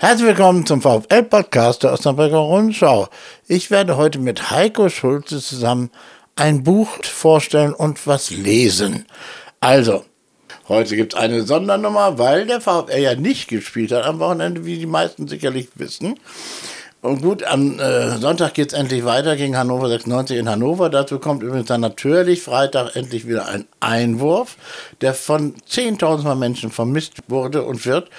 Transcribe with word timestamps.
Herzlich 0.00 0.28
willkommen 0.28 0.64
zum 0.64 0.80
VfL-Podcast 0.80 1.82
der 1.82 1.92
Osnabrücker 1.92 2.36
Rundschau. 2.36 3.08
Ich 3.48 3.72
werde 3.72 3.96
heute 3.96 4.20
mit 4.20 4.52
Heiko 4.52 4.90
Schulze 4.90 5.40
zusammen 5.40 5.90
ein 6.36 6.62
Buch 6.62 7.02
vorstellen 7.02 7.72
und 7.72 8.06
was 8.06 8.30
lesen. 8.30 9.06
Also, 9.58 10.04
heute 10.68 10.94
gibt 10.94 11.14
es 11.14 11.18
eine 11.18 11.42
Sondernummer, 11.42 12.16
weil 12.16 12.46
der 12.46 12.60
VfL 12.60 12.96
ja 12.96 13.16
nicht 13.16 13.48
gespielt 13.48 13.90
hat 13.90 14.04
am 14.04 14.20
Wochenende, 14.20 14.64
wie 14.64 14.78
die 14.78 14.86
meisten 14.86 15.26
sicherlich 15.26 15.66
wissen. 15.74 16.14
Und 17.00 17.22
gut, 17.22 17.42
am 17.42 17.80
äh, 17.80 18.18
Sonntag 18.18 18.54
geht 18.54 18.72
es 18.72 18.78
endlich 18.78 19.04
weiter 19.04 19.34
gegen 19.34 19.56
Hannover 19.56 19.88
96 19.88 20.38
in 20.38 20.48
Hannover. 20.48 20.90
Dazu 20.90 21.18
kommt 21.18 21.42
übrigens 21.42 21.66
dann 21.66 21.80
natürlich 21.80 22.42
Freitag 22.42 22.94
endlich 22.94 23.26
wieder 23.26 23.46
ein 23.48 23.66
Einwurf, 23.80 24.58
der 25.00 25.12
von 25.14 25.56
10.000 25.68 26.36
Menschen 26.36 26.70
vermisst 26.70 27.14
wurde 27.26 27.64
und 27.64 27.84
wird. 27.84 28.10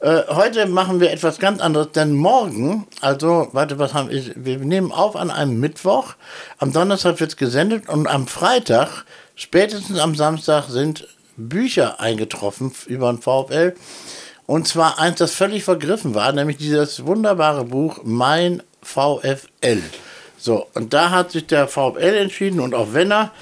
Äh, 0.00 0.22
heute 0.28 0.66
machen 0.66 1.00
wir 1.00 1.10
etwas 1.10 1.38
ganz 1.38 1.60
anderes, 1.60 1.92
denn 1.92 2.14
morgen, 2.14 2.86
also, 3.00 3.48
warte, 3.52 3.78
was 3.78 3.94
haben 3.94 4.10
wir? 4.10 4.22
Wir 4.36 4.58
nehmen 4.58 4.92
auf 4.92 5.16
an 5.16 5.30
einem 5.30 5.58
Mittwoch. 5.58 6.14
Am 6.58 6.72
Donnerstag 6.72 7.18
wird 7.20 7.30
es 7.30 7.36
gesendet 7.36 7.88
und 7.88 8.06
am 8.06 8.26
Freitag, 8.26 9.04
spätestens 9.34 9.98
am 9.98 10.14
Samstag, 10.14 10.68
sind 10.68 11.08
Bücher 11.36 12.00
eingetroffen 12.00 12.72
über 12.86 13.10
den 13.12 13.22
VfL. 13.22 13.74
Und 14.46 14.68
zwar 14.68 14.98
eins, 14.98 15.18
das 15.18 15.32
völlig 15.32 15.64
vergriffen 15.64 16.14
war, 16.14 16.32
nämlich 16.32 16.58
dieses 16.58 17.04
wunderbare 17.04 17.64
Buch 17.64 18.00
Mein 18.04 18.62
VfL. 18.82 19.82
So, 20.38 20.66
und 20.74 20.92
da 20.92 21.10
hat 21.10 21.32
sich 21.32 21.46
der 21.46 21.66
VfL 21.66 22.16
entschieden 22.18 22.60
und 22.60 22.74
auch 22.74 22.88
wenn 22.92 23.10
er 23.10 23.32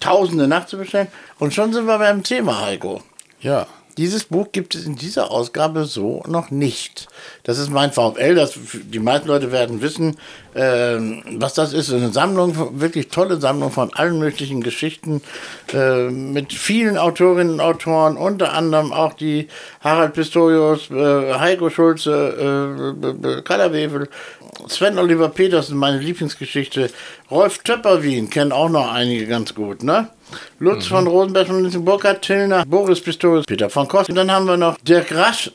Tausende 0.00 0.48
nachzubestellen. 0.48 1.08
Und 1.38 1.52
schon 1.52 1.72
sind 1.72 1.86
wir 1.86 1.98
beim 1.98 2.22
Thema, 2.22 2.62
Heiko. 2.62 3.02
Ja. 3.40 3.66
Dieses 3.98 4.24
Buch 4.24 4.52
gibt 4.52 4.74
es 4.74 4.86
in 4.86 4.96
dieser 4.96 5.30
Ausgabe 5.30 5.84
so 5.84 6.22
noch 6.26 6.50
nicht. 6.50 7.08
Das 7.44 7.58
ist 7.58 7.70
mein 7.70 7.92
VfL. 7.92 8.34
Das, 8.34 8.58
die 8.72 8.98
meisten 8.98 9.28
Leute 9.28 9.52
werden 9.52 9.82
wissen, 9.82 10.16
äh, 10.54 10.96
was 11.36 11.54
das 11.54 11.72
ist. 11.74 11.92
Eine 11.92 12.10
Sammlung, 12.10 12.80
wirklich 12.80 13.08
tolle 13.08 13.38
Sammlung 13.38 13.70
von 13.70 13.92
allen 13.92 14.18
möglichen 14.18 14.62
Geschichten 14.62 15.20
äh, 15.74 16.08
mit 16.08 16.52
vielen 16.52 16.96
Autorinnen 16.96 17.54
und 17.54 17.60
Autoren, 17.60 18.16
unter 18.16 18.54
anderem 18.54 18.92
auch 18.92 19.12
die 19.12 19.48
Harald 19.80 20.14
Pistorius, 20.14 20.90
äh, 20.90 21.34
Heiko 21.34 21.68
Schulze, 21.68 22.94
äh, 23.22 23.42
Kaller 23.42 23.72
Wewel, 23.72 24.08
Sven 24.68 24.98
Oliver 24.98 25.28
Petersen, 25.28 25.76
meine 25.76 25.98
Lieblingsgeschichte, 25.98 26.90
Rolf 27.30 27.58
Töpperwien, 27.58 28.30
kennen 28.30 28.52
auch 28.52 28.68
noch 28.70 28.90
einige 28.90 29.26
ganz 29.26 29.54
gut, 29.54 29.82
ne? 29.82 30.08
Lutz 30.58 30.84
mhm. 30.84 30.94
von 30.94 31.06
Rosenberg 31.06 31.46
von 31.46 31.84
Burkhard 31.84 32.22
Tillner, 32.22 32.64
Boris 32.66 33.00
Pistorius, 33.00 33.44
Peter 33.46 33.70
von 33.70 33.88
Kost. 33.88 34.10
Und 34.10 34.16
dann 34.16 34.30
haben 34.30 34.46
wir 34.46 34.56
noch 34.56 34.78
Dirk 34.78 35.14
Rasch, 35.14 35.50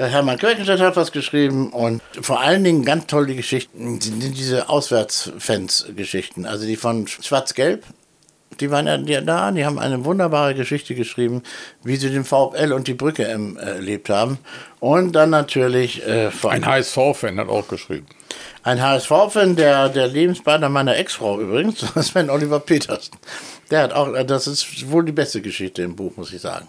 äh, 0.00 0.06
Hermann 0.06 0.38
Queckenstedt 0.38 0.80
hat 0.80 0.96
was 0.96 1.12
geschrieben 1.12 1.70
und 1.70 2.00
vor 2.22 2.40
allen 2.40 2.64
Dingen 2.64 2.84
ganz 2.84 3.06
tolle 3.06 3.34
Geschichten 3.34 4.00
sind 4.00 4.22
diese 4.22 4.68
Auswärtsfans-Geschichten, 4.70 6.46
also 6.46 6.66
die 6.66 6.76
von 6.76 7.06
Schwarz-Gelb. 7.06 7.84
Die 8.60 8.70
waren 8.70 9.06
ja 9.06 9.20
da, 9.20 9.52
die 9.52 9.64
haben 9.64 9.78
eine 9.78 10.04
wunderbare 10.04 10.54
Geschichte 10.54 10.94
geschrieben, 10.94 11.42
wie 11.82 11.96
sie 11.96 12.10
den 12.10 12.24
VfL 12.24 12.72
und 12.72 12.88
die 12.88 12.94
Brücke 12.94 13.24
erlebt 13.24 14.10
haben. 14.10 14.38
Und 14.80 15.12
dann 15.12 15.30
natürlich. 15.30 16.06
Äh, 16.06 16.30
Ein 16.48 16.66
HSV-Fan 16.66 17.38
hat 17.38 17.48
auch 17.48 17.68
geschrieben. 17.68 18.06
Ein 18.62 18.82
HSV-Fan, 18.82 19.56
der, 19.56 19.88
der 19.88 20.08
Lebenspartner 20.08 20.68
meiner 20.68 20.96
Ex-Frau 20.96 21.40
übrigens, 21.40 21.80
Sven 22.02 22.28
Oliver 22.28 22.60
Petersen. 22.60 23.12
Der 23.70 23.82
hat 23.82 23.92
auch, 23.92 24.12
das 24.24 24.46
ist 24.46 24.90
wohl 24.90 25.04
die 25.04 25.12
beste 25.12 25.40
Geschichte 25.40 25.82
im 25.82 25.96
Buch, 25.96 26.16
muss 26.16 26.32
ich 26.32 26.40
sagen. 26.40 26.68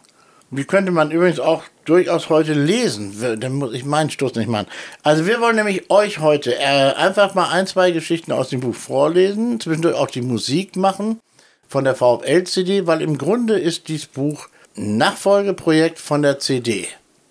Die 0.54 0.66
könnte 0.66 0.92
man 0.92 1.12
übrigens 1.12 1.40
auch 1.40 1.64
durchaus 1.86 2.28
heute 2.30 2.54
lesen. 2.54 3.40
Dann 3.40 3.54
muss 3.54 3.74
ich 3.74 3.86
meinen 3.86 4.10
Stoß 4.10 4.36
nicht 4.36 4.50
machen. 4.50 4.68
Also 5.02 5.26
wir 5.26 5.40
wollen 5.40 5.56
nämlich 5.56 5.90
euch 5.90 6.20
heute 6.20 6.56
äh, 6.56 6.94
einfach 6.94 7.34
mal 7.36 7.50
ein, 7.50 7.68
zwei 7.68 7.92
Geschichten 7.92 8.34
aus 8.34 8.50
dem 8.50 8.60
Buch 8.60 8.76
vorlesen, 8.76 9.62
zwischendurch 9.62 9.96
auch 9.96 10.12
die 10.12 10.22
Musik 10.22 10.76
machen 10.76 11.22
von 11.70 11.86
der 11.86 11.96
VfL-CD, 11.96 12.86
weil 12.86 13.02
im 13.02 13.18
Grunde 13.18 13.58
ist 13.58 13.88
dieses 13.88 14.08
Buch 14.08 14.50
Nachfolgeprojekt 14.76 16.00
von 16.00 16.22
der 16.22 16.40
CD. 16.40 16.88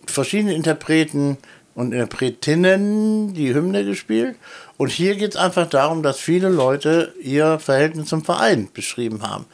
Verschiedene 0.06 0.54
Interpreten 0.54 1.36
und 1.74 1.92
Interpretinnen 1.92 3.34
die 3.34 3.54
Hymne 3.54 3.84
gespielt. 3.84 4.36
Und 4.80 4.90
hier 4.90 5.14
geht 5.16 5.32
es 5.32 5.36
einfach 5.36 5.68
darum, 5.68 6.02
dass 6.02 6.18
viele 6.18 6.48
Leute 6.48 7.12
ihr 7.20 7.58
Verhältnis 7.58 8.08
zum 8.08 8.24
Verein 8.24 8.70
beschrieben 8.72 9.20
haben. 9.28 9.44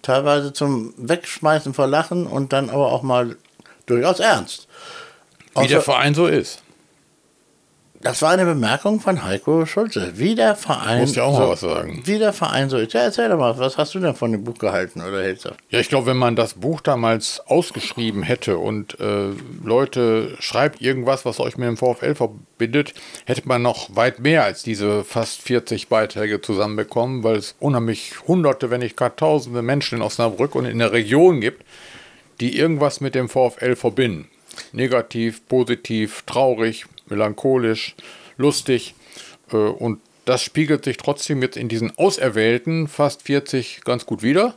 Teilweise 0.00 0.52
zum 0.52 0.94
Wegschmeißen 0.96 1.74
vor 1.74 1.88
Lachen 1.88 2.24
und 2.24 2.52
dann 2.52 2.70
aber 2.70 2.92
auch 2.92 3.02
mal 3.02 3.34
durchaus 3.86 4.20
ernst. 4.20 4.68
Wie 5.56 5.66
der 5.66 5.80
Verein 5.80 6.14
so 6.14 6.28
ist. 6.28 6.62
Das 8.06 8.22
war 8.22 8.30
eine 8.30 8.44
Bemerkung 8.44 9.00
von 9.00 9.24
Heiko 9.24 9.66
Schulze. 9.66 10.12
Wie 10.14 10.36
der 10.36 10.54
Verein. 10.54 11.00
Muss 11.00 11.16
ja 11.16 11.24
auch 11.24 11.34
so, 11.34 11.40
mal 11.40 11.48
was 11.48 11.60
sagen. 11.60 12.02
Wie 12.04 12.20
der 12.20 12.32
Verein 12.32 12.70
so 12.70 12.76
ist. 12.76 12.92
Ja, 12.92 13.00
erzähl 13.00 13.28
doch 13.28 13.36
mal, 13.36 13.58
was 13.58 13.76
hast 13.78 13.96
du 13.96 13.98
denn 13.98 14.14
von 14.14 14.30
dem 14.30 14.44
Buch 14.44 14.58
gehalten 14.58 15.02
oder 15.02 15.24
hältst 15.24 15.46
du? 15.46 15.48
Ja, 15.70 15.80
ich 15.80 15.88
glaube, 15.88 16.06
wenn 16.06 16.16
man 16.16 16.36
das 16.36 16.54
Buch 16.54 16.80
damals 16.80 17.42
ausgeschrieben 17.46 18.22
hätte 18.22 18.58
und 18.58 19.00
äh, 19.00 19.30
Leute 19.64 20.36
schreibt 20.38 20.80
irgendwas, 20.80 21.24
was 21.24 21.40
euch 21.40 21.58
mit 21.58 21.66
dem 21.66 21.76
VfL 21.76 22.14
verbindet, 22.14 22.94
hätte 23.24 23.42
man 23.48 23.62
noch 23.62 23.96
weit 23.96 24.20
mehr 24.20 24.44
als 24.44 24.62
diese 24.62 25.02
fast 25.02 25.42
40 25.42 25.88
Beiträge 25.88 26.40
zusammenbekommen, 26.40 27.24
weil 27.24 27.34
es 27.34 27.56
unheimlich 27.58 28.12
hunderte, 28.28 28.70
wenn 28.70 28.82
nicht 28.82 28.96
gar 28.96 29.16
tausende 29.16 29.62
Menschen 29.62 29.98
in 29.98 30.02
Osnabrück 30.02 30.54
und 30.54 30.66
in 30.66 30.78
der 30.78 30.92
Region 30.92 31.40
gibt, 31.40 31.64
die 32.38 32.56
irgendwas 32.56 33.00
mit 33.00 33.16
dem 33.16 33.28
VfL 33.28 33.74
verbinden. 33.74 34.28
Negativ, 34.72 35.46
positiv, 35.48 36.22
traurig, 36.24 36.86
melancholisch, 37.08 37.94
lustig. 38.36 38.94
Äh, 39.52 39.56
und 39.56 40.00
das 40.24 40.42
spiegelt 40.42 40.84
sich 40.84 40.96
trotzdem 40.96 41.40
jetzt 41.42 41.56
in 41.56 41.68
diesen 41.68 41.96
auserwählten 41.98 42.88
fast 42.88 43.22
40 43.22 43.82
ganz 43.84 44.06
gut 44.06 44.22
wieder. 44.22 44.54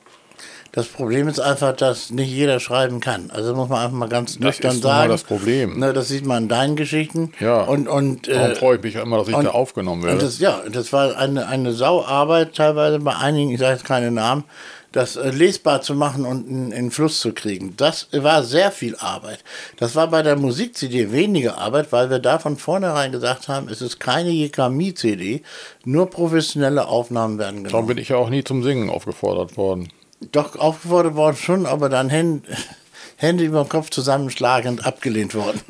Das 0.72 0.88
Problem 0.88 1.28
ist 1.28 1.40
einfach, 1.40 1.76
dass 1.76 2.12
nicht 2.12 2.30
jeder 2.30 2.60
schreiben 2.60 3.00
kann. 3.00 3.32
Also 3.32 3.56
muss 3.56 3.70
man 3.70 3.80
einfach 3.80 3.98
mal 3.98 4.10
ganz 4.10 4.34
das 4.34 4.40
nüchtern 4.40 4.76
ist 4.76 4.84
sagen. 4.84 5.10
Das 5.10 5.24
Problem. 5.24 5.80
Ne, 5.80 5.94
das 5.94 6.10
sieht 6.10 6.26
man 6.26 6.44
in 6.44 6.50
deinen 6.50 6.76
Geschichten. 6.76 7.34
Ja. 7.40 7.62
Und, 7.62 7.88
und, 7.88 8.28
Darum 8.28 8.52
äh, 8.52 8.56
freue 8.56 8.78
ich 8.78 8.84
mich 8.84 8.96
immer, 8.96 9.18
dass 9.18 9.28
ich 9.30 9.36
und, 9.36 9.46
da 9.46 9.52
aufgenommen 9.52 10.04
werde. 10.04 10.20
Das, 10.20 10.40
ja, 10.40 10.62
das 10.72 10.94
war 10.94 11.18
eine, 11.18 11.48
eine 11.48 11.74
Sauarbeit 11.74 12.56
teilweise 12.56 13.00
bei 13.00 13.16
einigen, 13.16 13.50
ich 13.50 13.60
sage 13.60 13.74
jetzt 13.74 13.86
keine 13.86 14.12
Namen, 14.12 14.44
das 14.92 15.16
äh, 15.16 15.30
lesbar 15.30 15.82
zu 15.82 15.94
machen 15.94 16.26
und 16.26 16.48
in, 16.48 16.72
in 16.72 16.92
Fluss 16.92 17.20
zu 17.20 17.34
kriegen. 17.34 17.76
Das 17.78 18.08
war 18.12 18.44
sehr 18.44 18.72
viel 18.72 18.96
Arbeit. 18.98 19.44
Das 19.78 19.96
war 19.96 20.08
bei 20.08 20.24
der 20.24 20.36
Musik-CD 20.36 21.12
weniger 21.12 21.58
Arbeit, 21.58 21.92
weil 21.92 22.10
wir 22.10 22.20
da 22.20 22.40
von 22.40 22.58
vornherein 22.58 23.12
gesagt 23.12 23.48
haben, 23.48 23.70
es 23.70 23.82
ist 23.82 24.00
keine 24.00 24.30
Jekami-CD, 24.30 25.44
nur 25.86 26.10
professionelle 26.10 26.88
Aufnahmen 26.88 27.38
werden 27.38 27.58
genommen. 27.58 27.72
Darum 27.72 27.88
bin 27.88 27.98
ich 27.98 28.10
ja 28.10 28.18
auch 28.18 28.30
nie 28.30 28.44
zum 28.44 28.64
Singen 28.64 28.90
aufgefordert 28.90 29.58
worden. 29.58 29.90
Doch, 30.32 30.56
aufgefordert 30.58 31.16
worden 31.16 31.38
schon, 31.38 31.66
aber 31.66 31.90
dann 31.90 32.10
Hände, 32.10 32.48
Hände 33.16 33.44
über 33.44 33.64
den 33.64 33.70
Kopf 33.70 33.90
zusammenschlagend 33.90 34.86
abgelehnt 34.86 35.36
worden. 35.36 35.62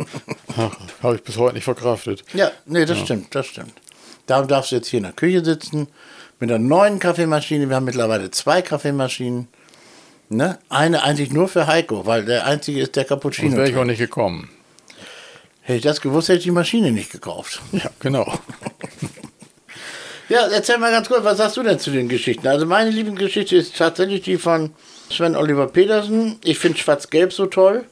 Habe 1.03 1.15
ich 1.15 1.23
bis 1.23 1.37
heute 1.37 1.55
nicht 1.55 1.65
verkraftet. 1.65 2.23
Ja, 2.33 2.51
nee, 2.65 2.85
das 2.85 2.99
ja. 2.99 3.05
stimmt, 3.05 3.35
das 3.35 3.47
stimmt. 3.47 3.73
Darum 4.27 4.47
darfst 4.47 4.71
du 4.71 4.75
jetzt 4.75 4.87
hier 4.87 4.97
in 4.97 5.03
der 5.03 5.13
Küche 5.13 5.43
sitzen 5.43 5.87
mit 6.39 6.49
einer 6.49 6.59
neuen 6.59 6.99
Kaffeemaschine. 6.99 7.69
Wir 7.69 7.75
haben 7.75 7.85
mittlerweile 7.85 8.31
zwei 8.31 8.61
Kaffeemaschinen. 8.61 9.47
Ne? 10.29 10.59
Eine 10.69 11.03
eigentlich 11.03 11.31
nur 11.31 11.47
für 11.47 11.67
Heiko, 11.67 12.05
weil 12.05 12.25
der 12.25 12.45
einzige 12.45 12.81
ist 12.81 12.95
der 12.95 13.05
Cappuccino. 13.05 13.57
wäre 13.57 13.69
ich 13.69 13.75
auch 13.75 13.85
nicht 13.85 13.97
gekommen. 13.97 14.49
Hätte 15.61 15.77
ich 15.77 15.83
das 15.83 16.01
gewusst, 16.01 16.29
hätte 16.29 16.39
ich 16.39 16.43
die 16.45 16.51
Maschine 16.51 16.91
nicht 16.91 17.11
gekauft. 17.11 17.61
Ja, 17.71 17.89
genau. 17.99 18.31
ja, 20.29 20.47
erzähl 20.47 20.77
mal 20.77 20.91
ganz 20.91 21.07
kurz, 21.07 21.23
was 21.23 21.37
sagst 21.37 21.57
du 21.57 21.63
denn 21.63 21.79
zu 21.79 21.91
den 21.91 22.09
Geschichten? 22.09 22.47
Also 22.47 22.65
meine 22.65 22.89
Lieblingsgeschichte 22.89 23.55
ist 23.55 23.75
tatsächlich 23.77 24.21
die 24.21 24.37
von 24.37 24.71
Sven 25.11 25.35
Oliver 25.35 25.67
Petersen. 25.67 26.37
Ich 26.43 26.59
finde 26.59 26.77
Schwarz-Gelb 26.77 27.33
so 27.33 27.47
toll. 27.47 27.85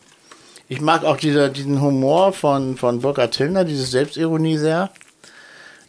Ich 0.69 0.81
mag 0.81 1.05
auch 1.05 1.17
dieser, 1.17 1.49
diesen 1.49 1.81
Humor 1.81 2.33
von, 2.33 2.77
von 2.77 3.01
Burkhard 3.01 3.33
Tillner, 3.33 3.63
diese 3.63 3.85
Selbstironie 3.85 4.57
sehr 4.57 4.91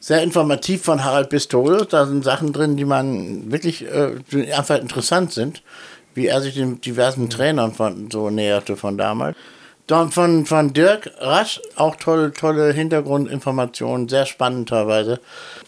sehr 0.00 0.22
informativ 0.22 0.82
von 0.82 1.04
Harald 1.04 1.30
Pistorius. 1.30 1.88
Da 1.88 2.06
sind 2.06 2.24
Sachen 2.24 2.52
drin, 2.52 2.76
die 2.76 2.84
man 2.84 3.50
wirklich 3.50 3.84
äh, 3.84 4.52
einfach 4.52 4.78
interessant 4.78 5.32
sind, 5.32 5.62
wie 6.14 6.26
er 6.26 6.40
sich 6.40 6.54
den 6.54 6.80
diversen 6.80 7.30
Trainern 7.30 7.72
von, 7.72 8.10
so 8.10 8.30
näherte 8.30 8.76
von 8.76 8.98
damals. 8.98 9.36
Dann 9.86 10.10
von, 10.10 10.44
von 10.44 10.74
Dirk 10.74 11.10
Rasch 11.18 11.60
auch 11.76 11.96
tolle, 11.96 12.32
tolle 12.32 12.72
Hintergrundinformationen, 12.72 14.08
sehr 14.08 14.26
spannend 14.26 14.68
teilweise. 14.68 15.18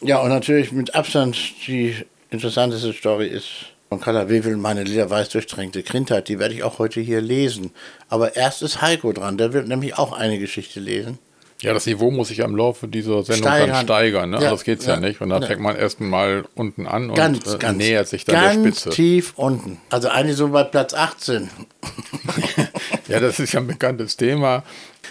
Ja, 0.03 0.19
und 0.19 0.29
natürlich 0.29 0.73
mit 0.73 0.95
Abstand 0.95 1.39
die 1.67 1.97
interessanteste 2.31 2.93
Story 2.93 3.29
ist 3.29 3.49
von 3.91 4.01
Carla 4.01 4.29
Wewel, 4.29 4.57
meine 4.57 4.85
Lieder 4.85 5.11
weiß 5.11 5.31
durchtränkte 5.31 5.83
Kindheit. 5.83 6.29
Die 6.29 6.39
werde 6.39 6.55
ich 6.55 6.63
auch 6.63 6.79
heute 6.79 7.01
hier 7.01 7.21
lesen. 7.21 7.73
Aber 8.09 8.37
erst 8.37 8.63
ist 8.63 8.81
Heiko 8.81 9.13
dran, 9.13 9.37
der 9.37 9.53
wird 9.53 9.67
nämlich 9.67 9.99
auch 9.99 10.13
eine 10.13 10.39
Geschichte 10.39 10.79
lesen. 10.79 11.19
Ja, 11.63 11.75
das 11.75 11.85
Niveau 11.87 12.11
muss 12.11 12.29
sich 12.29 12.39
ja 12.39 12.47
im 12.47 12.57
Laufe 12.57 12.89
dieser 12.89 13.23
Sendung 13.23 13.49
steigern. 13.49 13.69
dann 13.69 13.85
steigern. 13.85 14.31
Ne? 14.31 14.43
Ja, 14.43 14.51
das 14.51 14.65
geht 14.65 14.83
ja, 14.83 14.95
ja, 14.95 15.01
nicht. 15.01 15.21
Und 15.21 15.29
dann 15.29 15.43
ja. 15.43 15.49
fängt 15.49 15.61
man 15.61 15.77
erst 15.77 16.01
mal 16.01 16.45
unten 16.55 16.87
an 16.87 17.11
und 17.11 17.17
ganz, 17.17 17.55
äh, 17.55 17.59
ganz, 17.59 17.77
nähert 17.77 18.09
sich 18.09 18.25
dann 18.25 18.35
ganz 18.35 18.63
der 18.63 18.71
Spitze. 18.71 18.91
tief 18.91 19.33
unten. 19.37 19.79
Also 19.91 20.09
eigentlich 20.09 20.37
so 20.37 20.49
bei 20.49 20.65
Platz 20.65 20.95
18. 20.95 21.51
Ja, 23.11 23.19
das 23.19 23.41
ist 23.41 23.53
ja 23.53 23.59
ein 23.59 23.67
bekanntes 23.67 24.17
Thema. 24.17 24.63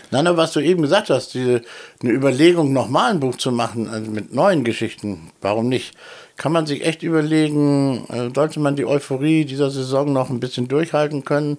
Nein, 0.09 0.25
aber 0.25 0.37
was 0.37 0.53
du 0.53 0.61
eben 0.61 0.81
gesagt 0.81 1.09
hast, 1.09 1.33
diese, 1.33 1.61
eine 2.01 2.11
Überlegung, 2.13 2.71
nochmal 2.71 3.11
ein 3.11 3.19
Buch 3.19 3.35
zu 3.35 3.51
machen 3.51 3.89
also 3.89 4.09
mit 4.09 4.33
neuen 4.33 4.63
Geschichten, 4.63 5.31
warum 5.41 5.67
nicht? 5.67 5.95
Kann 6.37 6.53
man 6.53 6.65
sich 6.65 6.85
echt 6.85 7.03
überlegen, 7.03 8.05
äh, 8.07 8.29
sollte 8.33 8.61
man 8.61 8.77
die 8.77 8.85
Euphorie 8.85 9.43
dieser 9.43 9.69
Saison 9.69 10.13
noch 10.13 10.29
ein 10.29 10.39
bisschen 10.39 10.69
durchhalten 10.69 11.25
können? 11.25 11.57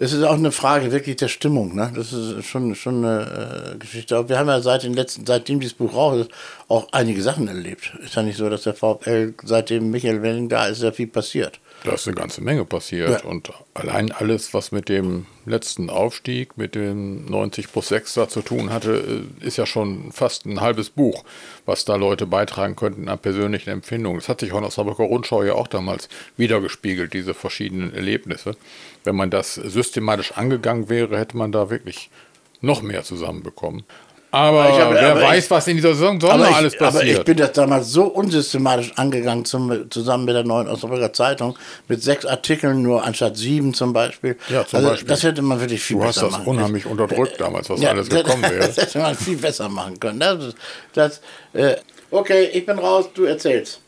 Es 0.00 0.12
ist 0.12 0.22
auch 0.22 0.34
eine 0.34 0.52
Frage 0.52 0.92
wirklich 0.92 1.16
der 1.16 1.26
Stimmung, 1.26 1.74
ne? 1.74 1.92
Das 1.94 2.12
ist 2.12 2.46
schon, 2.46 2.74
schon 2.76 3.04
eine 3.04 3.72
äh, 3.74 3.78
Geschichte. 3.78 4.16
Aber 4.16 4.28
wir 4.28 4.38
haben 4.38 4.46
ja 4.46 4.60
seit 4.60 4.84
den 4.84 4.94
letzten, 4.94 5.26
seitdem 5.26 5.58
dieses 5.58 5.74
Buch 5.74 5.92
raus 5.92 6.20
ist, 6.20 6.30
auch 6.68 6.86
einige 6.92 7.20
Sachen 7.20 7.48
erlebt. 7.48 7.92
Ist 8.04 8.14
ja 8.14 8.22
nicht 8.22 8.36
so, 8.36 8.48
dass 8.48 8.62
der 8.62 8.74
VfL, 8.74 9.34
seitdem 9.42 9.90
Michael 9.90 10.22
Welling 10.22 10.48
da 10.48 10.66
ist, 10.68 10.82
ja 10.82 10.92
viel 10.92 11.08
passiert. 11.08 11.58
Da 11.84 11.92
ist 11.92 12.06
eine 12.08 12.16
ganze 12.16 12.42
Menge 12.42 12.64
passiert. 12.64 13.22
Ja. 13.22 13.28
Und 13.28 13.52
allein 13.74 14.10
alles, 14.10 14.52
was 14.52 14.72
mit 14.72 14.88
dem 14.88 15.26
letzten 15.46 15.90
Aufstieg, 15.90 16.58
mit 16.58 16.74
dem 16.74 17.24
90 17.26 17.70
plus 17.72 17.88
6 17.88 18.14
da 18.14 18.28
zu 18.28 18.42
tun 18.42 18.70
hatte, 18.72 19.24
äh, 19.42 19.46
ist 19.46 19.56
ja 19.56 19.66
schon 19.66 20.10
fast 20.12 20.44
ein 20.44 20.60
halbes 20.60 20.90
Buch, 20.90 21.24
was 21.66 21.84
da 21.84 21.96
Leute 21.96 22.26
beitragen 22.26 22.74
könnten 22.74 23.08
an 23.08 23.18
persönlichen 23.18 23.70
Empfindungen. 23.70 24.18
Das 24.18 24.28
hat 24.28 24.40
sich 24.40 24.52
auch 24.52 24.56
in 24.58 24.62
der 24.62 24.72
Saarbrücker 24.72 25.04
Rundschau 25.04 25.44
ja 25.44 25.54
auch 25.54 25.68
damals 25.68 26.08
wiedergespiegelt, 26.36 27.12
diese 27.12 27.34
verschiedenen 27.34 27.94
Erlebnisse. 27.94 28.56
Wenn 29.04 29.16
man 29.16 29.30
das 29.30 29.54
systematisch 29.54 30.32
angegangen 30.32 30.88
wäre, 30.88 31.18
hätte 31.18 31.36
man 31.36 31.52
da 31.52 31.70
wirklich 31.70 32.10
noch 32.60 32.82
mehr 32.82 33.04
zusammenbekommen. 33.04 33.84
Aber 34.30 34.64
hab, 34.64 34.92
wer 34.92 35.12
aber 35.12 35.22
weiß, 35.22 35.44
ich, 35.44 35.50
was 35.50 35.66
in 35.68 35.76
dieser 35.76 35.94
Saison 35.94 36.18
noch 36.18 36.28
alles 36.30 36.76
passiert. 36.76 37.02
Aber 37.02 37.04
ich 37.04 37.24
bin 37.24 37.36
das 37.38 37.52
damals 37.52 37.90
so 37.90 38.04
unsystematisch 38.04 38.92
angegangen, 38.96 39.46
zum, 39.46 39.90
zusammen 39.90 40.26
mit 40.26 40.34
der 40.34 40.44
neuen 40.44 40.68
Osnabrücker 40.68 41.14
Zeitung, 41.14 41.56
mit 41.88 42.02
sechs 42.02 42.26
Artikeln 42.26 42.82
nur 42.82 43.04
anstatt 43.04 43.38
sieben 43.38 43.72
zum 43.72 43.94
Beispiel. 43.94 44.36
Ja, 44.50 44.66
zum 44.66 44.78
also, 44.78 44.90
Beispiel. 44.90 45.08
Das 45.08 45.22
hätte 45.22 45.40
man 45.40 45.60
wirklich 45.60 45.82
viel 45.82 45.96
du 45.96 46.02
besser 46.02 46.30
machen 46.30 46.44
können. 46.44 46.44
Du 46.44 46.50
hast 46.50 46.56
das 46.56 46.56
unheimlich 46.56 46.86
unterdrückt 46.86 47.40
damals, 47.40 47.70
was 47.70 47.80
ja, 47.80 47.90
alles 47.90 48.10
gekommen 48.10 48.42
wäre. 48.50 48.66
Das 48.66 48.76
hätte 48.76 48.98
man 48.98 49.14
viel 49.14 49.38
besser 49.38 49.68
machen 49.70 49.98
können. 49.98 50.20
Das, 50.20 50.54
das, 50.92 51.20
äh, 51.54 51.76
okay, 52.10 52.50
ich 52.52 52.66
bin 52.66 52.78
raus, 52.78 53.08
du 53.14 53.24
erzählst. 53.24 53.80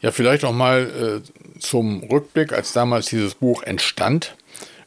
Ja, 0.00 0.10
vielleicht 0.10 0.42
noch 0.42 0.52
mal 0.52 1.22
äh, 1.26 1.60
zum 1.60 2.02
Rückblick, 2.04 2.52
als 2.52 2.72
damals 2.72 3.06
dieses 3.06 3.34
Buch 3.34 3.62
entstand, 3.62 4.36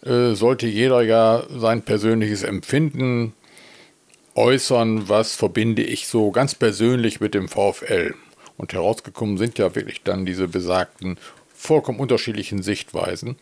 äh, 0.04 0.34
sollte 0.34 0.66
jeder 0.66 1.02
ja 1.02 1.44
sein 1.56 1.84
persönliches 1.84 2.44
Empfinden 2.44 3.34
äußern, 4.40 5.10
was 5.10 5.36
verbinde 5.36 5.84
ich 5.84 6.08
so 6.08 6.32
ganz 6.32 6.56
persönlich 6.56 7.20
mit 7.20 7.34
dem 7.34 7.50
VfL. 7.50 8.16
Und 8.56 8.74
herausgekommen 8.74 9.38
sind 9.38 9.60
ja 9.60 9.76
wirklich 9.76 10.02
dann 10.04 10.26
diese 10.26 10.48
besagten 10.48 11.18
vollkommen 11.54 12.00
unterschiedlichen 12.00 12.64
Sichtweisen. 12.64 13.36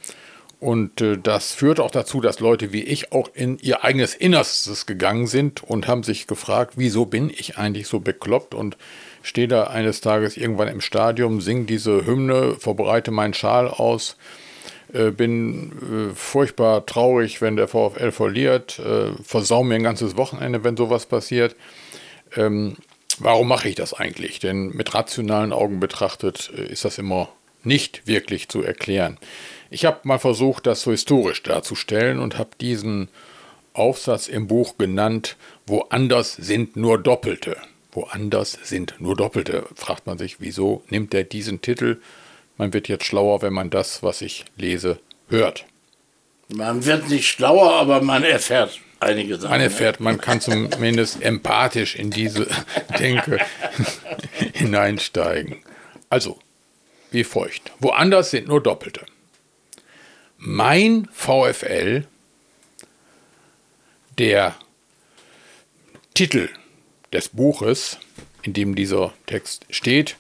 Und 0.60 1.02
äh, 1.02 1.18
das 1.18 1.52
führt 1.52 1.80
auch 1.80 1.92
dazu, 1.92 2.20
dass 2.20 2.40
Leute 2.40 2.74
wie 2.74 2.82
ich 2.82 3.12
auch 3.12 3.30
in 3.36 3.60
ihr 3.60 3.84
eigenes 3.84 4.16
Innerstes 4.16 4.88
gegangen 4.88 5.28
sind 5.28 5.64
und 5.64 5.88
haben 5.88 6.02
sich 6.02 6.26
gefragt, 6.26 6.74
wieso 6.78 7.06
bin 7.06 7.30
ich 7.30 7.60
eigentlich 7.60 7.88
so 7.88 8.00
bekloppt 8.00 8.56
und 8.56 8.76
stehe 9.22 9.48
da 9.48 9.66
eines 9.66 10.02
Tages 10.02 10.36
irgendwann 10.36 10.68
im 10.68 10.82
Stadion, 10.82 11.42
singe 11.42 11.66
diese 11.66 12.08
Hymne, 12.08 12.56
verbreite 12.58 13.12
meinen 13.12 13.36
Schal 13.36 13.68
aus 13.68 14.18
bin 15.12 16.12
äh, 16.12 16.16
furchtbar 16.16 16.86
traurig, 16.86 17.42
wenn 17.42 17.56
der 17.56 17.68
VfL 17.68 18.12
verliert, 18.12 18.80
äh, 18.80 19.12
versau 19.24 19.64
mir 19.64 19.76
ein 19.76 19.84
ganzes 19.84 20.16
Wochenende, 20.16 20.64
wenn 20.64 20.78
sowas 20.78 21.06
passiert. 21.06 21.56
Ähm, 22.36 22.78
warum 23.20 23.48
mache 23.48 23.70
ich 23.70 23.76
das 23.76 23.94
eigentlich? 23.94 24.40
Denn 24.40 24.70
mit 24.70 24.94
rationalen 24.94 25.52
Augen 25.52 25.80
betrachtet 25.80 26.52
äh, 26.58 26.72
ist 26.72 26.86
das 26.86 26.98
immer 26.98 27.30
nicht 27.64 28.08
wirklich 28.08 28.48
zu 28.48 28.64
erklären. 28.64 29.18
Ich 29.70 29.86
habe 29.86 30.00
mal 30.04 30.20
versucht, 30.20 30.66
das 30.66 30.82
so 30.82 30.92
historisch 30.92 31.44
darzustellen 31.44 32.20
und 32.20 32.38
habe 32.38 32.52
diesen 32.62 33.10
Aufsatz 33.74 34.28
im 34.28 34.48
Buch 34.48 34.78
genannt, 34.78 35.36
woanders 35.66 36.34
sind 36.34 36.76
nur 36.76 36.98
Doppelte. 36.98 37.58
Woanders 37.92 38.58
sind 38.64 38.96
nur 39.00 39.16
Doppelte. 39.16 39.68
Fragt 39.76 40.08
man 40.08 40.18
sich, 40.18 40.40
wieso 40.40 40.84
nimmt 40.90 41.14
er 41.14 41.24
diesen 41.24 41.62
Titel? 41.62 41.98
Man 42.58 42.74
wird 42.74 42.88
jetzt 42.88 43.06
schlauer, 43.06 43.42
wenn 43.42 43.54
man 43.54 43.70
das, 43.70 44.04
was 44.04 44.22
ich 44.22 44.46
lese, 44.56 45.00
hört. 45.30 45.66
Man 46.50 46.86
wird 46.86 47.10
nicht 47.10 47.28
schlauer, 47.28 47.74
aber 47.74 48.02
man 48.02 48.24
erfährt 48.24 48.80
einige 49.00 49.36
Sachen. 49.36 49.52
Man 49.52 49.62
erfährt, 49.62 50.00
man 50.00 50.18
kann 50.20 50.42
zumindest 50.42 51.22
empathisch 51.22 51.96
in 51.96 52.10
diese 52.10 52.48
Denke 53.00 53.40
hineinsteigen. 54.54 55.58
Also, 56.10 56.40
wie 57.12 57.24
feucht. 57.24 57.72
Woanders 57.80 58.32
sind 58.32 58.48
nur 58.48 58.62
Doppelte. 58.62 59.06
Mein 60.38 61.08
VFL, 61.12 62.06
der 64.18 64.56
Titel 66.14 66.50
des 67.14 67.30
Buches, 67.30 67.98
in 68.42 68.54
dem 68.54 68.76
dieser 68.76 69.14
Text 69.26 69.66
steht, 69.70 70.16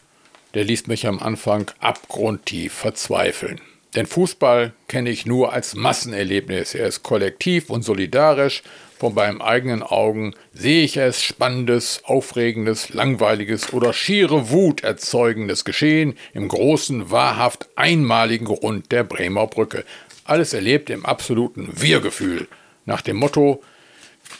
der 0.53 0.63
ließ 0.63 0.87
mich 0.87 1.07
am 1.07 1.19
Anfang 1.19 1.71
abgrundtief 1.79 2.73
verzweifeln. 2.73 3.61
Denn 3.95 4.05
Fußball 4.05 4.73
kenne 4.87 5.09
ich 5.09 5.25
nur 5.25 5.53
als 5.53 5.73
Massenerlebnis. 5.73 6.75
Er 6.75 6.87
ist 6.87 7.03
kollektiv 7.03 7.69
und 7.69 7.83
solidarisch. 7.83 8.61
Von 8.99 9.13
meinen 9.13 9.41
eigenen 9.41 9.83
Augen 9.83 10.33
sehe 10.53 10.83
ich 10.83 10.97
es 10.97 11.21
spannendes, 11.21 12.01
aufregendes, 12.03 12.89
langweiliges 12.89 13.71
oder 13.73 13.93
schiere 13.93 14.49
Wut 14.49 14.83
erzeugendes 14.83 15.65
Geschehen 15.65 16.17
im 16.33 16.47
großen, 16.47 17.11
wahrhaft 17.11 17.69
einmaligen 17.75 18.47
Rund 18.47 18.91
der 18.91 19.03
Bremer 19.03 19.47
Brücke. 19.47 19.85
Alles 20.25 20.53
erlebt 20.53 20.89
im 20.89 21.05
absoluten 21.05 21.69
Wir-Gefühl. 21.73 22.47
Nach 22.85 23.01
dem 23.01 23.17
Motto: 23.17 23.63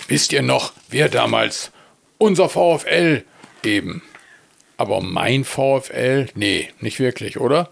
Wisst 0.08 0.34
ihr 0.34 0.42
noch, 0.42 0.74
wer 0.90 1.08
damals 1.08 1.72
unser 2.18 2.50
VfL 2.50 3.24
eben 3.64 4.02
aber 4.78 5.02
mein 5.02 5.44
VfL, 5.44 6.28
nee, 6.36 6.70
nicht 6.80 7.00
wirklich, 7.00 7.40
oder? 7.40 7.70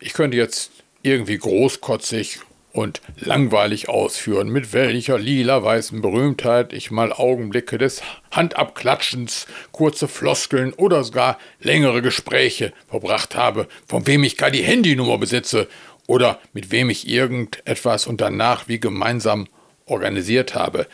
Ich 0.00 0.12
könnte 0.12 0.36
jetzt 0.36 0.70
irgendwie 1.02 1.38
großkotzig 1.38 2.40
und 2.72 3.00
langweilig 3.16 3.88
ausführen, 3.88 4.50
mit 4.50 4.72
welcher 4.72 5.18
lila-weißen 5.18 6.00
Berühmtheit 6.00 6.72
ich 6.72 6.90
mal 6.90 7.12
Augenblicke 7.12 7.78
des 7.78 8.02
Handabklatschens, 8.30 9.46
kurze 9.72 10.06
Floskeln 10.06 10.72
oder 10.74 11.02
sogar 11.02 11.38
längere 11.60 12.02
Gespräche 12.02 12.72
verbracht 12.86 13.34
habe, 13.34 13.66
von 13.86 14.06
wem 14.06 14.22
ich 14.22 14.36
gar 14.36 14.50
die 14.50 14.62
Handynummer 14.62 15.18
besitze 15.18 15.66
oder 16.06 16.38
mit 16.52 16.70
wem 16.70 16.90
ich 16.90 17.08
irgendetwas 17.08 18.06
und 18.06 18.20
danach 18.20 18.68
wie 18.68 18.78
gemeinsam 18.78 19.48
organisiert 19.86 20.54
habe. 20.54 20.86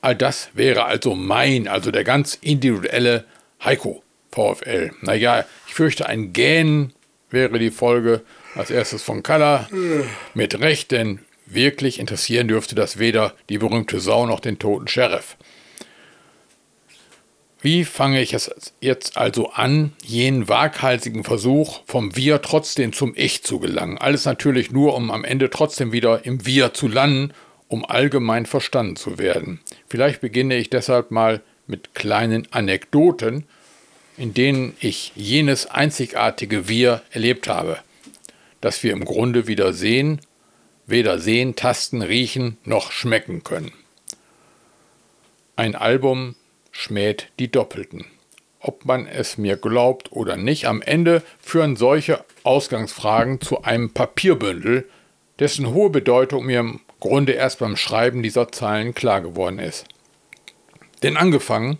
All 0.00 0.14
das 0.14 0.50
wäre 0.54 0.84
also 0.84 1.14
mein, 1.14 1.66
also 1.66 1.90
der 1.90 2.04
ganz 2.04 2.34
individuelle 2.40 3.24
Heiko. 3.64 4.02
VfL. 4.32 4.92
Naja, 5.00 5.44
ich 5.68 5.74
fürchte, 5.74 6.08
ein 6.08 6.32
Gähnen 6.32 6.92
wäre 7.30 7.58
die 7.58 7.70
Folge 7.70 8.22
als 8.54 8.70
erstes 8.70 9.02
von 9.02 9.22
Kalla. 9.22 9.68
Mit 10.34 10.60
Recht, 10.60 10.90
denn 10.90 11.20
wirklich 11.46 11.98
interessieren 11.98 12.48
dürfte 12.48 12.74
das 12.74 12.98
weder 12.98 13.34
die 13.48 13.58
berühmte 13.58 14.00
Sau 14.00 14.26
noch 14.26 14.40
den 14.40 14.58
toten 14.58 14.88
Sheriff. 14.88 15.36
Wie 17.60 17.84
fange 17.84 18.20
ich 18.20 18.34
es 18.34 18.74
jetzt 18.80 19.16
also 19.16 19.50
an, 19.50 19.92
jenen 20.02 20.48
waghalsigen 20.48 21.22
Versuch, 21.22 21.82
vom 21.86 22.16
Wir 22.16 22.42
trotzdem 22.42 22.92
zum 22.92 23.12
Ich 23.14 23.44
zu 23.44 23.60
gelangen? 23.60 23.98
Alles 23.98 24.24
natürlich 24.24 24.72
nur, 24.72 24.96
um 24.96 25.12
am 25.12 25.22
Ende 25.22 25.48
trotzdem 25.48 25.92
wieder 25.92 26.26
im 26.26 26.44
Wir 26.44 26.74
zu 26.74 26.88
landen, 26.88 27.32
um 27.68 27.84
allgemein 27.84 28.46
verstanden 28.46 28.96
zu 28.96 29.16
werden. 29.16 29.60
Vielleicht 29.86 30.20
beginne 30.20 30.56
ich 30.56 30.70
deshalb 30.70 31.12
mal 31.12 31.40
mit 31.68 31.94
kleinen 31.94 32.48
Anekdoten, 32.50 33.44
in 34.16 34.34
denen 34.34 34.76
ich 34.80 35.12
jenes 35.14 35.66
einzigartige 35.66 36.68
Wir 36.68 37.02
erlebt 37.10 37.48
habe, 37.48 37.78
das 38.60 38.82
wir 38.82 38.92
im 38.92 39.04
Grunde 39.04 39.46
wieder 39.46 39.72
sehen, 39.72 40.20
weder 40.86 41.18
sehen, 41.18 41.56
tasten, 41.56 42.02
riechen 42.02 42.58
noch 42.64 42.92
schmecken 42.92 43.44
können. 43.44 43.72
Ein 45.56 45.74
Album 45.74 46.34
schmäht 46.70 47.28
die 47.38 47.50
Doppelten. 47.50 48.06
Ob 48.60 48.84
man 48.84 49.06
es 49.06 49.38
mir 49.38 49.56
glaubt 49.56 50.12
oder 50.12 50.36
nicht, 50.36 50.66
am 50.66 50.82
Ende 50.82 51.22
führen 51.40 51.76
solche 51.76 52.24
Ausgangsfragen 52.44 53.40
zu 53.40 53.62
einem 53.62 53.90
Papierbündel, 53.90 54.88
dessen 55.38 55.72
hohe 55.74 55.90
Bedeutung 55.90 56.46
mir 56.46 56.60
im 56.60 56.80
Grunde 57.00 57.32
erst 57.32 57.58
beim 57.58 57.76
Schreiben 57.76 58.22
dieser 58.22 58.52
Zeilen 58.52 58.94
klar 58.94 59.20
geworden 59.20 59.58
ist. 59.58 59.86
Denn 61.02 61.16
angefangen 61.16 61.78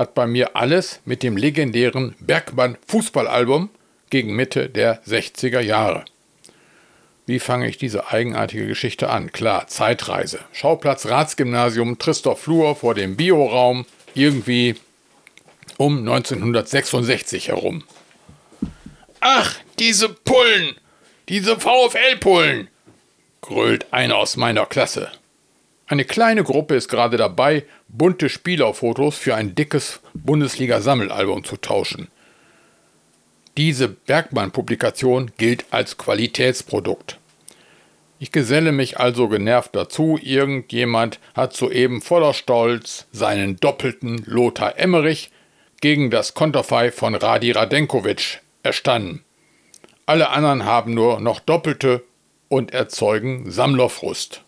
hat 0.00 0.14
bei 0.14 0.26
mir 0.26 0.56
alles 0.56 1.00
mit 1.04 1.22
dem 1.22 1.36
legendären 1.36 2.16
Bergmann 2.20 2.78
Fußballalbum 2.88 3.68
gegen 4.08 4.34
Mitte 4.34 4.70
der 4.70 5.04
60er 5.04 5.60
Jahre. 5.60 6.06
Wie 7.26 7.38
fange 7.38 7.68
ich 7.68 7.76
diese 7.76 8.08
eigenartige 8.08 8.66
Geschichte 8.66 9.10
an? 9.10 9.30
Klar, 9.30 9.68
Zeitreise. 9.68 10.40
Schauplatz 10.52 11.06
Ratsgymnasium 11.06 11.98
Tristor 11.98 12.36
Flur 12.36 12.74
vor 12.74 12.94
dem 12.94 13.16
Bioraum, 13.16 13.84
irgendwie 14.14 14.76
um 15.76 15.98
1966 15.98 17.48
herum. 17.48 17.84
Ach, 19.20 19.54
diese 19.78 20.08
Pullen! 20.08 20.76
Diese 21.28 21.60
VfL-Pullen! 21.60 22.68
grölt 23.42 23.92
einer 23.92 24.16
aus 24.16 24.36
meiner 24.36 24.64
Klasse. 24.64 25.12
Eine 25.90 26.04
kleine 26.04 26.44
Gruppe 26.44 26.76
ist 26.76 26.86
gerade 26.86 27.16
dabei, 27.16 27.64
bunte 27.88 28.28
Spielerfotos 28.28 29.16
für 29.16 29.34
ein 29.34 29.56
dickes 29.56 29.98
Bundesliga-Sammelalbum 30.14 31.42
zu 31.42 31.56
tauschen. 31.56 32.06
Diese 33.56 33.88
Bergmann-Publikation 33.88 35.32
gilt 35.36 35.64
als 35.72 35.98
Qualitätsprodukt. 35.98 37.18
Ich 38.20 38.30
geselle 38.30 38.70
mich 38.70 39.00
also 39.00 39.26
genervt 39.26 39.74
dazu, 39.74 40.16
irgendjemand 40.22 41.18
hat 41.34 41.54
soeben 41.54 42.02
voller 42.02 42.34
Stolz 42.34 43.08
seinen 43.10 43.56
doppelten 43.56 44.22
Lothar 44.26 44.78
Emmerich 44.78 45.32
gegen 45.80 46.12
das 46.12 46.34
Konterfei 46.34 46.92
von 46.92 47.16
Radi 47.16 47.50
Radenkovic 47.50 48.42
erstanden. 48.62 49.24
Alle 50.06 50.28
anderen 50.30 50.64
haben 50.64 50.94
nur 50.94 51.18
noch 51.18 51.40
doppelte 51.40 52.04
und 52.48 52.72
erzeugen 52.72 53.50
Sammlerfrust. 53.50 54.44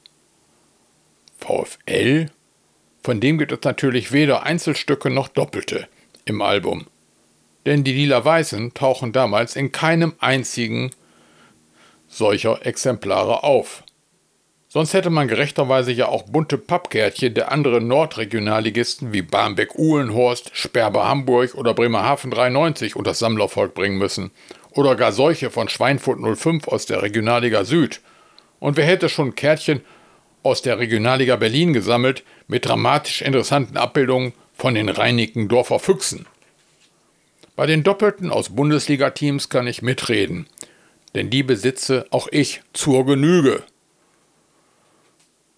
VfL? 1.42 2.26
Von 3.02 3.20
dem 3.20 3.38
gibt 3.38 3.52
es 3.52 3.60
natürlich 3.64 4.12
weder 4.12 4.44
Einzelstücke 4.44 5.10
noch 5.10 5.28
Doppelte 5.28 5.88
im 6.24 6.40
Album. 6.40 6.86
Denn 7.66 7.84
die 7.84 7.92
Lila-Weißen 7.92 8.74
tauchen 8.74 9.12
damals 9.12 9.56
in 9.56 9.72
keinem 9.72 10.14
einzigen 10.20 10.90
solcher 12.08 12.64
Exemplare 12.64 13.42
auf. 13.42 13.82
Sonst 14.68 14.94
hätte 14.94 15.10
man 15.10 15.28
gerechterweise 15.28 15.92
ja 15.92 16.08
auch 16.08 16.22
bunte 16.22 16.56
Pappkärtchen 16.56 17.34
der 17.34 17.52
anderen 17.52 17.88
Nordregionalligisten 17.88 19.12
wie 19.12 19.20
Barmbek-Uhlenhorst, 19.22 20.50
Sperber 20.54 21.06
Hamburg 21.06 21.54
oder 21.54 21.74
Bremerhaven 21.74 22.30
93 22.30 22.96
unter 22.96 23.10
das 23.10 23.18
Sammlervolk 23.18 23.74
bringen 23.74 23.98
müssen. 23.98 24.30
Oder 24.70 24.96
gar 24.96 25.12
solche 25.12 25.50
von 25.50 25.68
Schweinfurt 25.68 26.18
05 26.38 26.68
aus 26.68 26.86
der 26.86 27.02
Regionalliga 27.02 27.64
Süd. 27.64 28.00
Und 28.60 28.76
wer 28.78 28.86
hätte 28.86 29.10
schon 29.10 29.34
Kärtchen 29.34 29.82
aus 30.42 30.62
der 30.62 30.78
Regionalliga 30.78 31.36
Berlin 31.36 31.72
gesammelt 31.72 32.24
mit 32.48 32.66
dramatisch 32.66 33.22
interessanten 33.22 33.76
Abbildungen 33.76 34.32
von 34.54 34.74
den 34.74 34.88
Reinickendorfer 34.88 35.78
Füchsen? 35.78 36.26
Bei 37.56 37.66
den 37.66 37.82
Doppelten 37.82 38.30
aus 38.30 38.50
Bundesliga-Teams 38.50 39.48
kann 39.48 39.66
ich 39.66 39.82
mitreden 39.82 40.46
denn 41.14 41.30
die 41.30 41.42
besitze 41.42 42.06
auch 42.10 42.28
ich 42.30 42.62
zur 42.72 43.04
Genüge. 43.06 43.62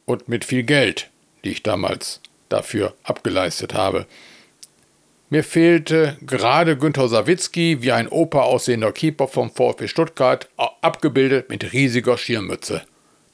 Und 0.05 0.29
mit 0.29 0.45
viel 0.45 0.64
Geld, 0.64 1.11
die 1.45 1.50
ich 1.50 1.62
damals 1.62 2.21
dafür 2.49 2.95
abgeleistet 3.05 3.75
habe. 3.75 4.07
Mir 5.31 5.43
fehlte 5.43 6.19
gerade 6.21 6.76
Günther 6.76 7.09
Sawicki 7.09 7.79
wie 7.81 7.93
ein 7.93 8.09
Opa 8.09 8.43
aussehender 8.43 8.93
Keeper 8.93 9.26
vom 9.26 9.50
VfB 9.50 9.88
Stuttgart, 9.88 10.49
abgebildet 10.83 11.49
mit 11.49 11.73
riesiger 11.73 12.19
Schirmmütze. 12.19 12.83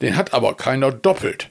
Den 0.01 0.17
hat 0.17 0.33
aber 0.33 0.55
keiner 0.55 0.91
doppelt. 0.91 1.49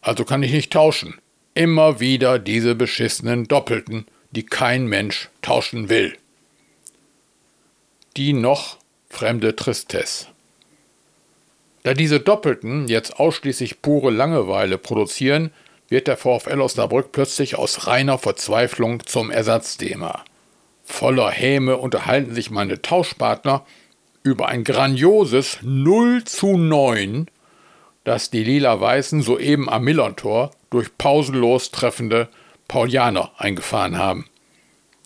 Also 0.00 0.24
kann 0.24 0.42
ich 0.42 0.52
nicht 0.52 0.72
tauschen. 0.72 1.18
Immer 1.54 2.00
wieder 2.00 2.38
diese 2.38 2.74
beschissenen 2.74 3.46
Doppelten, 3.46 4.06
die 4.30 4.44
kein 4.44 4.86
Mensch 4.86 5.28
tauschen 5.42 5.88
will. 5.88 6.16
Die 8.16 8.32
noch 8.32 8.78
fremde 9.08 9.56
Tristesse. 9.56 10.26
Da 11.84 11.94
diese 11.94 12.18
Doppelten 12.18 12.88
jetzt 12.88 13.18
ausschließlich 13.18 13.82
pure 13.82 14.10
Langeweile 14.10 14.78
produzieren, 14.78 15.52
wird 15.88 16.06
der 16.06 16.16
VfL 16.16 16.60
Osnabrück 16.60 17.12
plötzlich 17.12 17.56
aus 17.56 17.86
reiner 17.86 18.18
Verzweiflung 18.18 19.04
zum 19.06 19.30
Ersatzthema. 19.30 20.24
Voller 20.84 21.30
Häme 21.30 21.76
unterhalten 21.76 22.34
sich 22.34 22.50
meine 22.50 22.80
Tauschpartner 22.82 23.64
über 24.24 24.48
ein 24.48 24.64
grandioses 24.64 25.58
0 25.62 26.24
zu 26.24 26.56
9, 26.56 27.28
das 28.04 28.30
die 28.30 28.42
Lila-Weißen 28.42 29.22
soeben 29.22 29.68
am 29.68 29.84
Millern-Tor 29.84 30.50
durch 30.70 30.96
pausenlos 30.98 31.70
treffende 31.70 32.28
Paulianer 32.66 33.32
eingefahren 33.36 33.98
haben. 33.98 34.26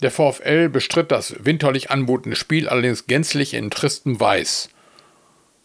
Der 0.03 0.13
VfL 0.13 0.69
bestritt 0.69 1.11
das 1.11 1.35
winterlich 1.45 1.91
anmutende 1.91 2.37
Spiel 2.37 2.69
allerdings 2.69 3.09
gänzlich 3.09 3.55
in 3.55 3.71
tristem 3.71 4.21
Weiß. 4.21 4.71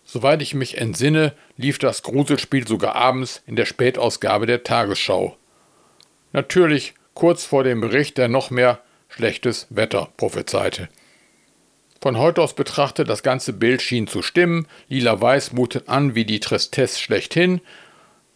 Soweit 0.03 0.41
ich 0.41 0.55
mich 0.55 0.79
entsinne, 0.79 1.33
lief 1.55 1.77
das 1.77 2.01
Gruselspiel 2.01 2.67
sogar 2.67 2.95
abends 2.95 3.43
in 3.45 3.55
der 3.55 3.65
Spätausgabe 3.65 4.47
der 4.47 4.63
Tagesschau. 4.63 5.37
Natürlich 6.31 6.95
kurz 7.13 7.45
vor 7.45 7.63
dem 7.63 7.81
Bericht, 7.81 8.17
der 8.17 8.27
noch 8.27 8.49
mehr 8.49 8.81
schlechtes 9.09 9.67
Wetter 9.69 10.09
prophezeite. 10.17 10.89
Von 12.03 12.17
heute 12.17 12.41
aus 12.41 12.53
betrachtet, 12.53 13.07
das 13.07 13.23
ganze 13.23 13.53
Bild 13.53 13.81
schien 13.81 14.07
zu 14.07 14.21
stimmen, 14.21 14.67
lila-weiß 14.89 15.53
mutet 15.53 15.87
an 15.87 16.15
wie 16.15 16.25
die 16.25 16.41
Tristesse 16.41 16.99
schlechthin, 16.99 17.61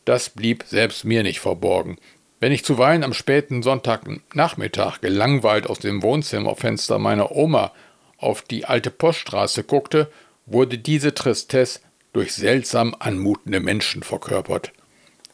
das 0.06 0.30
blieb 0.30 0.64
selbst 0.66 1.04
mir 1.04 1.22
nicht 1.22 1.42
verborgen. 1.42 1.98
Wenn 2.40 2.54
ich 2.54 2.64
zuweilen 2.64 3.04
am 3.04 3.12
späten 3.12 3.64
Sonntagnachmittag 3.64 5.02
gelangweilt 5.02 5.68
aus 5.68 5.80
dem 5.80 6.02
Wohnzimmerfenster 6.02 6.98
meiner 6.98 7.34
Oma 7.34 7.74
auf 8.18 8.42
die 8.42 8.64
alte 8.64 8.90
Poststraße 8.90 9.66
guckte, 9.66 10.10
wurde 10.46 10.78
diese 10.78 11.14
Tristesse 11.14 11.82
durch 12.14 12.36
seltsam 12.36 12.96
anmutende 12.98 13.60
Menschen 13.60 14.02
verkörpert. 14.02 14.72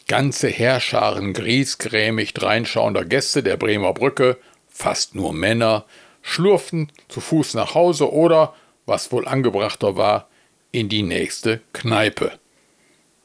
Ganze 0.08 0.48
Heerscharen 0.48 1.34
griesgrämig 1.34 2.34
dreinschauender 2.34 3.06
Gäste 3.06 3.44
der 3.44 3.58
Bremer 3.58 3.94
Brücke, 3.94 4.40
fast 4.70 5.14
nur 5.14 5.34
Männer, 5.34 5.86
schlurften 6.24 6.92
zu 7.10 7.22
Fuß 7.22 7.54
nach 7.54 7.76
Hause 7.76 8.12
oder, 8.12 8.56
was 8.88 9.12
wohl 9.12 9.28
angebrachter 9.28 9.96
war, 9.96 10.28
in 10.72 10.90
die 10.90 11.04
nächste 11.04 11.62
Kneipe. 11.74 12.32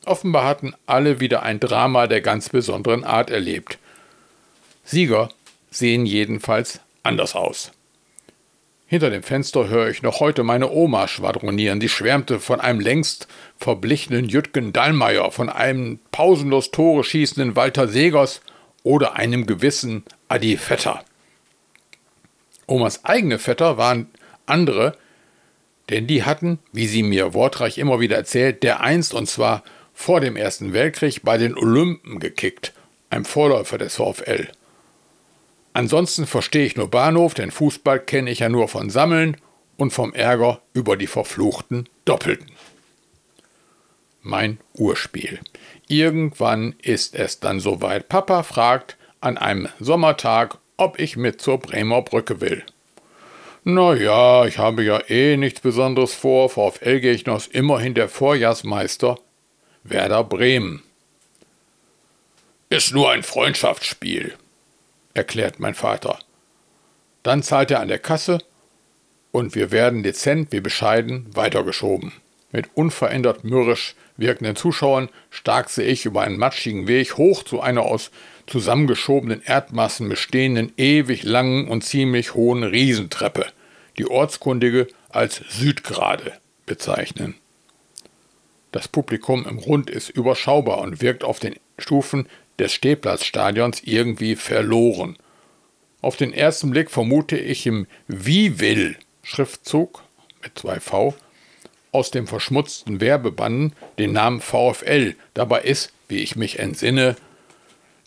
Offenbar 0.04 0.44
hatten 0.44 0.74
alle 0.86 1.20
wieder 1.20 1.42
ein 1.42 1.60
Drama 1.60 2.06
der 2.06 2.20
ganz 2.20 2.50
besonderen 2.50 3.04
Art 3.04 3.30
erlebt. 3.30 3.78
Sieger 4.84 5.30
sehen 5.70 6.04
jedenfalls 6.04 6.80
anders 7.02 7.34
aus. 7.34 7.72
Hinter 8.86 9.10
dem 9.10 9.22
Fenster 9.22 9.68
höre 9.68 9.90
ich 9.90 10.02
noch 10.02 10.20
heute 10.20 10.42
meine 10.44 10.70
Oma 10.70 11.08
schwadronieren. 11.08 11.78
Die 11.78 11.90
schwärmte 11.90 12.40
von 12.40 12.58
einem 12.58 12.80
längst 12.80 13.28
verblichenen 13.58 14.26
Jütgen 14.26 14.72
Dallmayr, 14.72 15.30
von 15.30 15.50
einem 15.50 15.98
pausenlos 16.10 16.70
Tore 16.70 17.04
schießenden 17.04 17.54
Walter 17.54 17.86
Segers 17.86 18.40
oder 18.82 19.16
einem 19.16 19.44
gewissen 19.44 20.04
Adi 20.28 20.56
Vetter. 20.56 21.04
Omas 22.68 23.04
eigene 23.04 23.38
Vetter 23.38 23.76
waren 23.78 24.06
andere, 24.46 24.96
denn 25.90 26.06
die 26.06 26.22
hatten, 26.24 26.58
wie 26.72 26.86
sie 26.86 27.02
mir 27.02 27.34
wortreich 27.34 27.78
immer 27.78 27.98
wieder 27.98 28.16
erzählt, 28.16 28.62
der 28.62 28.80
einst 28.80 29.14
und 29.14 29.28
zwar 29.28 29.64
vor 29.94 30.20
dem 30.20 30.36
Ersten 30.36 30.72
Weltkrieg 30.72 31.22
bei 31.24 31.38
den 31.38 31.56
Olympen 31.56 32.20
gekickt, 32.20 32.72
einem 33.10 33.24
Vorläufer 33.24 33.78
des 33.78 33.96
VfL. 33.96 34.48
Ansonsten 35.72 36.26
verstehe 36.26 36.66
ich 36.66 36.76
nur 36.76 36.90
Bahnhof, 36.90 37.34
denn 37.34 37.50
Fußball 37.50 38.00
kenne 38.00 38.30
ich 38.30 38.40
ja 38.40 38.48
nur 38.48 38.68
von 38.68 38.90
Sammeln 38.90 39.36
und 39.76 39.92
vom 39.92 40.12
Ärger 40.12 40.60
über 40.74 40.96
die 40.96 41.06
verfluchten 41.06 41.88
Doppelten. 42.04 42.50
Mein 44.22 44.58
Urspiel. 44.74 45.40
Irgendwann 45.86 46.74
ist 46.82 47.14
es 47.14 47.40
dann 47.40 47.60
soweit. 47.60 48.08
Papa 48.08 48.42
fragt 48.42 48.96
an 49.20 49.38
einem 49.38 49.68
Sommertag, 49.80 50.58
ob 50.78 50.98
ich 50.98 51.16
mit 51.16 51.42
zur 51.42 51.58
Bremer 51.58 52.00
Brücke 52.00 52.40
will. 52.40 52.64
Na 53.64 53.94
ja, 53.94 54.46
ich 54.46 54.56
habe 54.56 54.82
ja 54.82 54.98
eh 55.10 55.36
nichts 55.36 55.60
Besonderes 55.60 56.14
vor. 56.14 56.48
VfL-Gegner 56.48 57.36
ist 57.36 57.52
immerhin 57.52 57.92
der 57.92 58.08
Vorjahrsmeister 58.08 59.18
Werder 59.82 60.24
Bremen. 60.24 60.82
Ist 62.70 62.94
nur 62.94 63.10
ein 63.10 63.22
Freundschaftsspiel, 63.22 64.34
erklärt 65.14 65.58
mein 65.58 65.74
Vater. 65.74 66.18
Dann 67.22 67.42
zahlt 67.42 67.70
er 67.70 67.80
an 67.80 67.88
der 67.88 67.98
Kasse 67.98 68.38
und 69.32 69.54
wir 69.54 69.70
werden 69.70 70.02
dezent 70.02 70.52
wie 70.52 70.60
bescheiden 70.60 71.26
weitergeschoben. 71.34 72.12
Mit 72.52 72.68
unverändert 72.74 73.44
mürrisch 73.44 73.94
wirkenden 74.16 74.56
Zuschauern 74.56 75.10
starkse 75.30 75.82
ich 75.82 76.06
über 76.06 76.22
einen 76.22 76.38
matschigen 76.38 76.88
Weg 76.88 77.16
hoch 77.16 77.42
zu 77.42 77.60
einer 77.60 77.82
aus 77.82 78.10
zusammengeschobenen 78.48 79.42
Erdmassen 79.44 80.08
bestehenden, 80.08 80.72
ewig 80.76 81.22
langen 81.22 81.68
und 81.68 81.84
ziemlich 81.84 82.34
hohen 82.34 82.64
Riesentreppe, 82.64 83.46
die 83.98 84.06
Ortskundige 84.06 84.88
als 85.10 85.42
Südgrade 85.48 86.32
bezeichnen. 86.66 87.34
Das 88.72 88.88
Publikum 88.88 89.46
im 89.46 89.58
Rund 89.58 89.88
ist 89.88 90.10
überschaubar 90.10 90.78
und 90.78 91.00
wirkt 91.00 91.24
auf 91.24 91.38
den 91.38 91.56
Stufen 91.78 92.26
des 92.58 92.72
Stehplatzstadions 92.72 93.82
irgendwie 93.84 94.36
verloren. 94.36 95.16
Auf 96.00 96.16
den 96.16 96.32
ersten 96.32 96.70
Blick 96.70 96.90
vermute 96.90 97.38
ich 97.38 97.66
im 97.66 97.86
Wie 98.06 98.60
will 98.60 98.96
Schriftzug 99.22 100.02
mit 100.42 100.58
zwei 100.58 100.80
V 100.80 101.14
aus 101.92 102.10
dem 102.10 102.26
verschmutzten 102.26 103.00
Werbebannen 103.00 103.72
den 103.98 104.12
Namen 104.12 104.40
VfL. 104.40 105.16
Dabei 105.34 105.62
ist, 105.62 105.92
wie 106.08 106.18
ich 106.18 106.36
mich 106.36 106.58
entsinne, 106.58 107.16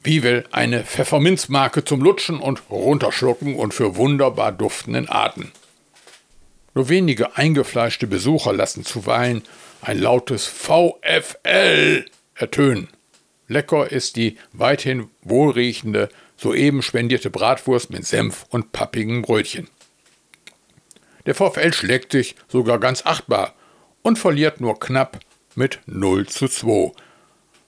wie 0.03 0.23
will 0.23 0.45
eine 0.51 0.83
Pfefferminzmarke 0.83 1.85
zum 1.85 2.01
Lutschen 2.01 2.39
und 2.39 2.63
Runterschlucken 2.69 3.55
und 3.55 3.73
für 3.73 3.95
wunderbar 3.95 4.51
duftenden 4.51 5.07
Arten. 5.07 5.51
Nur 6.73 6.89
wenige 6.89 7.37
eingefleischte 7.37 8.07
Besucher 8.07 8.53
lassen 8.53 8.85
zuweilen 8.85 9.43
ein 9.81 9.99
lautes 9.99 10.47
VfL 10.47 12.05
ertönen. 12.35 12.87
Lecker 13.47 13.91
ist 13.91 14.15
die 14.15 14.37
weithin 14.53 15.09
wohlriechende, 15.23 16.09
soeben 16.37 16.81
spendierte 16.81 17.29
Bratwurst 17.29 17.89
mit 17.89 18.05
Senf 18.05 18.45
und 18.49 18.71
pappigen 18.71 19.21
Brötchen. 19.21 19.67
Der 21.25 21.35
VfL 21.35 21.73
schlägt 21.73 22.13
sich 22.13 22.35
sogar 22.47 22.79
ganz 22.79 23.05
achtbar 23.05 23.53
und 24.01 24.17
verliert 24.17 24.61
nur 24.61 24.79
knapp 24.79 25.19
mit 25.55 25.79
0 25.85 26.27
zu 26.27 26.47
2. 26.47 26.93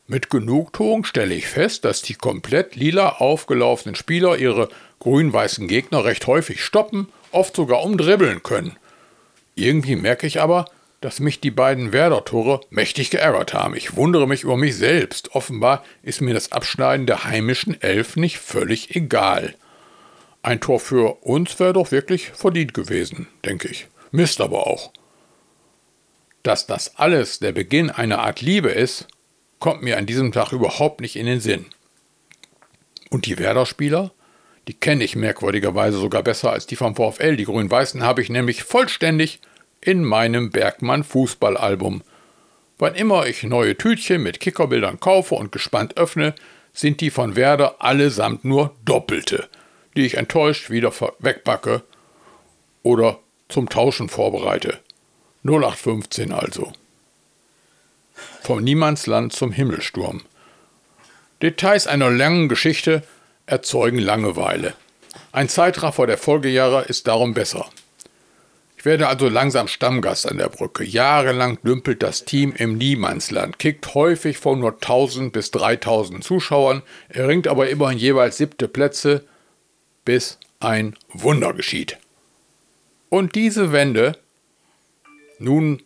Mit 0.05 0.29
Genugtuung 0.29 1.05
stelle 1.05 1.33
ich 1.33 1.47
fest, 1.47 1.85
dass 1.85 2.01
die 2.01 2.15
komplett 2.15 2.75
lila 2.75 3.09
aufgelaufenen 3.19 3.95
Spieler 3.95 4.37
ihre 4.37 4.67
grün-weißen 4.99 5.67
Gegner 5.67 6.03
recht 6.03 6.27
häufig 6.27 6.61
stoppen, 6.61 7.07
oft 7.31 7.55
sogar 7.55 7.83
umdribbeln 7.83 8.43
können. 8.43 8.75
Irgendwie 9.55 9.95
merke 9.95 10.27
ich 10.27 10.41
aber, 10.41 10.65
dass 10.99 11.19
mich 11.19 11.39
die 11.39 11.51
beiden 11.51 11.93
Werder-Tore 11.93 12.61
mächtig 12.69 13.11
geärgert 13.11 13.53
haben. 13.53 13.75
Ich 13.75 13.95
wundere 13.95 14.27
mich 14.27 14.43
über 14.43 14.57
mich 14.57 14.75
selbst. 14.75 15.35
Offenbar 15.35 15.83
ist 16.01 16.21
mir 16.21 16.33
das 16.33 16.51
Abschneiden 16.51 17.05
der 17.05 17.23
heimischen 17.23 17.81
Elf 17.81 18.15
nicht 18.15 18.39
völlig 18.39 18.95
egal. 18.95 19.55
Ein 20.41 20.59
Tor 20.59 20.81
für 20.81 21.23
uns 21.25 21.59
wäre 21.59 21.73
doch 21.73 21.91
wirklich 21.91 22.29
verdient 22.31 22.73
gewesen, 22.73 23.27
denke 23.45 23.69
ich. 23.69 23.87
Mist 24.11 24.41
aber 24.41 24.67
auch. 24.67 24.91
Dass 26.41 26.67
das 26.67 26.97
alles 26.97 27.39
der 27.39 27.53
Beginn 27.53 27.89
einer 27.89 28.19
Art 28.19 28.41
Liebe 28.41 28.69
ist, 28.69 29.07
kommt 29.63 29.81
mir 29.81 29.97
an 29.97 30.05
diesem 30.05 30.33
Tag 30.33 30.51
überhaupt 30.51 30.99
nicht 30.99 31.15
in 31.15 31.25
den 31.25 31.39
Sinn. 31.39 31.67
Und 33.09 33.27
die 33.27 33.39
Werder-Spieler? 33.39 34.11
Die 34.67 34.73
kenne 34.73 35.05
ich 35.05 35.15
merkwürdigerweise 35.15 35.97
sogar 35.97 36.21
besser 36.21 36.51
als 36.51 36.67
die 36.67 36.75
vom 36.75 36.97
VfL. 36.97 37.37
Die 37.37 37.45
Grün-Weißen 37.45 38.03
habe 38.03 38.21
ich 38.21 38.29
nämlich 38.29 38.63
vollständig 38.63 39.39
in 39.79 40.03
meinem 40.03 40.51
Bergmann 40.51 41.05
Fußballalbum. 41.05 42.01
Wann 42.77 42.95
immer 42.95 43.25
ich 43.25 43.43
neue 43.43 43.77
Tütchen 43.77 44.21
mit 44.21 44.41
Kickerbildern 44.41 44.99
kaufe 44.99 45.35
und 45.35 45.53
gespannt 45.53 45.95
öffne, 45.95 46.35
sind 46.73 46.99
die 46.99 47.09
von 47.09 47.37
Werder 47.37 47.81
allesamt 47.81 48.43
nur 48.43 48.75
Doppelte, 48.83 49.47
die 49.95 50.05
ich 50.05 50.17
enttäuscht 50.17 50.71
wieder 50.71 50.91
wegbacke 51.19 51.83
oder 52.81 53.19
zum 53.47 53.69
Tauschen 53.69 54.09
vorbereite. 54.09 54.79
0815 55.45 56.33
also. 56.33 56.73
Vom 58.43 58.61
Niemandsland 58.61 59.31
zum 59.31 59.53
Himmelsturm. 59.53 60.19
Details 61.41 61.87
einer 61.87 62.11
langen 62.11 62.49
Geschichte 62.49 63.01
erzeugen 63.45 63.99
Langeweile. 63.99 64.73
Ein 65.31 65.47
Zeitraffer 65.47 66.07
der 66.07 66.17
Folgejahre 66.17 66.83
ist 66.83 67.07
darum 67.07 67.33
besser. 67.33 67.69
Ich 68.75 68.83
werde 68.83 69.07
also 69.07 69.29
langsam 69.29 69.69
Stammgast 69.69 70.29
an 70.29 70.39
der 70.39 70.49
Brücke. 70.49 70.83
Jahrelang 70.83 71.57
dümpelt 71.63 72.03
das 72.03 72.25
Team 72.25 72.53
im 72.57 72.77
Niemandsland, 72.77 73.59
kickt 73.59 73.93
häufig 73.93 74.39
von 74.39 74.59
nur 74.59 74.73
1000 74.73 75.31
bis 75.31 75.51
3000 75.51 76.21
Zuschauern, 76.21 76.81
erringt 77.07 77.47
aber 77.47 77.69
immerhin 77.69 77.97
jeweils 77.97 78.35
siebte 78.35 78.67
Plätze, 78.67 79.23
bis 80.03 80.37
ein 80.59 80.97
Wunder 81.13 81.53
geschieht. 81.53 81.97
Und 83.07 83.35
diese 83.35 83.71
Wende 83.71 84.17
nun 85.39 85.81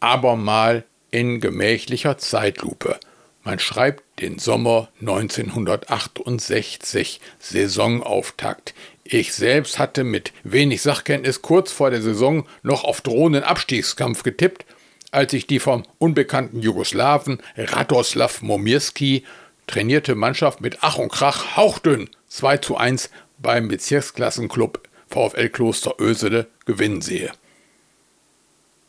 aber 0.00 0.36
mal 0.36 0.84
in 1.10 1.40
gemächlicher 1.40 2.18
Zeitlupe. 2.18 3.00
Man 3.42 3.58
schreibt 3.58 4.04
den 4.20 4.38
Sommer 4.38 4.88
1968, 5.00 7.20
Saisonauftakt. 7.38 8.74
Ich 9.04 9.32
selbst 9.32 9.78
hatte 9.78 10.04
mit 10.04 10.32
wenig 10.44 10.82
Sachkenntnis 10.82 11.40
kurz 11.42 11.72
vor 11.72 11.90
der 11.90 12.02
Saison 12.02 12.46
noch 12.62 12.84
auf 12.84 13.00
drohenden 13.00 13.42
Abstiegskampf 13.42 14.22
getippt, 14.22 14.66
als 15.10 15.32
ich 15.32 15.46
die 15.46 15.58
vom 15.58 15.84
unbekannten 15.98 16.60
Jugoslawen 16.60 17.42
Radoslav 17.56 18.42
Momirski 18.42 19.24
trainierte 19.66 20.14
Mannschaft 20.14 20.60
mit 20.60 20.78
Ach 20.82 20.98
und 20.98 21.10
Krach 21.10 21.56
hauchdünn 21.56 22.10
2 22.28 22.58
zu 22.58 22.76
1 22.76 23.10
beim 23.38 23.68
Bezirksklassenclub 23.68 24.86
VfL 25.08 25.48
Kloster 25.48 25.94
Ösele 25.98 26.46
gewinnen 26.66 27.02
sehe. 27.02 27.32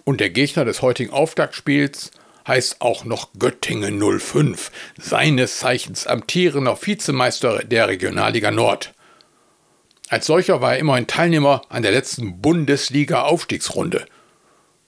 Und 0.04 0.20
der 0.20 0.30
Gegner 0.30 0.66
des 0.66 0.82
heutigen 0.82 1.12
Auftaktspiels 1.12 2.12
heißt 2.48 2.82
auch 2.82 3.06
noch 3.06 3.30
Göttingen 3.38 4.02
05, 4.20 4.72
seines 4.98 5.60
Zeichens 5.60 6.08
amtierender 6.08 6.78
Vizemeister 6.82 7.64
der 7.64 7.88
Regionalliga 7.88 8.52
Nord. 8.52 8.94
Als 10.10 10.26
solcher 10.26 10.60
war 10.62 10.74
er 10.74 10.80
immerhin 10.80 11.08
Teilnehmer 11.08 11.62
an 11.70 11.84
der 11.84 11.92
letzten 11.92 12.42
Bundesliga-Aufstiegsrunde. 12.42 14.06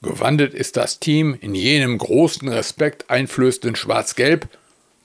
Gewandelt 0.01 0.53
ist 0.53 0.75
das 0.75 0.99
Team 0.99 1.37
in 1.39 1.55
jenem 1.55 1.97
großen 1.97 2.49
Respekt 2.49 3.09
einflößenden 3.09 3.77
Schwarz-Gelb, 3.77 4.49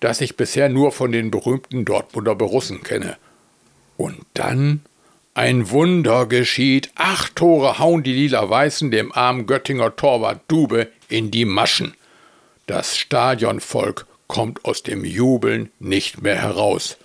das 0.00 0.20
ich 0.20 0.37
bisher 0.37 0.68
nur 0.68 0.90
von 0.90 1.12
den 1.12 1.30
berühmten 1.30 1.84
Dortmunder 1.84 2.34
Borussen 2.34 2.82
kenne. 2.82 3.16
Und 3.96 4.26
dann 4.34 4.80
ein 5.34 5.70
Wunder 5.70 6.26
geschieht. 6.26 6.90
Acht 6.96 7.37
Tore 7.37 7.78
hauen 7.78 8.02
die 8.02 8.12
Lila-Weißen 8.12 8.90
dem 8.90 9.12
armen 9.12 9.46
Göttinger 9.46 9.94
Torwart 9.94 10.40
Dube 10.48 10.88
in 11.08 11.30
die 11.30 11.44
Maschen. 11.44 11.94
Das 12.68 12.98
Stadionvolk 12.98 14.07
kommt 14.26 14.66
aus 14.66 14.83
dem 14.83 15.02
Jubeln 15.02 15.72
nicht 15.78 16.20
mehr 16.20 16.37
heraus. 16.37 16.98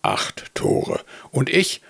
Acht 0.00 0.46
Tore. 0.54 1.04
Und 1.30 1.50
ich, 1.50 1.82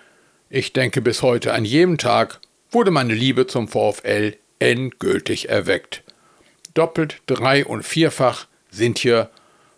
ich 0.50 0.72
denke 0.72 1.00
bis 1.00 1.22
heute, 1.22 1.52
an 1.52 1.64
jedem 1.64 1.96
Tag 1.96 2.40
wurde 2.72 2.90
meine 2.90 3.14
Liebe 3.14 3.46
zum 3.46 3.68
VfL 3.68 4.36
endgültig 4.58 5.48
erweckt. 5.48 6.02
Doppelt, 6.74 7.22
drei 7.26 7.64
und 7.64 7.84
vierfach 7.84 8.48
sind 8.68 8.98
hier 8.98 9.30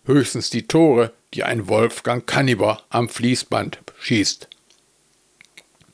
höchstens 0.07 0.49
die 0.49 0.67
Tore, 0.67 1.13
die 1.35 1.45
ein 1.45 1.69
Wolfgang 1.69 2.27
Kanniber 2.27 2.85
am 2.89 3.11
Fließband 3.11 3.81
schießt. 3.99 4.49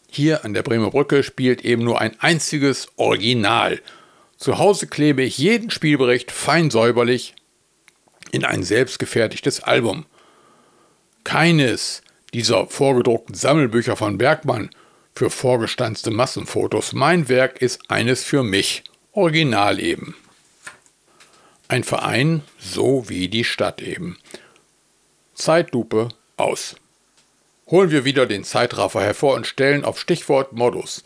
Hier 0.08 0.44
an 0.44 0.54
der 0.54 0.62
Bremer 0.62 0.92
Brücke 0.92 1.24
spielt 1.24 1.64
eben 1.64 1.82
nur 1.82 2.00
ein 2.00 2.14
einziges 2.20 2.86
Original. 2.94 3.80
Zu 4.42 4.58
Hause 4.58 4.88
klebe 4.88 5.22
ich 5.22 5.38
jeden 5.38 5.70
Spielbericht 5.70 6.32
fein 6.32 6.68
säuberlich 6.68 7.36
in 8.32 8.44
ein 8.44 8.64
selbstgefertigtes 8.64 9.62
Album. 9.62 10.04
Keines 11.22 12.02
dieser 12.34 12.66
vorgedruckten 12.66 13.36
Sammelbücher 13.36 13.94
von 13.94 14.18
Bergmann 14.18 14.70
für 15.14 15.30
vorgestanzte 15.30 16.10
Massenfotos. 16.10 16.92
Mein 16.92 17.28
Werk 17.28 17.62
ist 17.62 17.88
eines 17.88 18.24
für 18.24 18.42
mich, 18.42 18.82
original 19.12 19.78
eben. 19.78 20.16
Ein 21.68 21.84
Verein, 21.84 22.42
so 22.58 23.08
wie 23.08 23.28
die 23.28 23.44
Stadt 23.44 23.80
eben. 23.80 24.18
Zeitlupe 25.34 26.08
aus. 26.36 26.74
Holen 27.68 27.92
wir 27.92 28.04
wieder 28.04 28.26
den 28.26 28.42
Zeitraffer 28.42 29.02
hervor 29.02 29.36
und 29.36 29.46
stellen 29.46 29.84
auf 29.84 30.00
Stichwort 30.00 30.52
Modus. 30.52 31.04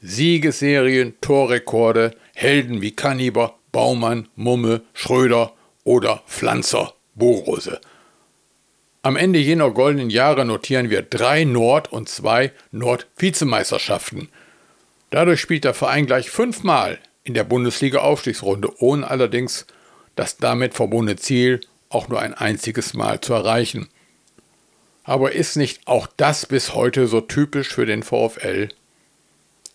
Siegesserien, 0.00 1.20
Torrekorde, 1.20 2.16
Helden 2.40 2.80
wie 2.80 2.92
Kanniber, 2.92 3.58
Baumann, 3.70 4.26
Mumme, 4.34 4.80
Schröder 4.94 5.52
oder 5.84 6.22
Pflanzer, 6.26 6.94
Borose. 7.14 7.82
Am 9.02 9.16
Ende 9.16 9.38
jener 9.38 9.70
goldenen 9.72 10.08
Jahre 10.08 10.46
notieren 10.46 10.88
wir 10.88 11.02
drei 11.02 11.44
Nord- 11.44 11.92
und 11.92 12.08
zwei 12.08 12.52
Nord-Vizemeisterschaften. 12.70 14.30
Dadurch 15.10 15.38
spielt 15.38 15.64
der 15.64 15.74
Verein 15.74 16.06
gleich 16.06 16.30
fünfmal 16.30 16.98
in 17.24 17.34
der 17.34 17.44
Bundesliga-Aufstiegsrunde, 17.44 18.70
ohne 18.78 19.06
allerdings 19.06 19.66
das 20.16 20.38
damit 20.38 20.72
verbundene 20.72 21.16
Ziel 21.16 21.60
auch 21.90 22.08
nur 22.08 22.20
ein 22.20 22.32
einziges 22.32 22.94
Mal 22.94 23.20
zu 23.20 23.34
erreichen. 23.34 23.90
Aber 25.04 25.32
ist 25.32 25.56
nicht 25.56 25.86
auch 25.86 26.06
das 26.16 26.46
bis 26.46 26.74
heute 26.74 27.06
so 27.06 27.20
typisch 27.20 27.68
für 27.68 27.84
den 27.84 28.02
VfL? 28.02 28.70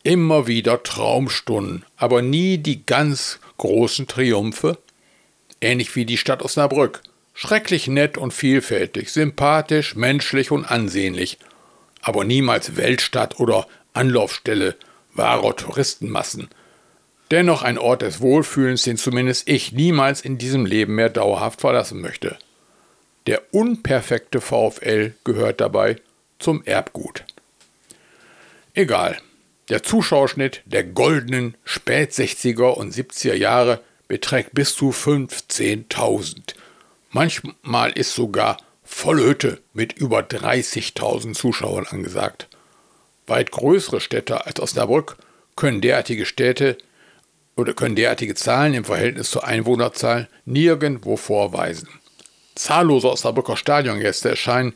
Immer 0.06 0.48
wieder 0.48 0.84
Traumstunden, 0.84 1.84
aber 1.98 2.22
nie 2.22 2.58
die 2.58 2.86
ganz 2.86 3.40
großen 3.58 4.08
Triumphe? 4.08 4.78
Ähnlich 5.60 5.94
wie 5.98 6.06
die 6.06 6.18
Stadt 6.18 6.42
Osnabrück– 6.42 7.02
Schrecklich 7.38 7.88
nett 7.90 8.18
und 8.18 8.34
vielfältig, 8.34 9.12
sympathisch, 9.12 9.96
menschlich 9.96 10.52
und 10.52 10.64
ansehnlich, 10.64 11.38
aber 12.02 12.24
niemals 12.24 12.78
Weltstadt 12.78 13.42
oder 13.42 13.68
Anlaufstelle 13.92 14.76
wahrer 15.14 15.54
Touristenmassen. 15.54 16.48
Dennoch 17.32 17.62
ein 17.62 17.78
Ort 17.78 18.04
des 18.04 18.22
Wohlfühlens, 18.22 18.84
den 18.84 18.96
zumindest 18.96 19.50
ich 19.50 19.74
niemals 19.74 20.22
in 20.22 20.38
diesem 20.38 20.66
Leben 20.66 20.96
mehr 20.96 21.10
dauerhaft 21.10 21.60
verlassen 21.60 22.00
möchte. 22.00 22.38
Der 23.28 23.42
unperfekte 23.52 24.40
VfL 24.40 25.14
gehört 25.26 25.60
dabei 25.60 25.98
zum 26.40 26.64
Erbgut. 26.64 27.26
Egal. 28.74 29.18
Der 29.70 29.82
Zuschauerschnitt 29.82 30.62
der 30.66 30.84
goldenen 30.84 31.56
Spät-60er 31.64 32.74
und 32.74 32.94
70er 32.94 33.34
Jahre 33.34 33.82
beträgt 34.08 34.54
bis 34.54 34.76
zu 34.76 34.92
15.000. 34.92 36.54
Manchmal 37.10 37.92
ist 37.92 38.14
sogar 38.14 38.58
volle 38.84 39.26
Hütte 39.26 39.62
mit 39.74 39.94
über 39.94 40.20
30.000 40.20 41.34
Zuschauern 41.34 41.88
angesagt. 41.88 42.48
Weit 43.26 43.52
größere 43.52 44.00
Städte 44.02 44.46
als 44.46 44.60
Osnabrück 44.60 45.18
können 45.56 45.82
derartige 45.82 46.28
Städte 46.28 46.78
oder 47.56 47.74
können 47.74 47.96
derartige 47.96 48.36
Zahlen 48.36 48.76
im 48.76 48.86
Verhältnis 48.86 49.32
zur 49.32 49.46
Einwohnerzahl 49.46 50.28
nirgendwo 50.46 51.18
vorweisen. 51.18 51.90
Zahllose 52.54 53.10
Osnabrücker 53.10 53.58
Stadiongäste 53.58 54.30
erscheinen 54.30 54.74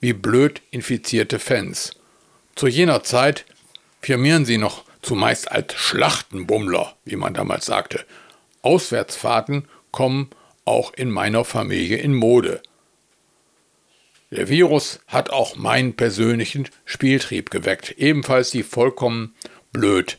wie 0.00 0.12
blöd 0.12 0.60
infizierte 0.70 1.38
Fans. 1.38 1.92
Zu 2.54 2.66
jener 2.66 3.02
Zeit 3.02 3.46
firmieren 4.00 4.44
sie 4.44 4.58
noch 4.58 4.84
zumeist 5.02 5.50
als 5.50 5.74
Schlachtenbummler, 5.74 6.94
wie 7.04 7.16
man 7.16 7.34
damals 7.34 7.66
sagte. 7.66 8.04
Auswärtsfahrten 8.62 9.68
kommen 9.90 10.30
auch 10.64 10.92
in 10.94 11.10
meiner 11.10 11.44
Familie 11.44 11.98
in 11.98 12.14
Mode. 12.14 12.62
Der 14.30 14.48
Virus 14.48 15.00
hat 15.06 15.30
auch 15.30 15.56
meinen 15.56 15.94
persönlichen 15.94 16.68
Spieltrieb 16.84 17.50
geweckt, 17.50 17.94
ebenfalls 17.96 18.50
die 18.50 18.62
vollkommen 18.62 19.34
blöd. 19.72 20.18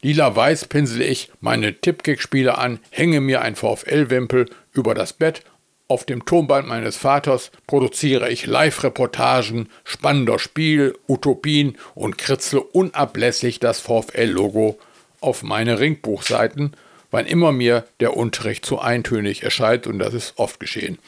Lila-weiß 0.00 0.66
pinsel 0.66 1.02
ich 1.02 1.30
meine 1.40 1.78
Tippkick-Spiele 1.78 2.56
an, 2.56 2.80
hänge 2.90 3.20
mir 3.20 3.42
ein 3.42 3.56
VfL-Wimpel 3.56 4.48
über 4.72 4.94
das 4.94 5.12
Bett 5.12 5.42
auf 5.90 6.04
dem 6.04 6.24
Tonband 6.24 6.68
meines 6.68 6.96
Vaters 6.96 7.50
produziere 7.66 8.30
ich 8.30 8.46
Live-Reportagen 8.46 9.68
spannender 9.84 10.38
Spiel, 10.38 10.96
Utopien 11.08 11.76
und 11.96 12.16
kritzle 12.16 12.60
unablässig 12.60 13.58
das 13.58 13.80
VfL-Logo 13.80 14.78
auf 15.20 15.42
meine 15.42 15.80
Ringbuchseiten, 15.80 16.74
wann 17.10 17.26
immer 17.26 17.50
mir 17.50 17.84
der 17.98 18.16
Unterricht 18.16 18.64
zu 18.64 18.78
eintönig 18.78 19.42
erscheint 19.42 19.88
und 19.88 19.98
das 19.98 20.14
ist 20.14 20.34
oft 20.36 20.60
geschehen. 20.60 20.98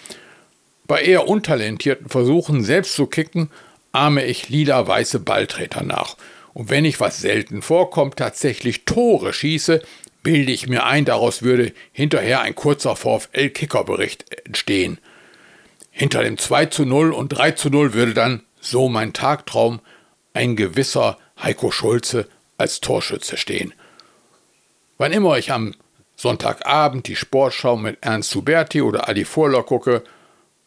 Bei 0.89 1.01
eher 1.01 1.29
untalentierten 1.29 2.09
Versuchen, 2.09 2.65
selbst 2.65 2.95
zu 2.95 3.07
kicken, 3.07 3.51
ahme 3.93 4.25
ich 4.25 4.49
lila-weiße 4.49 5.21
Balltreter 5.21 5.85
nach. 5.85 6.17
Und 6.55 6.71
wenn 6.71 6.85
ich, 6.85 6.99
was 6.99 7.21
selten 7.21 7.63
vorkommt, 7.63 8.17
tatsächlich 8.17 8.85
Tore 8.85 9.33
schieße, 9.33 9.81
bilde 10.23 10.53
ich 10.53 10.69
mir 10.69 10.85
ein, 10.85 11.05
daraus 11.05 11.43
würde 11.43 11.73
hinterher 11.93 12.41
ein 12.41 12.55
kurzer 12.55 12.97
VfL-Kickerbericht 12.97 14.47
entstehen. 14.47 14.99
Hinter 15.91 16.23
dem 16.23 16.39
2 16.39 16.67
zu 16.67 16.85
0 16.85 17.13
und 17.13 17.29
3 17.31 17.53
zu 17.53 17.71
0 17.71 17.95
würde 17.95 18.15
dann, 18.15 18.43
so 18.61 18.89
mein 18.89 19.13
Tagtraum, 19.13 19.81
ein 20.33 20.57
gewisser 20.57 21.19
Heiko 21.43 21.71
Schulze 21.71 22.29
als 22.57 22.81
Torschütze 22.81 23.37
stehen. 23.37 23.75
Wann 24.99 25.13
immer 25.13 25.37
ich 25.37 25.53
am 25.53 25.75
Sonntagabend 26.17 27.09
die 27.09 27.17
Sportschau 27.17 27.77
mit 27.77 27.99
Ernst 28.01 28.35
Huberti 28.35 28.81
oder 28.83 29.09
Adi 29.09 29.25
Vorler 29.25 29.65
gucke, 29.65 30.05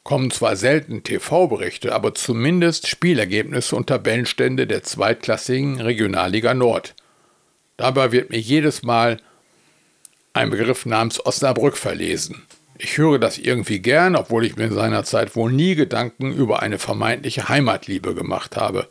kommen 0.03 0.29
zwar 0.29 0.55
selten 0.55 1.03
TV-Berichte, 1.03 1.95
aber 1.95 2.13
zumindest 2.13 2.87
Spielergebnisse 2.87 3.75
und 3.75 3.87
Tabellenstände 3.87 4.67
der 4.67 4.83
zweitklassigen 4.83 5.81
Regionalliga 5.81 6.53
Nord. 6.53 6.93
Dabei 7.77 8.11
wird 8.11 8.29
mir 8.29 8.39
jedes 8.39 8.83
Mal 8.83 9.19
ein 10.35 10.49
Begriff 10.49 10.85
namens 10.85 11.25
Osnabrück 11.25 11.77
verlesen. 11.77 12.43
Ich 12.77 12.97
höre 12.97 13.19
das 13.19 13.37
irgendwie 13.37 13.79
gern, 13.79 14.17
obwohl 14.17 14.45
ich 14.45 14.57
mir 14.57 14.71
seinerzeit 14.71 15.35
wohl 15.37 15.51
nie 15.51 15.75
Gedanken 15.75 16.33
über 16.33 16.61
eine 16.61 16.77
vermeintliche 16.77 17.47
Heimatliebe 17.47 18.13
gemacht 18.13 18.57
habe. 18.57 18.89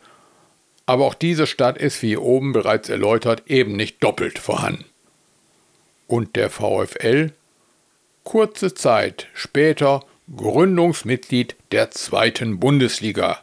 Aber 0.87 1.05
auch 1.05 1.13
diese 1.13 1.45
Stadt 1.45 1.77
ist, 1.77 2.01
wie 2.01 2.17
oben 2.17 2.51
bereits 2.51 2.89
erläutert, 2.89 3.43
eben 3.45 3.75
nicht 3.75 4.03
doppelt 4.03 4.39
vorhanden. 4.39 4.85
Und 6.07 6.35
der 6.35 6.49
VfL? 6.49 7.31
Kurze 8.23 8.73
Zeit 8.73 9.27
später 9.35 10.03
Gründungsmitglied 10.35 11.55
der 11.71 11.91
zweiten 11.91 12.59
Bundesliga. 12.59 13.39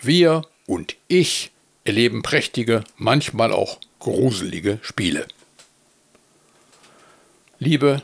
Wir 0.00 0.42
und 0.66 0.96
ich 1.08 1.50
erleben 1.84 2.22
prächtige, 2.22 2.84
manchmal 2.96 3.52
auch 3.52 3.78
gruselige 3.98 4.78
Spiele. 4.80 5.26
Liebe 7.60 8.02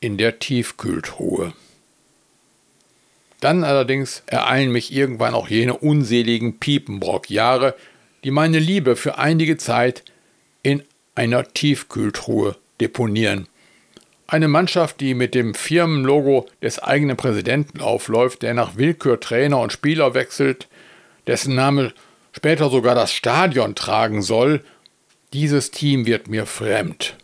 in 0.00 0.18
der 0.18 0.38
Tiefkühltruhe. 0.38 1.54
Dann 3.40 3.64
allerdings 3.64 4.22
ereilen 4.26 4.70
mich 4.70 4.92
irgendwann 4.92 5.32
auch 5.32 5.48
jene 5.48 5.74
unseligen 5.74 6.58
Piepenbrock-Jahre, 6.58 7.74
die 8.24 8.30
meine 8.30 8.58
Liebe 8.58 8.96
für 8.96 9.16
einige 9.16 9.56
Zeit 9.56 10.04
in 10.62 10.82
einer 11.14 11.44
Tiefkühltruhe 11.44 12.56
deponieren. 12.80 13.48
Eine 14.26 14.48
Mannschaft, 14.48 15.00
die 15.00 15.14
mit 15.14 15.34
dem 15.34 15.54
Firmenlogo 15.54 16.46
des 16.62 16.78
eigenen 16.78 17.16
Präsidenten 17.16 17.80
aufläuft, 17.80 18.42
der 18.42 18.52
nach 18.52 18.76
Willkür 18.76 19.18
Trainer 19.18 19.60
und 19.60 19.72
Spieler 19.72 20.12
wechselt, 20.12 20.68
dessen 21.26 21.54
Name 21.54 21.94
später 22.32 22.68
sogar 22.68 22.94
das 22.94 23.12
Stadion 23.12 23.74
tragen 23.74 24.20
soll, 24.20 24.62
dieses 25.32 25.70
Team 25.70 26.04
wird 26.04 26.28
mir 26.28 26.44
fremd. 26.44 27.16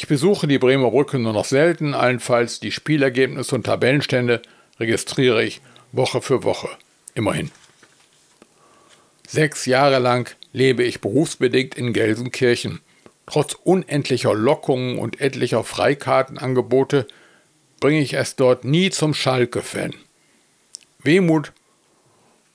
Ich 0.00 0.08
besuche 0.08 0.48
die 0.48 0.58
Bremer 0.58 0.90
Brücke 0.92 1.18
nur 1.18 1.34
noch 1.34 1.44
selten, 1.44 1.92
allenfalls 1.92 2.58
die 2.58 2.72
Spielergebnisse 2.72 3.54
und 3.54 3.66
Tabellenstände 3.66 4.40
registriere 4.78 5.44
ich 5.44 5.60
Woche 5.92 6.22
für 6.22 6.42
Woche. 6.42 6.70
Immerhin. 7.12 7.50
Sechs 9.28 9.66
Jahre 9.66 9.98
lang 9.98 10.34
lebe 10.54 10.84
ich 10.84 11.02
berufsbedingt 11.02 11.74
in 11.74 11.92
Gelsenkirchen. 11.92 12.80
Trotz 13.26 13.52
unendlicher 13.62 14.32
Lockungen 14.32 14.98
und 14.98 15.20
etlicher 15.20 15.64
Freikartenangebote 15.64 17.06
bringe 17.78 18.00
ich 18.00 18.14
es 18.14 18.36
dort 18.36 18.64
nie 18.64 18.88
zum 18.88 19.12
Schalke-Fan. 19.12 19.92
Wehmut 21.02 21.52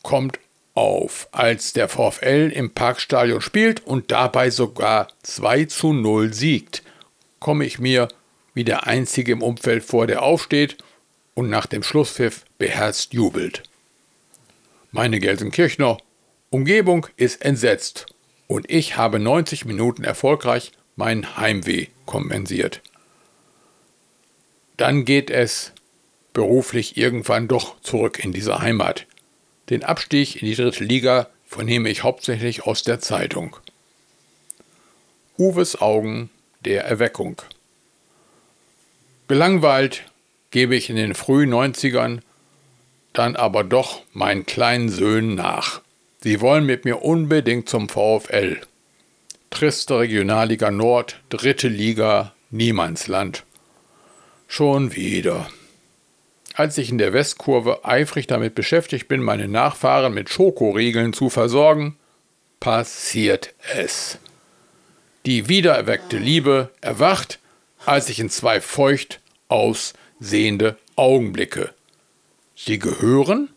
kommt 0.02 0.40
auf, 0.74 1.28
als 1.32 1.74
der 1.74 1.90
VfL 1.90 2.52
im 2.52 2.72
Parkstadion 2.72 3.42
spielt 3.42 3.86
und 3.86 4.10
dabei 4.10 4.50
sogar 4.50 5.10
2 5.22 5.66
zu 5.66 5.94
0 5.94 6.34
siegt 6.34 6.82
komme 7.46 7.64
ich 7.64 7.78
mir 7.78 8.08
wie 8.56 8.64
der 8.64 8.88
Einzige 8.88 9.32
im 9.32 9.44
Umfeld 9.44 9.84
vor, 9.84 10.08
der 10.08 10.24
aufsteht 10.24 10.78
und 11.36 11.48
nach 11.48 11.68
dem 11.68 11.84
Schlusspfiff 11.84 12.44
beherzt 12.58 13.14
jubelt. 13.14 13.62
Meine 14.92 15.20
Gelsenkirchner 15.20 16.00
Umgebung 16.50 17.06
ist 17.18 17.46
entsetzt 17.46 18.08
und 18.48 18.68
ich 18.72 18.98
habe 18.98 19.20
90 19.20 19.66
Minuten 19.66 20.04
erfolgreich 20.04 20.72
meinen 20.96 21.38
Heimweh 21.38 21.86
kompensiert. 22.08 22.82
Dann 24.76 25.06
geht 25.06 25.30
es 25.30 25.72
beruflich 26.34 26.98
irgendwann 26.98 27.48
doch 27.48 27.80
zurück 27.82 28.18
in 28.18 28.32
diese 28.32 28.58
Heimat. 28.58 29.06
Den 29.70 29.84
Abstieg 29.84 30.42
in 30.42 30.48
die 30.48 30.56
dritte 30.56 30.84
Liga 30.84 31.30
vernehme 31.46 31.90
ich 31.90 32.02
hauptsächlich 32.02 32.64
aus 32.64 32.82
der 32.82 33.00
Zeitung. 33.00 33.56
Uwes 35.38 35.80
Augen 35.80 36.32
der 36.66 36.86
Erweckung. 36.86 37.42
Gelangweilt 39.28 40.04
gebe 40.52 40.76
ich 40.76 40.90
in 40.90 40.96
den 40.96 41.16
frühen 41.16 41.54
90ern 41.54 42.20
dann 43.14 43.36
aber 43.36 43.64
doch 43.64 44.02
meinen 44.14 44.46
kleinen 44.46 44.90
Söhnen 44.90 45.36
nach. 45.36 45.82
Sie 46.22 46.42
wollen 46.42 46.66
mit 46.66 46.86
mir 46.86 47.02
unbedingt 47.02 47.70
zum 47.70 47.88
VfL. 47.88 48.60
Triste 49.50 50.00
Regionalliga 50.00 50.70
Nord, 50.72 51.22
dritte 51.30 51.68
Liga, 51.68 52.34
Niemandsland. 52.50 53.44
Schon 54.48 54.96
wieder. 54.96 55.50
Als 56.54 56.78
ich 56.78 56.90
in 56.90 56.98
der 56.98 57.14
Westkurve 57.14 57.86
eifrig 57.86 58.28
damit 58.28 58.56
beschäftigt 58.56 59.08
bin, 59.08 59.22
meine 59.22 59.48
Nachfahren 59.48 60.14
mit 60.14 60.30
Schokoriegeln 60.30 61.14
zu 61.14 61.30
versorgen, 61.30 61.98
passiert 62.60 63.54
es. 63.76 64.20
Die 65.26 65.50
wiedererweckte 65.50 66.18
Liebe 66.18 66.70
erwacht, 66.82 67.40
als 67.86 68.10
ich 68.10 68.20
in 68.20 68.30
zwei 68.30 68.62
feucht 68.62 69.22
aussehende 69.48 70.78
Augenblicke. 70.96 71.74
Sie 72.56 72.78
gehören 72.78 73.50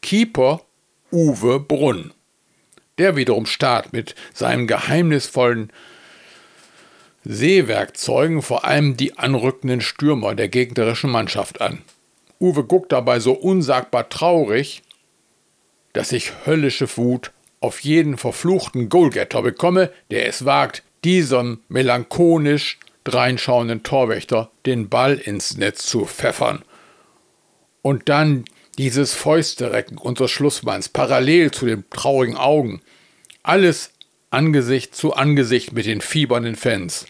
Keeper 0.00 0.62
Uwe 1.10 1.58
Brunn. 1.58 2.12
Der 2.98 3.16
wiederum 3.16 3.46
starrt 3.46 3.92
mit 3.92 4.14
seinen 4.32 4.68
geheimnisvollen 4.68 5.72
Seewerkzeugen 7.24 8.40
vor 8.40 8.64
allem 8.64 8.96
die 8.96 9.18
anrückenden 9.18 9.80
Stürmer 9.80 10.36
der 10.36 10.48
gegnerischen 10.48 11.10
Mannschaft 11.10 11.60
an. 11.60 11.82
Uwe 12.40 12.62
guckt 12.62 12.92
dabei 12.92 13.18
so 13.18 13.32
unsagbar 13.32 14.08
traurig, 14.08 14.82
dass 15.92 16.12
ich 16.12 16.46
höllische 16.46 16.88
Wut 16.96 17.32
auf 17.60 17.80
jeden 17.80 18.16
verfluchten 18.18 18.88
Goalgetter 18.88 19.42
bekomme, 19.42 19.90
der 20.10 20.28
es 20.28 20.44
wagt, 20.44 20.84
diesem 21.04 21.60
melancholisch 21.68 22.78
dreinschauenden 23.04 23.82
Torwächter 23.82 24.50
den 24.66 24.88
Ball 24.88 25.14
ins 25.14 25.56
Netz 25.56 25.86
zu 25.86 26.04
pfeffern. 26.04 26.62
Und 27.82 28.08
dann 28.08 28.44
dieses 28.76 29.14
Fäusterecken 29.14 29.98
unseres 29.98 30.30
Schlussmanns 30.30 30.88
parallel 30.88 31.50
zu 31.50 31.66
den 31.66 31.84
traurigen 31.90 32.36
Augen. 32.36 32.80
Alles 33.42 33.90
Angesicht 34.30 34.94
zu 34.94 35.14
Angesicht 35.14 35.72
mit 35.72 35.86
den 35.86 36.00
fiebernden 36.00 36.56
Fans. 36.56 37.06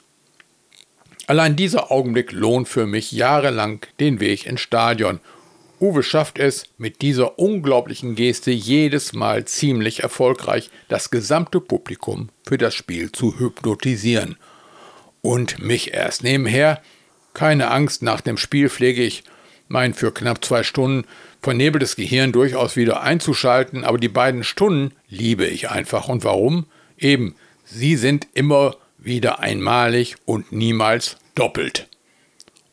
Allein 1.26 1.56
dieser 1.56 1.90
Augenblick 1.90 2.32
lohnt 2.32 2.68
für 2.68 2.86
mich 2.86 3.12
jahrelang 3.12 3.84
den 4.00 4.20
Weg 4.20 4.46
ins 4.46 4.62
Stadion 4.62 5.20
Uwe 5.80 6.02
schafft 6.02 6.38
es 6.38 6.64
mit 6.76 7.02
dieser 7.02 7.38
unglaublichen 7.38 8.14
Geste 8.14 8.50
jedes 8.50 9.12
Mal 9.12 9.44
ziemlich 9.44 10.02
erfolgreich, 10.02 10.70
das 10.88 11.10
gesamte 11.10 11.60
Publikum 11.60 12.30
für 12.46 12.58
das 12.58 12.74
Spiel 12.74 13.12
zu 13.12 13.38
hypnotisieren. 13.38 14.36
und 15.20 15.58
mich 15.58 15.92
erst. 15.94 16.22
Nebenher, 16.22 16.80
keine 17.34 17.70
Angst, 17.70 18.02
nach 18.02 18.20
dem 18.20 18.36
Spiel 18.36 18.68
pflege 18.68 19.02
ich 19.02 19.24
mein 19.66 19.92
für 19.92 20.12
knapp 20.12 20.44
zwei 20.44 20.62
Stunden 20.62 21.06
vernebeltes 21.42 21.96
Gehirn 21.96 22.32
durchaus 22.32 22.76
wieder 22.76 23.02
einzuschalten, 23.02 23.84
aber 23.84 23.98
die 23.98 24.08
beiden 24.08 24.44
Stunden 24.44 24.94
liebe 25.08 25.46
ich 25.46 25.70
einfach. 25.70 26.08
Und 26.08 26.24
warum? 26.24 26.66
Eben, 26.96 27.34
sie 27.64 27.96
sind 27.96 28.26
immer 28.34 28.76
wieder 28.96 29.40
einmalig 29.40 30.16
und 30.24 30.52
niemals 30.52 31.16
doppelt. 31.34 31.88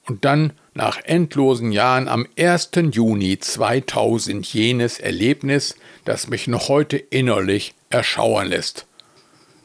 Und 0.06 0.26
dann 0.26 0.54
nach 0.76 1.00
endlosen 1.04 1.72
Jahren 1.72 2.08
am 2.08 2.28
1. 2.38 2.72
Juni 2.92 3.40
2000 3.40 4.46
jenes 4.54 5.00
Erlebnis, 5.00 5.76
das 6.04 6.28
mich 6.28 6.48
noch 6.48 6.68
heute 6.68 6.98
innerlich 6.98 7.74
erschauern 7.90 8.50
lässt. 8.50 8.86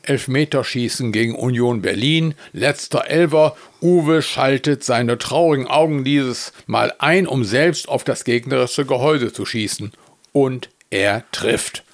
Elfmeterschießen 0.03 1.13
gegen 1.13 1.35
Union 1.35 1.83
Berlin, 1.83 2.35
letzter 2.53 3.07
Elver, 3.07 3.57
Uwe 3.83 4.23
schaltet 4.23 4.83
seine 4.85 5.19
traurigen 5.19 5.67
Augen 5.67 6.05
dieses 6.05 6.53
Mal 6.67 6.95
ein, 6.99 7.27
um 7.27 7.45
selbst 7.45 7.89
auf 7.89 8.05
das 8.05 8.25
gegnerische 8.25 8.87
Gehäuse 8.87 9.33
zu 9.33 9.45
schießen. 9.45 9.93
Und 10.33 10.71
er 10.91 11.25
trifft. 11.33 11.85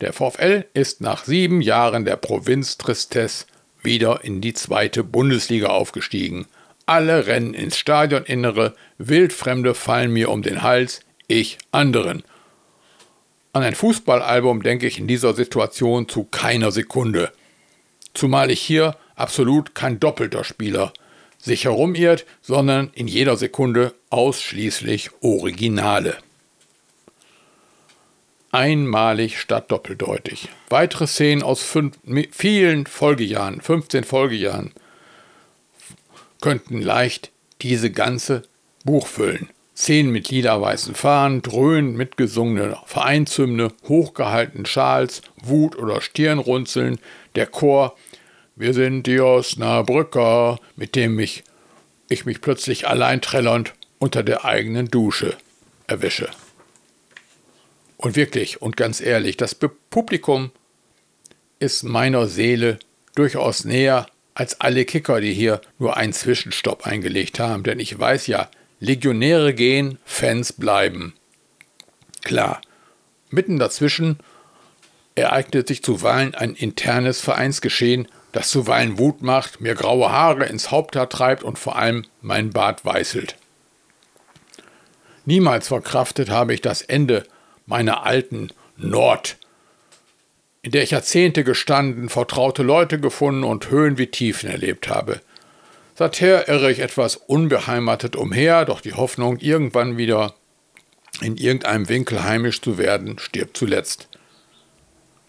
Der 0.00 0.12
VfL 0.12 0.66
ist 0.74 1.00
nach 1.00 1.24
sieben 1.24 1.60
Jahren 1.60 2.04
der 2.04 2.16
Provinz-Tristesse 2.16 3.46
wieder 3.82 4.24
in 4.24 4.40
die 4.40 4.54
zweite 4.54 5.04
Bundesliga 5.04 5.68
aufgestiegen. 5.68 6.46
Alle 6.86 7.26
rennen 7.26 7.54
ins 7.54 7.78
Stadioninnere, 7.78 8.74
Wildfremde 8.98 9.74
fallen 9.74 10.12
mir 10.12 10.30
um 10.30 10.42
den 10.42 10.62
Hals, 10.62 11.00
ich 11.26 11.58
anderen. 11.72 12.22
An 13.52 13.62
ein 13.62 13.74
Fußballalbum 13.74 14.62
denke 14.62 14.86
ich 14.86 14.98
in 14.98 15.06
dieser 15.06 15.32
Situation 15.32 16.08
zu 16.08 16.24
keiner 16.24 16.72
Sekunde. 16.72 17.32
Zumal 18.12 18.50
ich 18.50 18.60
hier 18.60 18.96
absolut 19.16 19.74
kein 19.74 20.00
doppelter 20.00 20.44
Spieler 20.44 20.92
sich 21.38 21.64
herumirrt, 21.64 22.24
sondern 22.40 22.90
in 22.94 23.06
jeder 23.06 23.36
Sekunde 23.36 23.94
ausschließlich 24.10 25.10
Originale. 25.20 26.16
Einmalig 28.50 29.38
statt 29.40 29.70
doppeldeutig. 29.70 30.48
Weitere 30.68 31.06
Szenen 31.06 31.42
aus 31.42 31.62
fünf, 31.62 31.98
vielen 32.30 32.86
Folgejahren, 32.86 33.60
15 33.60 34.04
Folgejahren, 34.04 34.72
könnten 36.44 36.82
leicht 36.82 37.30
diese 37.62 37.90
ganze 37.90 38.42
Buch 38.84 39.06
füllen. 39.06 39.48
Szenen 39.74 40.12
mit 40.12 40.28
lila-weißen 40.28 40.94
Fahnen, 40.94 41.40
dröhnen 41.40 41.96
mitgesungene 41.96 42.76
Vereinshymne, 42.84 43.72
hochgehaltenen 43.88 44.66
Schals, 44.66 45.22
Wut 45.42 45.74
oder 45.74 46.02
Stirnrunzeln, 46.02 46.98
der 47.34 47.46
Chor 47.46 47.96
Wir 48.56 48.74
sind 48.74 49.06
die 49.06 49.20
Osnabrücker, 49.20 50.58
mit 50.76 50.96
dem 50.96 51.14
mich, 51.14 51.44
ich 52.10 52.26
mich 52.26 52.42
plötzlich 52.42 52.86
allein 52.86 53.22
trällernd 53.22 53.72
unter 53.98 54.22
der 54.22 54.44
eigenen 54.44 54.88
Dusche 54.88 55.38
erwische. 55.86 56.28
Und 57.96 58.16
wirklich 58.16 58.60
und 58.60 58.76
ganz 58.76 59.00
ehrlich, 59.00 59.38
das 59.38 59.54
Publikum 59.54 60.50
ist 61.58 61.84
meiner 61.84 62.26
Seele 62.26 62.78
durchaus 63.14 63.64
näher 63.64 64.08
als 64.34 64.60
alle 64.60 64.84
Kicker, 64.84 65.20
die 65.20 65.32
hier 65.32 65.60
nur 65.78 65.96
einen 65.96 66.12
Zwischenstopp 66.12 66.86
eingelegt 66.86 67.38
haben. 67.38 67.62
Denn 67.62 67.80
ich 67.80 67.98
weiß 67.98 68.26
ja, 68.26 68.50
Legionäre 68.80 69.54
gehen, 69.54 69.98
Fans 70.04 70.52
bleiben. 70.52 71.14
Klar, 72.22 72.60
mitten 73.30 73.58
dazwischen 73.58 74.18
ereignet 75.14 75.68
sich 75.68 75.82
zuweilen 75.82 76.34
ein 76.34 76.54
internes 76.54 77.20
Vereinsgeschehen, 77.20 78.08
das 78.32 78.50
zuweilen 78.50 78.98
Wut 78.98 79.22
macht, 79.22 79.60
mir 79.60 79.74
graue 79.74 80.10
Haare 80.10 80.46
ins 80.46 80.72
Haupthaar 80.72 81.08
treibt 81.08 81.44
und 81.44 81.58
vor 81.58 81.76
allem 81.76 82.04
mein 82.20 82.50
Bart 82.50 82.84
weißelt. 82.84 83.36
Niemals 85.24 85.68
verkraftet 85.68 86.30
habe 86.30 86.52
ich 86.52 86.60
das 86.60 86.82
Ende 86.82 87.24
meiner 87.66 88.04
alten 88.04 88.50
Nord 88.76 89.38
in 90.64 90.70
der 90.70 90.82
ich 90.82 90.92
Jahrzehnte 90.92 91.44
gestanden, 91.44 92.08
vertraute 92.08 92.62
Leute 92.62 92.98
gefunden 92.98 93.44
und 93.44 93.70
Höhen 93.70 93.98
wie 93.98 94.06
Tiefen 94.06 94.48
erlebt 94.48 94.88
habe. 94.88 95.20
Seither 95.94 96.48
irre 96.48 96.72
ich 96.72 96.78
etwas 96.78 97.16
unbeheimatet 97.16 98.16
umher, 98.16 98.64
doch 98.64 98.80
die 98.80 98.94
Hoffnung, 98.94 99.36
irgendwann 99.40 99.98
wieder 99.98 100.34
in 101.20 101.36
irgendeinem 101.36 101.90
Winkel 101.90 102.24
heimisch 102.24 102.62
zu 102.62 102.78
werden, 102.78 103.18
stirbt 103.18 103.58
zuletzt. 103.58 104.08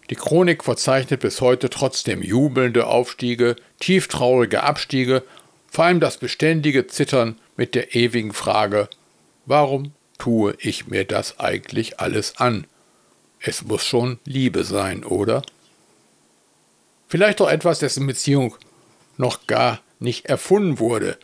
Die 0.08 0.14
Chronik 0.14 0.64
verzeichnet 0.64 1.20
bis 1.20 1.42
heute 1.42 1.68
trotzdem 1.68 2.22
jubelnde 2.22 2.86
Aufstiege, 2.86 3.56
tieftraurige 3.78 4.62
Abstiege, 4.62 5.22
vor 5.70 5.84
allem 5.84 6.00
das 6.00 6.16
beständige 6.16 6.86
Zittern 6.86 7.38
mit 7.58 7.74
der 7.74 7.94
ewigen 7.94 8.32
Frage, 8.32 8.88
warum 9.44 9.92
tue 10.16 10.54
ich 10.60 10.86
mir 10.86 11.04
das 11.04 11.38
eigentlich 11.38 12.00
alles 12.00 12.38
an? 12.38 12.66
Es 13.40 13.64
muss 13.64 13.84
schon 13.84 14.18
Liebe 14.24 14.64
sein, 14.64 15.04
oder? 15.04 15.42
Vielleicht 17.08 17.40
auch 17.40 17.48
etwas, 17.48 17.78
dessen 17.78 18.06
Beziehung 18.06 18.56
noch 19.16 19.46
gar 19.46 19.80
nicht 19.98 20.26
erfunden 20.26 20.78
wurde. 20.78 21.18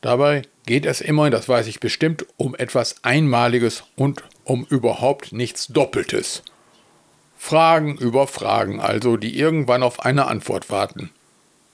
Dabei 0.00 0.42
geht 0.66 0.86
es 0.86 1.00
immer, 1.00 1.30
das 1.30 1.48
weiß 1.48 1.66
ich 1.66 1.80
bestimmt, 1.80 2.26
um 2.36 2.54
etwas 2.54 2.96
Einmaliges 3.02 3.84
und 3.96 4.24
um 4.44 4.64
überhaupt 4.64 5.32
nichts 5.32 5.68
Doppeltes. 5.68 6.42
Fragen 7.36 7.96
über 7.96 8.26
Fragen 8.26 8.80
also, 8.80 9.16
die 9.16 9.38
irgendwann 9.38 9.82
auf 9.82 10.00
eine 10.00 10.26
Antwort 10.26 10.70
warten. 10.70 11.10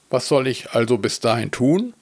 Was 0.09 0.27
soll 0.27 0.47
ich 0.47 0.71
also 0.71 0.97
bis 0.97 1.19
dahin 1.19 1.51
tun? 1.51 1.93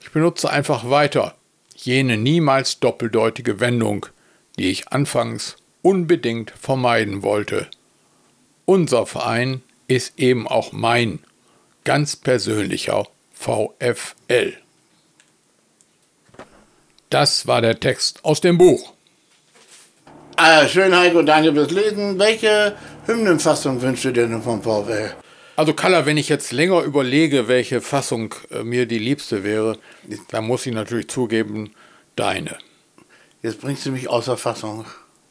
Ich 0.00 0.12
benutze 0.12 0.50
einfach 0.50 0.88
weiter 0.88 1.34
jene 1.74 2.16
niemals 2.16 2.80
doppeldeutige 2.80 3.60
Wendung, 3.60 4.06
die 4.58 4.70
ich 4.70 4.88
anfangs 4.88 5.56
unbedingt 5.86 6.50
vermeiden 6.50 7.22
wollte. 7.22 7.68
Unser 8.64 9.06
Verein 9.06 9.62
ist 9.86 10.18
eben 10.18 10.48
auch 10.48 10.72
mein 10.72 11.20
ganz 11.84 12.16
persönlicher 12.16 13.06
VfL. 13.32 14.54
Das 17.08 17.46
war 17.46 17.60
der 17.60 17.78
Text 17.78 18.24
aus 18.24 18.40
dem 18.40 18.58
Buch. 18.58 18.94
Ah, 20.34 20.66
schön, 20.66 20.92
Heiko, 20.92 21.22
danke 21.22 21.54
fürs 21.54 21.70
Lesen. 21.70 22.18
Welche 22.18 22.76
Hymnenfassung 23.06 23.80
wünschst 23.80 24.06
du 24.06 24.10
dir 24.10 24.26
denn 24.26 24.42
vom 24.42 24.60
VfL? 24.60 25.14
Also 25.54 25.72
Kalla, 25.72 26.04
wenn 26.04 26.16
ich 26.16 26.28
jetzt 26.28 26.50
länger 26.50 26.82
überlege, 26.82 27.46
welche 27.46 27.80
Fassung 27.80 28.34
äh, 28.50 28.64
mir 28.64 28.86
die 28.86 28.98
liebste 28.98 29.44
wäre, 29.44 29.78
dann 30.30 30.48
muss 30.48 30.66
ich 30.66 30.74
natürlich 30.74 31.06
zugeben, 31.06 31.74
deine. 32.16 32.58
Jetzt 33.40 33.60
bringst 33.60 33.86
du 33.86 33.92
mich 33.92 34.08
außer 34.08 34.36
Fassung. 34.36 34.84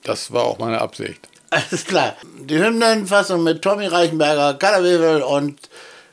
Das 0.05 0.31
war 0.31 0.43
auch 0.43 0.59
meine 0.59 0.79
Absicht. 0.79 1.27
Alles 1.49 1.85
klar. 1.85 2.15
Die 2.39 2.57
Hymnenfassung 2.57 3.43
mit 3.43 3.61
Tommy 3.61 3.87
Reichenberger, 3.87 4.53
Kalle 4.55 5.25
und 5.25 5.59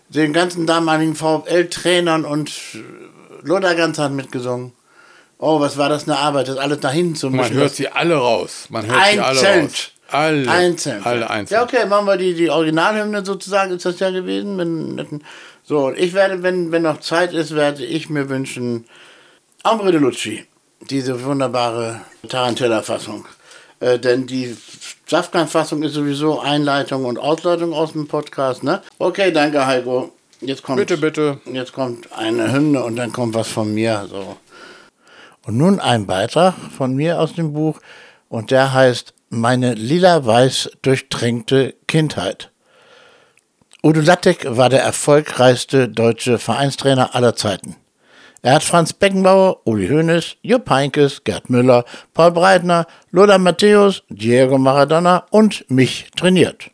den 0.09 0.33
ganzen 0.33 0.67
damaligen 0.67 1.15
VfL-Trainern 1.15 2.25
und 2.25 2.53
Lothar 3.43 3.75
Ganz 3.75 3.99
hat 3.99 4.13
mitgesungen. 4.13 4.73
Oh, 5.39 5.61
was 5.61 5.77
war 5.77 5.89
das 5.89 6.05
eine 6.05 6.19
Arbeit, 6.19 6.49
das 6.49 6.57
alles 6.57 6.83
nach 6.83 6.93
hinten 6.93 7.17
zu 7.17 7.29
mischen. 7.29 7.55
Man 7.55 7.63
hört 7.63 7.75
sie 7.75 7.89
alle 7.89 8.15
raus. 8.15 8.67
Man 8.69 8.87
hört 8.87 8.97
einzeln. 8.97 9.17
sie 9.17 9.21
alle 9.21 9.63
raus. 9.63 9.91
Alle, 10.09 10.51
einzeln. 10.51 11.05
Alle 11.05 11.31
einzeln. 11.31 11.59
Ja, 11.59 11.65
okay, 11.65 11.87
machen 11.87 12.07
wir 12.07 12.17
die, 12.19 12.35
die 12.35 12.51
Originalhymne 12.51 13.25
sozusagen, 13.25 13.73
ist 13.73 13.87
das 13.87 13.99
ja 13.99 14.11
gewesen. 14.11 15.23
So, 15.65 15.91
ich 15.91 16.13
werde, 16.13 16.43
wenn, 16.43 16.71
wenn 16.71 16.83
noch 16.83 17.01
Zeit 17.01 17.33
ist, 17.33 17.55
werde 17.55 17.85
ich 17.85 18.11
mir 18.11 18.29
wünschen, 18.29 18.85
Ambre 19.63 19.91
de 19.91 20.01
Lucci, 20.01 20.45
diese 20.91 21.25
wunderbare 21.25 22.03
Tarantella-Fassung. 22.29 23.27
Äh, 23.83 23.99
denn 23.99 24.29
die 24.29 24.57
Safkan-Fassung 25.09 25.83
ist 25.83 25.95
sowieso 25.95 26.39
Einleitung 26.39 27.05
und 27.05 27.19
Ausleitung 27.19 27.73
aus 27.73 27.93
dem 27.93 28.07
Podcast, 28.07 28.63
ne? 28.63 28.81
Okay, 28.99 29.33
danke, 29.33 29.67
Heiko. 29.67 30.13
Jetzt 30.41 30.63
kommt, 30.63 30.79
bitte, 30.79 30.97
bitte. 30.99 31.41
Jetzt 31.53 31.73
kommt 31.73 32.13
eine 32.13 32.53
Hymne 32.53 32.85
und 32.85 32.95
dann 32.95 33.13
kommt 33.13 33.35
was 33.35 33.49
von 33.49 33.75
mir. 33.75 34.07
So. 34.09 34.37
Und 35.45 35.57
nun 35.57 35.81
ein 35.81 36.07
Beitrag 36.07 36.55
von 36.77 36.95
mir 36.95 37.19
aus 37.19 37.35
dem 37.35 37.53
Buch 37.53 37.81
und 38.29 38.53
der 38.53 38.73
heißt 38.73 39.15
Meine 39.31 39.75
lila-weiß 39.75 40.71
durchtränkte 40.83 41.75
Kindheit. 41.89 42.53
Udo 43.83 44.01
Lattek 44.01 44.47
war 44.49 44.69
der 44.69 44.83
erfolgreichste 44.83 45.89
deutsche 45.89 46.39
Vereinstrainer 46.39 47.17
aller 47.17 47.35
Zeiten. 47.35 47.75
Er 48.45 48.55
hat 48.55 48.65
Franz 48.65 48.93
Beckenbauer, 48.93 49.65
Uli 49.65 49.87
Hoeneß, 49.87 50.35
Jupp 50.43 50.69
Heinkes, 50.69 51.23
Gerd 51.23 51.49
Müller, 51.49 51.85
Paul 52.13 52.33
Breitner, 52.33 52.89
Lothar 53.13 53.39
Matthäus, 53.39 54.03
Diego 54.09 54.59
Maradona 54.59 55.27
und 55.31 55.65
mich 55.71 56.09
trainiert. 56.17 56.73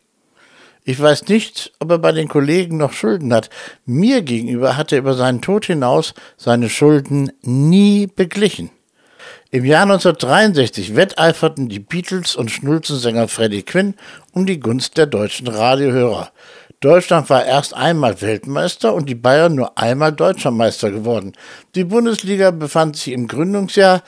Ich 0.83 0.99
weiß 0.99 1.27
nicht, 1.27 1.71
ob 1.77 1.91
er 1.91 1.99
bei 1.99 2.11
den 2.11 2.27
Kollegen 2.27 2.77
noch 2.77 2.91
Schulden 2.91 3.31
hat. 3.31 3.51
Mir 3.85 4.23
gegenüber 4.23 4.77
hat 4.77 4.91
er 4.91 4.97
über 4.97 5.13
seinen 5.13 5.41
Tod 5.41 5.67
hinaus 5.67 6.15
seine 6.37 6.69
Schulden 6.69 7.31
nie 7.43 8.07
beglichen. 8.07 8.71
Im 9.51 9.63
Jahr 9.63 9.83
1963 9.83 10.95
wetteiferten 10.95 11.69
die 11.69 11.79
Beatles 11.79 12.35
und 12.35 12.49
Schnulzensänger 12.49 13.27
Freddie 13.27 13.61
Quinn 13.61 13.93
um 14.33 14.47
die 14.47 14.59
Gunst 14.59 14.97
der 14.97 15.05
deutschen 15.05 15.47
Radiohörer. 15.47 16.31
Deutschland 16.81 17.29
war 17.29 17.45
erst 17.45 17.73
einmal 17.73 18.21
Weltmeister 18.21 18.93
und 18.93 19.09
die 19.09 19.15
Bayern 19.15 19.53
nur 19.53 19.77
einmal 19.77 20.13
Deutscher 20.13 20.51
Meister 20.51 20.91
geworden. 20.91 21.33
Die 21.75 21.83
Bundesliga 21.83 22.51
befand 22.51 22.95
sich 22.95 23.11
im 23.11 23.27
Gründungsjahr. 23.27 24.01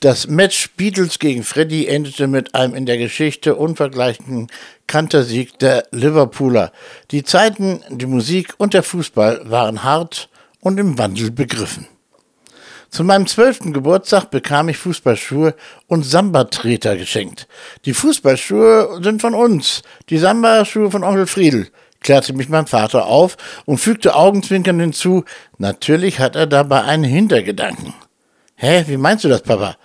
Das 0.00 0.26
Match 0.26 0.70
Beatles 0.70 1.18
gegen 1.18 1.42
Freddy 1.42 1.86
endete 1.86 2.26
mit 2.26 2.54
einem 2.54 2.74
in 2.74 2.86
der 2.86 2.96
Geschichte 2.96 3.56
unvergleichlichen 3.56 4.46
Kantersieg 4.86 5.58
der 5.58 5.86
Liverpooler. 5.90 6.72
Die 7.10 7.24
Zeiten, 7.24 7.82
die 7.90 8.06
Musik 8.06 8.54
und 8.56 8.72
der 8.72 8.82
Fußball 8.82 9.42
waren 9.50 9.84
hart 9.84 10.30
und 10.60 10.80
im 10.80 10.96
Wandel 10.96 11.30
begriffen. 11.30 11.86
Zu 12.88 13.04
meinem 13.04 13.26
zwölften 13.26 13.74
Geburtstag 13.74 14.30
bekam 14.30 14.70
ich 14.70 14.78
Fußballschuhe 14.78 15.54
und 15.88 16.04
Samba-Treter 16.04 16.96
geschenkt. 16.96 17.48
Die 17.84 17.92
Fußballschuhe 17.92 19.00
sind 19.02 19.20
von 19.20 19.34
uns, 19.34 19.82
die 20.08 20.18
Samba-Schuhe 20.18 20.90
von 20.90 21.02
Onkel 21.02 21.26
Friedel, 21.26 21.68
klärte 22.04 22.32
mich 22.32 22.48
mein 22.48 22.68
Vater 22.68 23.06
auf 23.06 23.36
und 23.64 23.78
fügte 23.78 24.14
augenzwinkernd 24.14 24.80
hinzu, 24.80 25.24
natürlich 25.58 26.20
hat 26.20 26.36
er 26.36 26.46
dabei 26.46 26.82
einen 26.84 27.02
Hintergedanken. 27.02 27.94
Hä, 28.54 28.84
wie 28.86 28.96
meinst 28.96 29.24
du 29.24 29.28
das, 29.28 29.42
Papa? 29.42 29.76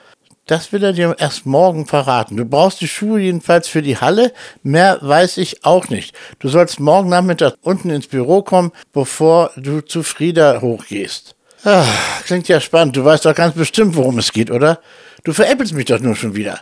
Das 0.46 0.72
will 0.72 0.84
er 0.84 0.94
dir 0.94 1.16
erst 1.20 1.46
morgen 1.46 1.86
verraten. 1.86 2.36
Du 2.36 2.44
brauchst 2.44 2.82
die 2.82 2.88
Schuhe 2.88 3.20
jedenfalls 3.20 3.68
für 3.68 3.84
die 3.84 3.98
Halle. 3.98 4.34
Mehr 4.64 4.98
weiß 5.00 5.38
ich 5.38 5.64
auch 5.64 5.90
nicht. 5.90 6.16
Du 6.40 6.50
sollst 6.50 6.80
morgen 6.80 7.10
Nachmittag 7.10 7.54
unten 7.62 7.92
ins 7.92 8.08
Büro 8.08 8.42
kommen, 8.42 8.72
bevor 8.92 9.52
du 9.58 9.82
zu 9.82 10.02
Frieda 10.02 10.60
hochgehst. 10.62 11.36
Ach, 11.64 11.88
klingt 12.26 12.48
ja 12.48 12.60
spannend. 12.62 12.96
Du 12.96 13.06
weißt 13.06 13.26
doch 13.26 13.36
ganz 13.36 13.54
bestimmt, 13.54 13.96
worum 13.96 14.18
es 14.18 14.32
geht, 14.32 14.50
oder? 14.50 14.80
Du 15.24 15.34
veräppelst 15.34 15.74
mich 15.74 15.86
doch 15.86 16.00
nur 16.00 16.16
schon 16.16 16.36
wieder. 16.36 16.62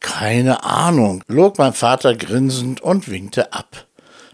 Keine 0.00 0.64
Ahnung, 0.64 1.22
log 1.28 1.58
mein 1.58 1.74
Vater 1.74 2.14
grinsend 2.14 2.80
und 2.80 3.10
winkte 3.10 3.52
ab. 3.52 3.86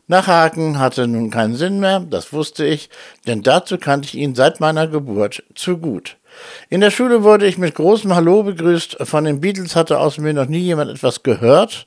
Nachhaken 0.09 0.79
hatte 0.79 1.09
nun 1.09 1.31
keinen 1.31 1.57
Sinn 1.57 1.81
mehr, 1.81 2.01
das 2.01 2.33
wusste 2.33 2.65
ich, 2.65 2.91
denn 3.27 3.43
dazu 3.43 3.77
kannte 3.77 4.07
ich 4.07 4.15
ihn 4.15 4.37
seit 4.37 4.61
meiner 4.61 4.87
Geburt 4.87 5.43
zu 5.55 5.79
gut. 5.79 6.17
In 6.69 6.81
der 6.81 6.91
Schule 6.91 7.25
wurde 7.25 7.47
ich 7.47 7.59
mit 7.59 7.75
großem 7.75 8.15
Hallo 8.15 8.43
begrüßt. 8.43 8.99
Von 9.01 9.25
den 9.25 9.41
Beatles 9.41 9.75
hatte 9.75 9.99
aus 9.99 10.19
mir 10.19 10.33
noch 10.33 10.47
nie 10.47 10.61
jemand 10.61 10.91
etwas 10.91 11.23
gehört, 11.23 11.87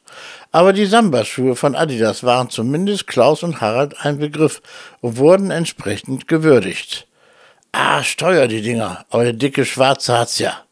aber 0.51 0.73
die 0.73 0.85
Samba-Schuhe 0.85 1.55
von 1.55 1.75
Adidas 1.75 2.23
waren 2.23 2.49
zumindest 2.49 3.07
Klaus 3.07 3.43
und 3.43 3.61
Harald 3.61 3.95
ein 4.01 4.17
Begriff 4.17 4.61
und 5.01 5.17
wurden 5.17 5.51
entsprechend 5.51 6.27
gewürdigt. 6.27 7.07
Ah, 7.71 8.03
Steuer 8.03 8.47
die 8.47 8.61
Dinger, 8.61 9.05
der 9.13 9.33
dicke 9.33 9.63
Schwarze 9.63 10.17
hat's 10.17 10.39
ja. 10.39 10.63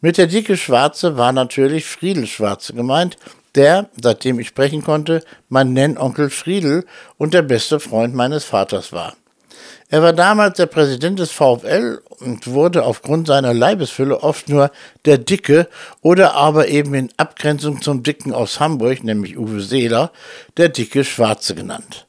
Mit 0.00 0.18
der 0.18 0.28
dicke 0.28 0.56
Schwarze 0.56 1.16
war 1.16 1.32
natürlich 1.32 1.84
Friedel 1.84 2.26
Schwarze 2.26 2.74
gemeint, 2.74 3.16
der, 3.56 3.88
seitdem 4.00 4.38
ich 4.38 4.48
sprechen 4.48 4.84
konnte, 4.84 5.22
mein 5.48 5.72
Nennonkel 5.72 6.30
Friedel 6.30 6.84
und 7.18 7.34
der 7.34 7.42
beste 7.42 7.80
Freund 7.80 8.14
meines 8.14 8.44
Vaters 8.44 8.92
war. 8.92 9.14
Er 9.88 10.02
war 10.02 10.12
damals 10.12 10.56
der 10.56 10.66
Präsident 10.66 11.18
des 11.20 11.30
VfL 11.30 12.00
und 12.18 12.48
wurde 12.48 12.84
aufgrund 12.84 13.28
seiner 13.28 13.54
Leibesfülle 13.54 14.20
oft 14.20 14.48
nur 14.48 14.70
der 15.04 15.18
Dicke 15.18 15.68
oder 16.02 16.34
aber 16.34 16.68
eben 16.68 16.92
in 16.94 17.10
Abgrenzung 17.16 17.80
zum 17.80 18.02
Dicken 18.02 18.32
aus 18.32 18.58
Hamburg, 18.58 19.04
nämlich 19.04 19.38
Uwe 19.38 19.60
Seeler, 19.60 20.10
der 20.56 20.70
dicke 20.70 21.04
Schwarze 21.04 21.54
genannt. 21.54 22.06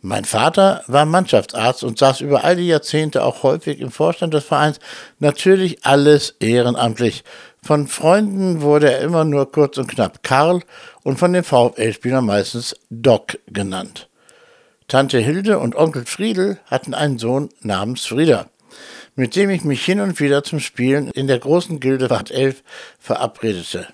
Mein 0.00 0.24
Vater 0.24 0.82
war 0.88 1.04
Mannschaftsarzt 1.04 1.84
und 1.84 1.98
saß 1.98 2.22
über 2.22 2.42
all 2.42 2.56
die 2.56 2.66
Jahrzehnte 2.66 3.22
auch 3.22 3.44
häufig 3.44 3.80
im 3.80 3.92
Vorstand 3.92 4.34
des 4.34 4.44
Vereins, 4.44 4.80
natürlich 5.20 5.84
alles 5.84 6.34
ehrenamtlich. 6.40 7.22
Von 7.64 7.86
Freunden 7.86 8.60
wurde 8.60 8.92
er 8.92 9.00
immer 9.02 9.24
nur 9.24 9.52
kurz 9.52 9.78
und 9.78 9.86
knapp 9.86 10.24
Karl 10.24 10.62
und 11.04 11.20
von 11.20 11.32
den 11.32 11.44
VfL-Spielern 11.44 12.26
meistens 12.26 12.74
Doc 12.90 13.38
genannt. 13.46 14.08
Tante 14.88 15.18
Hilde 15.18 15.60
und 15.60 15.76
Onkel 15.76 16.04
Friedel 16.04 16.58
hatten 16.66 16.92
einen 16.92 17.20
Sohn 17.20 17.50
namens 17.60 18.04
Frieder, 18.04 18.48
mit 19.14 19.36
dem 19.36 19.48
ich 19.48 19.62
mich 19.62 19.84
hin 19.84 20.00
und 20.00 20.18
wieder 20.18 20.42
zum 20.42 20.58
Spielen 20.58 21.12
in 21.12 21.28
der 21.28 21.38
großen 21.38 21.78
Gilde 21.78 22.08
Bad 22.08 22.32
Elf 22.32 22.64
verabredete. 22.98 23.86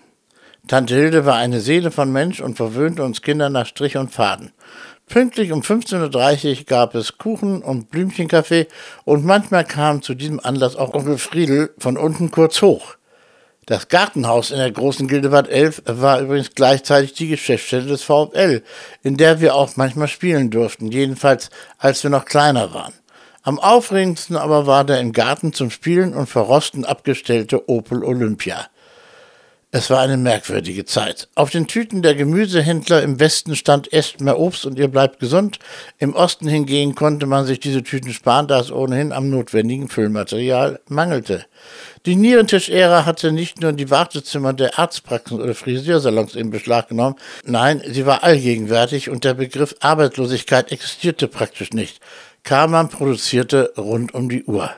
Tante 0.66 0.94
Hilde 0.94 1.26
war 1.26 1.36
eine 1.36 1.60
Seele 1.60 1.90
von 1.90 2.10
Mensch 2.10 2.40
und 2.40 2.56
verwöhnte 2.56 3.02
uns 3.02 3.20
Kinder 3.20 3.50
nach 3.50 3.66
Strich 3.66 3.98
und 3.98 4.10
Faden. 4.10 4.52
Pünktlich 5.08 5.52
um 5.52 5.60
15.30 5.60 6.60
Uhr 6.60 6.64
gab 6.64 6.94
es 6.94 7.18
Kuchen 7.18 7.62
und 7.62 7.90
Blümchenkaffee 7.90 8.66
und 9.04 9.26
manchmal 9.26 9.66
kam 9.66 10.00
zu 10.00 10.14
diesem 10.14 10.40
Anlass 10.40 10.74
auch 10.74 10.94
Onkel 10.94 11.18
Friedel 11.18 11.74
von 11.78 11.98
unten 11.98 12.30
kurz 12.30 12.62
hoch. 12.62 12.97
Das 13.68 13.88
Gartenhaus 13.88 14.50
in 14.50 14.56
der 14.56 14.72
großen 14.72 15.08
Gildebad 15.08 15.46
11 15.46 15.82
war 15.84 16.22
übrigens 16.22 16.54
gleichzeitig 16.54 17.12
die 17.12 17.28
Geschäftsstelle 17.28 17.84
des 17.84 18.02
VfL, 18.02 18.62
in 19.02 19.18
der 19.18 19.42
wir 19.42 19.54
auch 19.54 19.76
manchmal 19.76 20.08
spielen 20.08 20.48
durften, 20.48 20.90
jedenfalls 20.90 21.50
als 21.76 22.02
wir 22.02 22.08
noch 22.08 22.24
kleiner 22.24 22.72
waren. 22.72 22.94
Am 23.42 23.58
aufregendsten 23.58 24.38
aber 24.38 24.66
war 24.66 24.84
der 24.84 25.00
im 25.00 25.12
Garten 25.12 25.52
zum 25.52 25.70
Spielen 25.70 26.14
und 26.14 26.30
Verrosten 26.30 26.86
abgestellte 26.86 27.68
Opel 27.68 28.02
Olympia. 28.02 28.68
Es 29.70 29.90
war 29.90 30.00
eine 30.00 30.16
merkwürdige 30.16 30.86
Zeit. 30.86 31.28
Auf 31.34 31.50
den 31.50 31.66
Tüten 31.66 32.00
der 32.00 32.14
Gemüsehändler 32.14 33.02
im 33.02 33.20
Westen 33.20 33.54
stand 33.54 33.92
Esst 33.92 34.22
mehr 34.22 34.38
Obst 34.38 34.64
und 34.64 34.78
ihr 34.78 34.88
bleibt 34.88 35.20
gesund. 35.20 35.58
Im 35.98 36.14
Osten 36.14 36.48
hingegen 36.48 36.94
konnte 36.94 37.26
man 37.26 37.44
sich 37.44 37.60
diese 37.60 37.82
Tüten 37.82 38.14
sparen, 38.14 38.48
da 38.48 38.60
es 38.60 38.72
ohnehin 38.72 39.12
am 39.12 39.28
notwendigen 39.28 39.90
Füllmaterial 39.90 40.80
mangelte. 40.88 41.44
Die 42.06 42.16
Nierentisch-Ära 42.16 43.04
hatte 43.04 43.32
nicht 43.32 43.60
nur 43.60 43.72
die 43.72 43.90
Wartezimmer 43.90 44.52
der 44.52 44.78
Arztpraxen 44.78 45.40
oder 45.40 45.54
Friseursalons 45.54 46.34
in 46.34 46.50
Beschlag 46.50 46.88
genommen, 46.88 47.16
nein, 47.44 47.82
sie 47.86 48.06
war 48.06 48.22
allgegenwärtig 48.22 49.10
und 49.10 49.24
der 49.24 49.34
Begriff 49.34 49.74
Arbeitslosigkeit 49.80 50.70
existierte 50.70 51.28
praktisch 51.28 51.72
nicht. 51.72 52.00
Karmann 52.44 52.88
produzierte 52.88 53.72
rund 53.76 54.14
um 54.14 54.28
die 54.28 54.44
Uhr. 54.44 54.70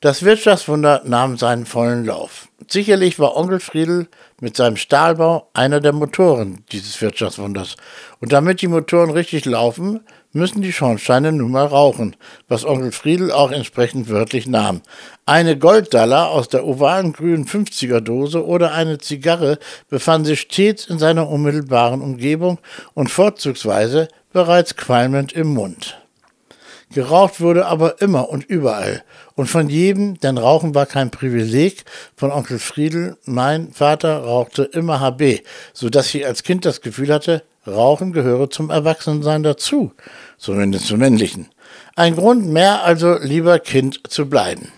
Das 0.00 0.22
Wirtschaftswunder 0.22 1.02
nahm 1.04 1.38
seinen 1.38 1.64
vollen 1.64 2.04
Lauf. 2.04 2.48
Sicherlich 2.68 3.18
war 3.18 3.34
Onkel 3.34 3.60
Friedel 3.60 4.08
mit 4.40 4.54
seinem 4.54 4.76
Stahlbau 4.76 5.48
einer 5.54 5.80
der 5.80 5.94
Motoren 5.94 6.64
dieses 6.70 7.00
Wirtschaftswunders. 7.00 7.76
Und 8.20 8.32
damit 8.32 8.60
die 8.60 8.68
Motoren 8.68 9.10
richtig 9.10 9.46
laufen, 9.46 10.00
müssen 10.36 10.62
die 10.62 10.72
Schornsteine 10.72 11.32
nun 11.32 11.50
mal 11.50 11.66
rauchen, 11.66 12.14
was 12.46 12.64
Onkel 12.64 12.92
Friedel 12.92 13.32
auch 13.32 13.50
entsprechend 13.50 14.08
wörtlich 14.08 14.46
nahm. 14.46 14.82
Eine 15.24 15.58
Golddallar 15.58 16.30
aus 16.30 16.48
der 16.48 16.64
ovalen 16.64 17.12
grünen 17.12 17.46
50er 17.46 18.00
Dose 18.00 18.46
oder 18.46 18.72
eine 18.72 18.98
Zigarre 18.98 19.58
befand 19.88 20.26
sich 20.26 20.42
stets 20.42 20.86
in 20.86 20.98
seiner 20.98 21.28
unmittelbaren 21.28 22.02
Umgebung 22.02 22.58
und 22.94 23.10
vorzugsweise 23.10 24.08
bereits 24.32 24.76
qualmend 24.76 25.32
im 25.32 25.48
Mund. 25.48 25.98
Geraucht 26.92 27.40
wurde 27.40 27.66
aber 27.66 28.00
immer 28.00 28.28
und 28.28 28.44
überall. 28.44 29.02
Und 29.34 29.48
von 29.48 29.68
jedem, 29.68 30.20
denn 30.20 30.38
Rauchen 30.38 30.74
war 30.74 30.86
kein 30.86 31.10
Privileg, 31.10 31.84
von 32.16 32.30
Onkel 32.30 32.58
Friedel, 32.58 33.16
mein 33.24 33.72
Vater 33.72 34.18
rauchte 34.18 34.62
immer 34.62 35.00
HB, 35.00 35.40
so 35.72 35.90
dass 35.90 36.14
ich 36.14 36.24
als 36.24 36.42
Kind 36.42 36.64
das 36.64 36.80
Gefühl 36.80 37.12
hatte, 37.12 37.42
Rauchen 37.66 38.12
gehöre 38.12 38.50
zum 38.50 38.70
Erwachsensein 38.70 39.42
dazu, 39.42 39.92
zumindest 40.38 40.86
zum 40.86 40.98
Männlichen. 40.98 41.48
Ein 41.94 42.16
Grund 42.16 42.46
mehr 42.46 42.84
also, 42.84 43.18
lieber 43.18 43.58
Kind 43.58 44.00
zu 44.08 44.28
bleiben. 44.28 44.72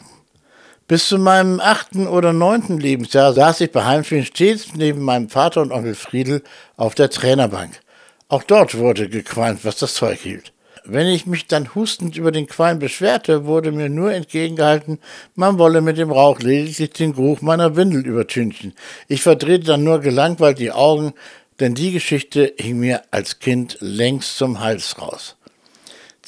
Bis 0.87 1.09
zu 1.09 1.19
meinem 1.19 1.61
achten 1.61 2.07
oder 2.07 2.33
neunten 2.33 2.79
Lebensjahr 2.81 3.35
saß 3.35 3.61
ich 3.61 3.73
bei 3.73 3.85
Heimspielen 3.85 4.25
stets 4.25 4.75
neben 4.75 5.03
meinem 5.03 5.29
Vater 5.29 5.61
und 5.61 5.71
Onkel 5.71 5.95
Friedel 5.95 6.43
auf 6.77 6.95
der 6.95 7.11
Trainerbank. 7.11 7.81
Auch 8.29 8.43
dort 8.43 8.77
wurde 8.79 9.09
gequalmt, 9.09 9.65
was 9.65 9.77
das 9.77 9.95
Zeug 9.95 10.21
hielt. 10.21 10.53
Wenn 10.91 11.07
ich 11.07 11.27
mich 11.27 11.47
dann 11.47 11.75
hustend 11.75 12.17
über 12.17 12.33
den 12.33 12.47
Qualm 12.47 12.79
beschwerte, 12.79 13.45
wurde 13.45 13.73
mir 13.73 13.91
nur 13.91 14.15
entgegengehalten, 14.15 14.99
man 15.35 15.59
wolle 15.59 15.83
mit 15.83 15.99
dem 15.99 16.11
Rauch 16.11 16.39
lediglich 16.41 16.91
den 16.91 17.13
Geruch 17.13 17.43
meiner 17.43 17.77
Windel 17.77 18.07
übertünchen. 18.07 18.73
Ich 19.07 19.21
verdrehte 19.21 19.67
dann 19.67 19.85
nur 19.85 20.01
gelangweilt 20.01 20.59
die 20.59 20.73
Augen, 20.73 21.13
denn 21.61 21.75
die 21.75 21.93
Geschichte 21.93 22.55
hing 22.59 22.79
mir 22.79 23.03
als 23.11 23.39
Kind 23.39 23.77
längst 23.81 24.37
zum 24.37 24.61
Hals 24.61 25.01
raus. 25.01 25.37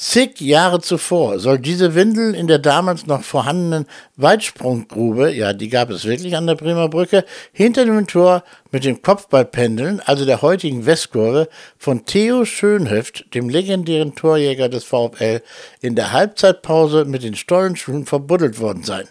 Zig 0.01 0.41
Jahre 0.41 0.81
zuvor 0.81 1.37
soll 1.37 1.59
diese 1.59 1.93
Windel 1.93 2.33
in 2.33 2.47
der 2.47 2.57
damals 2.57 3.05
noch 3.05 3.21
vorhandenen 3.21 3.85
Weitsprunggrube, 4.15 5.31
ja, 5.31 5.53
die 5.53 5.69
gab 5.69 5.91
es 5.91 6.05
wirklich 6.05 6.35
an 6.35 6.47
der 6.47 6.55
Bremer 6.55 6.89
Brücke, 6.89 7.23
hinter 7.51 7.85
dem 7.85 8.07
Tor 8.07 8.43
mit 8.71 8.83
dem 8.83 9.03
Kopfballpendeln, 9.03 9.99
also 10.03 10.25
der 10.25 10.41
heutigen 10.41 10.87
Westkurve, 10.87 11.49
von 11.77 12.03
Theo 12.07 12.45
Schönhöft, 12.45 13.35
dem 13.35 13.47
legendären 13.47 14.15
Torjäger 14.15 14.69
des 14.69 14.85
VfL, 14.85 15.43
in 15.81 15.93
der 15.93 16.11
Halbzeitpause 16.11 17.05
mit 17.05 17.21
den 17.21 17.35
Stollenschuhen 17.35 18.07
verbuddelt 18.07 18.59
worden 18.59 18.83
sein. 18.83 19.07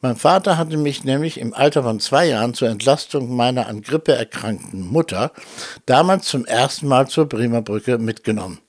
Mein 0.00 0.16
Vater 0.16 0.56
hatte 0.58 0.76
mich 0.76 1.04
nämlich 1.04 1.38
im 1.40 1.54
Alter 1.54 1.82
von 1.82 1.98
zwei 1.98 2.26
Jahren 2.26 2.54
zur 2.54 2.68
Entlastung 2.68 3.34
meiner 3.34 3.66
an 3.66 3.82
Grippe 3.82 4.14
erkrankten 4.14 4.86
Mutter 4.86 5.32
damals 5.86 6.26
zum 6.26 6.46
ersten 6.46 6.86
Mal 6.86 7.08
zur 7.08 7.26
Bremer 7.26 7.62
Brücke 7.62 7.98
mitgenommen 7.98 8.60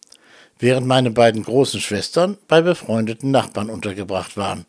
während 0.59 0.85
meine 0.85 1.11
beiden 1.11 1.43
großen 1.43 1.79
Schwestern 1.79 2.37
bei 2.47 2.61
befreundeten 2.61 3.31
Nachbarn 3.31 3.69
untergebracht 3.69 4.37
waren. 4.37 4.65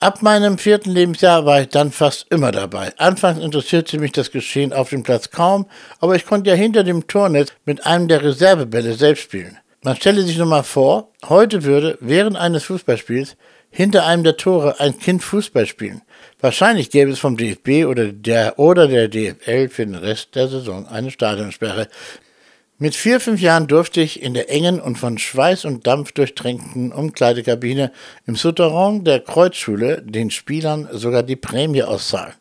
Ab 0.00 0.22
meinem 0.22 0.58
vierten 0.58 0.90
Lebensjahr 0.90 1.46
war 1.46 1.62
ich 1.62 1.68
dann 1.68 1.90
fast 1.90 2.26
immer 2.28 2.52
dabei. 2.52 2.92
Anfangs 2.98 3.42
interessierte 3.42 3.98
mich 3.98 4.12
das 4.12 4.30
Geschehen 4.30 4.72
auf 4.72 4.90
dem 4.90 5.02
Platz 5.02 5.30
kaum, 5.30 5.66
aber 5.98 6.14
ich 6.14 6.26
konnte 6.26 6.50
ja 6.50 6.56
hinter 6.56 6.84
dem 6.84 7.06
Tornetz 7.06 7.52
mit 7.64 7.86
einem 7.86 8.08
der 8.08 8.22
Reservebälle 8.22 8.94
selbst 8.94 9.22
spielen. 9.22 9.56
Man 9.82 9.96
stelle 9.96 10.22
sich 10.22 10.36
nur 10.36 10.46
mal 10.46 10.62
vor, 10.62 11.08
heute 11.26 11.64
würde 11.64 11.96
während 12.00 12.36
eines 12.36 12.64
Fußballspiels 12.64 13.36
hinter 13.74 14.06
einem 14.06 14.22
der 14.22 14.36
Tore 14.36 14.78
ein 14.78 15.00
Kind 15.00 15.24
Fußball 15.24 15.66
spielen. 15.66 16.02
Wahrscheinlich 16.40 16.90
gäbe 16.90 17.10
es 17.10 17.18
vom 17.18 17.36
DFB 17.36 17.86
oder 17.86 18.12
der, 18.12 18.56
oder 18.60 18.86
der 18.86 19.08
DFL 19.08 19.68
für 19.68 19.84
den 19.84 19.96
Rest 19.96 20.36
der 20.36 20.46
Saison 20.46 20.86
eine 20.86 21.10
Stadionsperre. 21.10 21.88
Mit 22.78 22.94
vier, 22.94 23.18
fünf 23.18 23.40
Jahren 23.40 23.66
durfte 23.66 24.00
ich 24.00 24.22
in 24.22 24.32
der 24.34 24.48
engen 24.48 24.80
und 24.80 24.96
von 24.96 25.18
Schweiß 25.18 25.64
und 25.64 25.88
Dampf 25.88 26.12
durchtränkten 26.12 26.92
Umkleidekabine 26.92 27.90
im 28.26 28.36
Souterrain 28.36 29.02
der 29.02 29.18
Kreuzschule 29.18 30.02
den 30.02 30.30
Spielern 30.30 30.88
sogar 30.92 31.24
die 31.24 31.36
Prämie 31.36 31.82
auszahlen. 31.82 32.34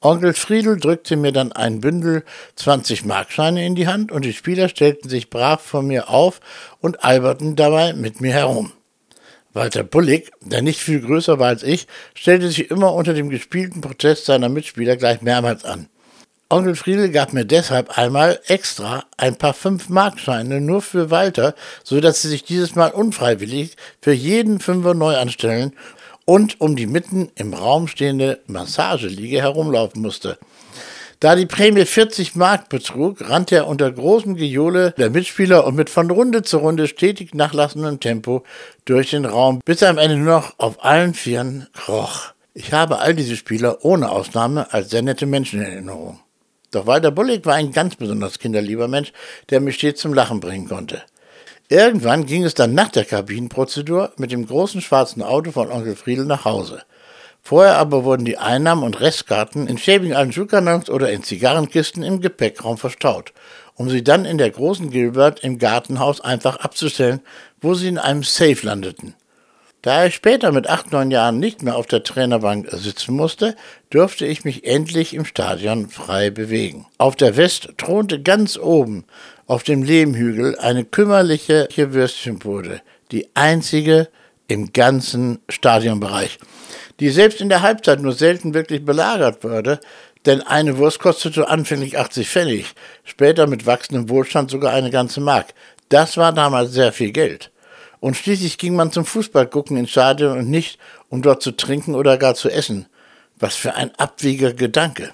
Onkel 0.00 0.34
Friedel 0.34 0.78
drückte 0.78 1.16
mir 1.16 1.32
dann 1.32 1.50
ein 1.50 1.80
Bündel 1.80 2.22
20 2.54 3.04
Markscheine 3.04 3.66
in 3.66 3.74
die 3.74 3.88
Hand 3.88 4.12
und 4.12 4.24
die 4.24 4.32
Spieler 4.32 4.68
stellten 4.68 5.08
sich 5.08 5.30
brav 5.30 5.60
vor 5.60 5.82
mir 5.82 6.10
auf 6.10 6.40
und 6.80 7.02
alberten 7.02 7.56
dabei 7.56 7.92
mit 7.92 8.20
mir 8.20 8.32
herum. 8.32 8.72
Walter 9.52 9.82
Bullig, 9.82 10.30
der 10.40 10.62
nicht 10.62 10.80
viel 10.80 11.00
größer 11.00 11.38
war 11.38 11.48
als 11.48 11.62
ich, 11.62 11.86
stellte 12.14 12.48
sich 12.48 12.70
immer 12.70 12.94
unter 12.94 13.14
dem 13.14 13.30
gespielten 13.30 13.80
Protest 13.80 14.26
seiner 14.26 14.48
Mitspieler 14.48 14.96
gleich 14.96 15.22
mehrmals 15.22 15.64
an. 15.64 15.88
Onkel 16.48 16.74
Friedel 16.74 17.10
gab 17.10 17.32
mir 17.32 17.44
deshalb 17.44 17.96
einmal 17.96 18.40
extra 18.46 19.04
ein 19.16 19.36
paar 19.36 19.54
Fünf-Markscheine 19.54 20.60
nur 20.60 20.82
für 20.82 21.10
Walter, 21.10 21.54
so 21.84 22.00
dass 22.00 22.22
sie 22.22 22.28
sich 22.28 22.42
dieses 22.42 22.74
Mal 22.74 22.90
unfreiwillig 22.90 23.76
für 24.00 24.12
jeden 24.12 24.58
Fünfer 24.58 24.94
neu 24.94 25.16
anstellen 25.16 25.72
und 26.24 26.60
um 26.60 26.74
die 26.74 26.86
mitten 26.86 27.30
im 27.36 27.54
Raum 27.54 27.86
stehende 27.86 28.40
Massageliege 28.46 29.40
herumlaufen 29.40 30.02
musste. 30.02 30.38
Da 31.20 31.36
die 31.36 31.44
Prämie 31.44 31.84
40 31.84 32.34
Mark 32.34 32.70
betrug, 32.70 33.28
rannte 33.28 33.54
er 33.54 33.66
unter 33.66 33.92
großem 33.92 34.36
Gejohle 34.36 34.92
der 34.92 35.10
Mitspieler 35.10 35.66
und 35.66 35.74
mit 35.74 35.90
von 35.90 36.10
Runde 36.10 36.42
zu 36.42 36.56
Runde 36.56 36.88
stetig 36.88 37.34
nachlassendem 37.34 38.00
Tempo 38.00 38.42
durch 38.86 39.10
den 39.10 39.26
Raum, 39.26 39.60
bis 39.66 39.82
er 39.82 39.90
am 39.90 39.98
Ende 39.98 40.16
nur 40.16 40.36
noch 40.36 40.54
auf 40.56 40.82
allen 40.82 41.12
Vieren 41.12 41.66
kroch. 41.74 42.32
Ich 42.54 42.72
habe 42.72 43.00
all 43.00 43.14
diese 43.14 43.36
Spieler 43.36 43.84
ohne 43.84 44.10
Ausnahme 44.10 44.72
als 44.72 44.88
sehr 44.88 45.02
nette 45.02 45.26
Menschen 45.26 45.60
in 45.60 45.66
Erinnerung. 45.70 46.20
Doch 46.70 46.86
Walter 46.86 47.10
Bullig 47.10 47.44
war 47.44 47.56
ein 47.56 47.72
ganz 47.72 47.96
besonders 47.96 48.38
kinderlieber 48.38 48.88
Mensch, 48.88 49.12
der 49.50 49.60
mich 49.60 49.74
stets 49.74 50.00
zum 50.00 50.14
Lachen 50.14 50.40
bringen 50.40 50.70
konnte. 50.70 51.02
Irgendwann 51.68 52.24
ging 52.24 52.44
es 52.44 52.54
dann 52.54 52.72
nach 52.72 52.88
der 52.88 53.04
Kabinenprozedur 53.04 54.14
mit 54.16 54.32
dem 54.32 54.46
großen 54.46 54.80
schwarzen 54.80 55.22
Auto 55.22 55.52
von 55.52 55.70
Onkel 55.70 55.96
Friedel 55.96 56.24
nach 56.24 56.46
Hause. 56.46 56.80
Vorher 57.42 57.78
aber 57.78 58.04
wurden 58.04 58.24
die 58.24 58.38
Einnahmen 58.38 58.82
und 58.82 59.00
Restkarten 59.00 59.66
in 59.66 59.78
schäbigen 59.78 60.32
Schuhkartons 60.32 60.90
oder 60.90 61.10
in 61.10 61.22
Zigarrenkisten 61.22 62.02
im 62.02 62.20
Gepäckraum 62.20 62.78
verstaut, 62.78 63.32
um 63.74 63.88
sie 63.88 64.04
dann 64.04 64.24
in 64.24 64.38
der 64.38 64.50
großen 64.50 64.90
Gilbert 64.90 65.40
im 65.40 65.58
Gartenhaus 65.58 66.20
einfach 66.20 66.56
abzustellen, 66.56 67.20
wo 67.60 67.74
sie 67.74 67.88
in 67.88 67.98
einem 67.98 68.22
Safe 68.22 68.58
landeten. 68.62 69.14
Da 69.82 70.04
ich 70.04 70.14
später 70.14 70.52
mit 70.52 70.68
acht, 70.68 70.92
neun 70.92 71.10
Jahren 71.10 71.38
nicht 71.38 71.62
mehr 71.62 71.76
auf 71.76 71.86
der 71.86 72.02
Trainerbank 72.02 72.68
sitzen 72.70 73.16
musste, 73.16 73.56
durfte 73.88 74.26
ich 74.26 74.44
mich 74.44 74.66
endlich 74.66 75.14
im 75.14 75.24
Stadion 75.24 75.88
frei 75.88 76.28
bewegen. 76.28 76.86
Auf 76.98 77.16
der 77.16 77.38
West 77.38 77.70
thronte 77.78 78.20
ganz 78.20 78.58
oben 78.58 79.04
auf 79.46 79.62
dem 79.62 79.82
Lehmhügel 79.82 80.58
eine 80.58 80.84
kümmerliche 80.84 81.66
Würstchenbude, 81.74 82.82
die 83.10 83.28
einzige 83.34 84.08
im 84.48 84.72
ganzen 84.72 85.38
Stadionbereich, 85.48 86.38
die 87.00 87.08
selbst 87.10 87.40
in 87.40 87.48
der 87.48 87.62
Halbzeit 87.62 88.00
nur 88.00 88.12
selten 88.12 88.54
wirklich 88.54 88.84
belagert 88.84 89.42
wurde, 89.42 89.80
denn 90.26 90.42
eine 90.42 90.76
Wurst 90.76 91.00
kostete 91.00 91.48
anfänglich 91.48 91.98
80 91.98 92.28
Pfennig, 92.28 92.74
später 93.04 93.46
mit 93.46 93.66
wachsendem 93.66 94.10
Wohlstand 94.10 94.50
sogar 94.50 94.72
eine 94.72 94.90
ganze 94.90 95.20
Mark. 95.20 95.54
Das 95.88 96.16
war 96.18 96.32
damals 96.32 96.72
sehr 96.72 96.92
viel 96.92 97.10
Geld. 97.10 97.50
Und 98.00 98.16
schließlich 98.16 98.58
ging 98.58 98.76
man 98.76 98.92
zum 98.92 99.04
Fußball 99.04 99.46
gucken 99.46 99.76
ins 99.76 99.90
Stadion 99.90 100.38
und 100.38 100.50
nicht, 100.50 100.78
um 101.08 101.22
dort 101.22 101.42
zu 101.42 101.52
trinken 101.52 101.94
oder 101.94 102.18
gar 102.18 102.34
zu 102.34 102.50
essen. 102.50 102.86
Was 103.36 103.56
für 103.56 103.74
ein 103.74 103.94
abwieger 103.96 104.52
Gedanke. 104.52 105.12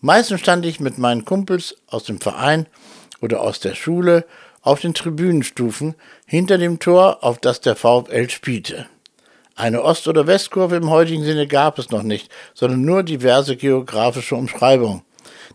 Meistens 0.00 0.40
stand 0.40 0.64
ich 0.64 0.80
mit 0.80 0.98
meinen 0.98 1.24
Kumpels 1.24 1.76
aus 1.88 2.04
dem 2.04 2.20
Verein 2.20 2.66
oder 3.20 3.40
aus 3.40 3.60
der 3.60 3.74
Schule 3.74 4.24
auf 4.62 4.80
den 4.80 4.94
Tribünenstufen 4.94 5.94
hinter 6.26 6.58
dem 6.58 6.78
Tor, 6.78 7.22
auf 7.22 7.38
das 7.38 7.60
der 7.60 7.76
VfL 7.76 8.30
spielte. 8.30 8.86
Eine 9.56 9.82
Ost- 9.82 10.08
oder 10.08 10.26
Westkurve 10.26 10.76
im 10.76 10.90
heutigen 10.90 11.24
Sinne 11.24 11.46
gab 11.46 11.78
es 11.78 11.90
noch 11.90 12.02
nicht, 12.02 12.30
sondern 12.54 12.82
nur 12.82 13.02
diverse 13.02 13.56
geografische 13.56 14.36
Umschreibungen. 14.36 15.02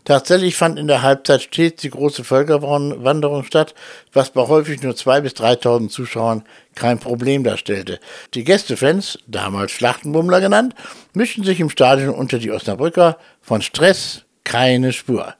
Tatsächlich 0.04 0.54
fand 0.56 0.78
in 0.78 0.86
der 0.86 1.02
Halbzeit 1.02 1.42
stets 1.42 1.82
die 1.82 1.90
große 1.90 2.22
Völkerwanderung 2.22 3.42
statt, 3.44 3.74
was 4.12 4.30
bei 4.30 4.46
häufig 4.46 4.82
nur 4.82 4.92
2.000 4.92 5.20
bis 5.22 5.32
3.000 5.32 5.88
Zuschauern 5.88 6.44
kein 6.74 7.00
Problem 7.00 7.42
darstellte. 7.42 7.98
Die 8.34 8.44
Gästefans, 8.44 9.18
damals 9.26 9.72
Schlachtenbummler 9.72 10.40
genannt, 10.40 10.74
mischten 11.12 11.42
sich 11.42 11.58
im 11.58 11.70
Stadion 11.70 12.14
unter 12.14 12.38
die 12.38 12.52
Osnabrücker, 12.52 13.18
von 13.40 13.62
Stress 13.62 14.22
keine 14.44 14.92
Spur. 14.92 15.34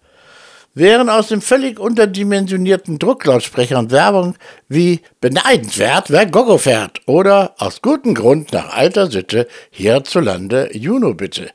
Während 0.78 1.08
aus 1.08 1.28
dem 1.28 1.40
völlig 1.40 1.80
unterdimensionierten 1.80 2.98
Drucklautsprechern 2.98 3.90
Werbung 3.90 4.36
wie 4.68 5.00
beneidenswert, 5.22 6.10
wer 6.10 6.26
Gogo 6.26 6.58
fährt 6.58 7.00
oder 7.06 7.54
aus 7.56 7.80
gutem 7.80 8.14
Grund 8.14 8.52
nach 8.52 8.76
alter 8.76 9.10
Sitte 9.10 9.48
hierzulande 9.70 10.68
Juno 10.76 11.14
bitte 11.14 11.50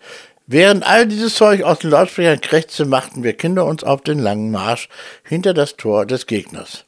Während 0.47 0.83
all 0.83 1.05
dieses 1.05 1.35
Zeug 1.35 1.61
aus 1.61 1.77
den 1.77 1.91
Lautsprechern 1.91 2.41
krächzte, 2.41 2.85
machten 2.85 3.23
wir 3.23 3.33
Kinder 3.33 3.65
uns 3.65 3.83
auf 3.83 4.01
den 4.01 4.17
langen 4.17 4.49
Marsch 4.49 4.89
hinter 5.23 5.53
das 5.53 5.77
Tor 5.77 6.07
des 6.07 6.25
Gegners. 6.25 6.85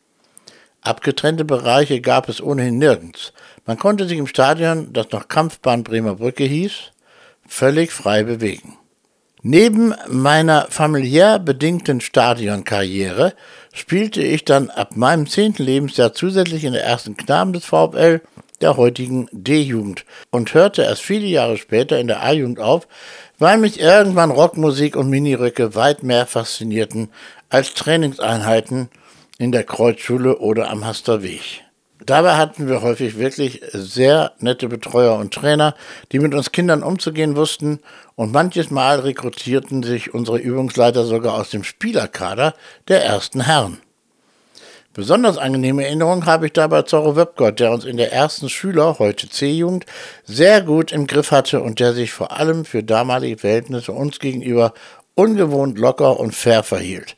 Abgetrennte 0.81 1.45
Bereiche 1.45 2.01
gab 2.01 2.29
es 2.29 2.41
ohnehin 2.41 2.79
nirgends. 2.79 3.31
Man 3.67 3.77
konnte 3.77 4.07
sich 4.07 4.17
im 4.17 4.25
Stadion, 4.25 4.91
das 4.91 5.11
noch 5.11 5.27
Kampfbahn 5.27 5.83
Bremer 5.83 6.15
Brücke 6.15 6.45
hieß, 6.45 6.73
völlig 7.47 7.91
frei 7.91 8.23
bewegen. 8.23 8.79
Neben 9.45 9.93
meiner 10.07 10.67
familiär 10.69 11.37
bedingten 11.37 11.99
Stadionkarriere 11.99 13.33
spielte 13.73 14.21
ich 14.21 14.45
dann 14.45 14.69
ab 14.69 14.95
meinem 14.95 15.27
zehnten 15.27 15.63
Lebensjahr 15.63 16.13
zusätzlich 16.13 16.63
in 16.63 16.71
der 16.71 16.85
ersten 16.85 17.17
Knaben 17.17 17.51
des 17.51 17.65
VfL, 17.65 18.21
der 18.61 18.77
heutigen 18.77 19.27
D-Jugend, 19.33 20.05
und 20.31 20.53
hörte 20.53 20.83
erst 20.83 21.01
viele 21.01 21.25
Jahre 21.25 21.57
später 21.57 21.99
in 21.99 22.07
der 22.07 22.23
A-Jugend 22.23 22.61
auf, 22.61 22.87
weil 23.37 23.57
mich 23.57 23.81
irgendwann 23.81 24.31
Rockmusik 24.31 24.95
und 24.95 25.09
Miniröcke 25.09 25.75
weit 25.75 26.03
mehr 26.03 26.25
faszinierten 26.25 27.09
als 27.49 27.73
Trainingseinheiten 27.73 28.87
in 29.39 29.51
der 29.51 29.65
Kreuzschule 29.65 30.37
oder 30.37 30.69
am 30.69 30.85
Hasterweg. 30.85 31.65
Dabei 32.05 32.35
hatten 32.35 32.67
wir 32.67 32.81
häufig 32.81 33.17
wirklich 33.17 33.61
sehr 33.71 34.33
nette 34.39 34.67
Betreuer 34.67 35.15
und 35.17 35.33
Trainer, 35.33 35.75
die 36.11 36.19
mit 36.19 36.33
uns 36.33 36.51
Kindern 36.51 36.83
umzugehen 36.83 37.35
wussten 37.35 37.79
und 38.15 38.33
manches 38.33 38.71
Mal 38.71 38.99
rekrutierten 38.99 39.83
sich 39.83 40.13
unsere 40.13 40.37
Übungsleiter 40.37 41.05
sogar 41.05 41.35
aus 41.35 41.49
dem 41.49 41.63
Spielerkader 41.63 42.55
der 42.87 43.05
ersten 43.05 43.41
Herren. 43.41 43.77
Besonders 44.93 45.39
angenehme 45.39 45.85
Erinnerung 45.85 46.25
habe 46.27 46.47
ich 46.47 46.53
dabei 46.53 46.83
Zorro 46.83 47.15
Webgott, 47.15 47.59
der 47.59 47.71
uns 47.71 47.83
in 47.83 47.97
der 47.97 48.13
ersten 48.13 48.47
Schüler, 48.47 48.99
heute 48.99 49.27
C-Jugend, 49.27 49.85
sehr 50.23 50.61
gut 50.61 50.91
im 50.91 51.07
Griff 51.07 51.31
hatte 51.31 51.61
und 51.61 51.79
der 51.79 51.93
sich 51.93 52.11
vor 52.11 52.37
allem 52.37 52.63
für 52.63 52.83
damalige 52.83 53.39
Verhältnisse 53.39 53.91
uns 53.91 54.19
gegenüber 54.19 54.73
ungewohnt 55.15 55.79
locker 55.79 56.19
und 56.19 56.35
fair 56.35 56.61
verhielt. 56.61 57.15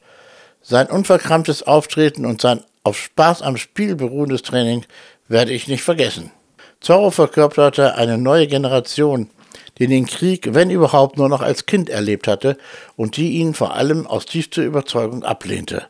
Sein 0.61 0.87
unverkrampftes 0.87 1.63
Auftreten 1.63 2.25
und 2.25 2.41
sein 2.41 2.63
auf 2.85 2.97
Spaß 2.97 3.41
am 3.41 3.57
Spiel 3.57 3.95
beruhendes 3.95 4.43
Training 4.43 4.85
werde 5.27 5.51
ich 5.51 5.67
nicht 5.67 5.81
vergessen. 5.81 6.31
Zorro 6.79 7.09
verkörperte 7.09 7.95
eine 7.95 8.19
neue 8.19 8.45
Generation, 8.47 9.29
die 9.79 9.87
den 9.87 10.05
Krieg, 10.05 10.53
wenn 10.53 10.69
überhaupt, 10.69 11.17
nur 11.17 11.27
noch 11.27 11.41
als 11.41 11.65
Kind 11.65 11.89
erlebt 11.89 12.27
hatte 12.27 12.57
und 12.95 13.17
die 13.17 13.31
ihn 13.31 13.55
vor 13.55 13.73
allem 13.73 14.05
aus 14.05 14.27
tiefster 14.27 14.63
Überzeugung 14.63 15.23
ablehnte. 15.23 15.87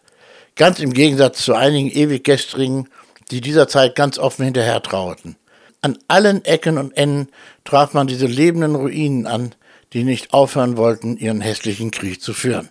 Ganz 0.56 0.80
im 0.80 0.94
Gegensatz 0.94 1.44
zu 1.44 1.54
einigen 1.54 1.92
Ewiggestrigen, 1.92 2.88
die 3.30 3.42
dieser 3.42 3.68
Zeit 3.68 3.96
ganz 3.96 4.18
offen 4.18 4.46
hinterher 4.46 4.82
trauerten. 4.82 5.36
An 5.82 5.98
allen 6.08 6.46
Ecken 6.46 6.78
und 6.78 6.96
Enden 6.96 7.28
traf 7.66 7.94
man 7.94 8.08
diese 8.08 8.26
lebenden 8.26 8.76
Ruinen 8.76 9.28
an, 9.28 9.54
die 9.92 10.06
nicht 10.06 10.34
aufhören 10.34 10.78
wollten, 10.78 11.18
ihren 11.18 11.42
hässlichen 11.42 11.92
Krieg 11.92 12.22
zu 12.22 12.34
führen. 12.34 12.70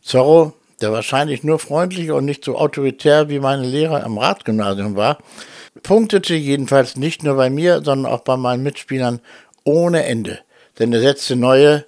Zorro, 0.00 0.54
der 0.80 0.92
wahrscheinlich 0.92 1.42
nur 1.42 1.58
freundlicher 1.58 2.14
und 2.14 2.24
nicht 2.24 2.44
so 2.44 2.56
autoritär 2.56 3.28
wie 3.28 3.38
meine 3.38 3.66
Lehrer 3.66 4.04
am 4.04 4.18
Radgymnasium 4.18 4.96
war, 4.96 5.18
punktete 5.82 6.34
jedenfalls 6.34 6.96
nicht 6.96 7.22
nur 7.22 7.36
bei 7.36 7.50
mir, 7.50 7.82
sondern 7.82 8.12
auch 8.12 8.20
bei 8.20 8.36
meinen 8.36 8.62
Mitspielern 8.62 9.20
ohne 9.64 10.04
Ende, 10.04 10.40
denn 10.78 10.92
er 10.92 11.00
setzte 11.00 11.36
neue, 11.36 11.84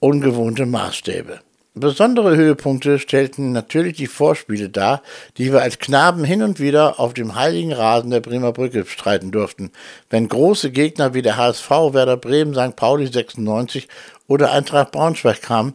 ungewohnte 0.00 0.66
Maßstäbe. 0.66 1.40
Besondere 1.76 2.36
Höhepunkte 2.36 3.00
stellten 3.00 3.50
natürlich 3.50 3.96
die 3.96 4.06
Vorspiele 4.06 4.68
dar, 4.68 5.02
die 5.38 5.50
wir 5.50 5.60
als 5.60 5.80
Knaben 5.80 6.22
hin 6.22 6.42
und 6.42 6.60
wieder 6.60 7.00
auf 7.00 7.14
dem 7.14 7.34
heiligen 7.34 7.72
Rasen 7.72 8.12
der 8.12 8.20
Bremer 8.20 8.52
Brücke 8.52 8.86
streiten 8.86 9.32
durften, 9.32 9.72
wenn 10.08 10.28
große 10.28 10.70
Gegner 10.70 11.14
wie 11.14 11.22
der 11.22 11.36
HSV, 11.36 11.68
Werder 11.68 12.16
Bremen, 12.16 12.54
St. 12.54 12.76
Pauli 12.76 13.08
96 13.08 13.88
oder 14.28 14.52
Eintracht 14.52 14.92
Braunschweig 14.92 15.42
kamen, 15.42 15.74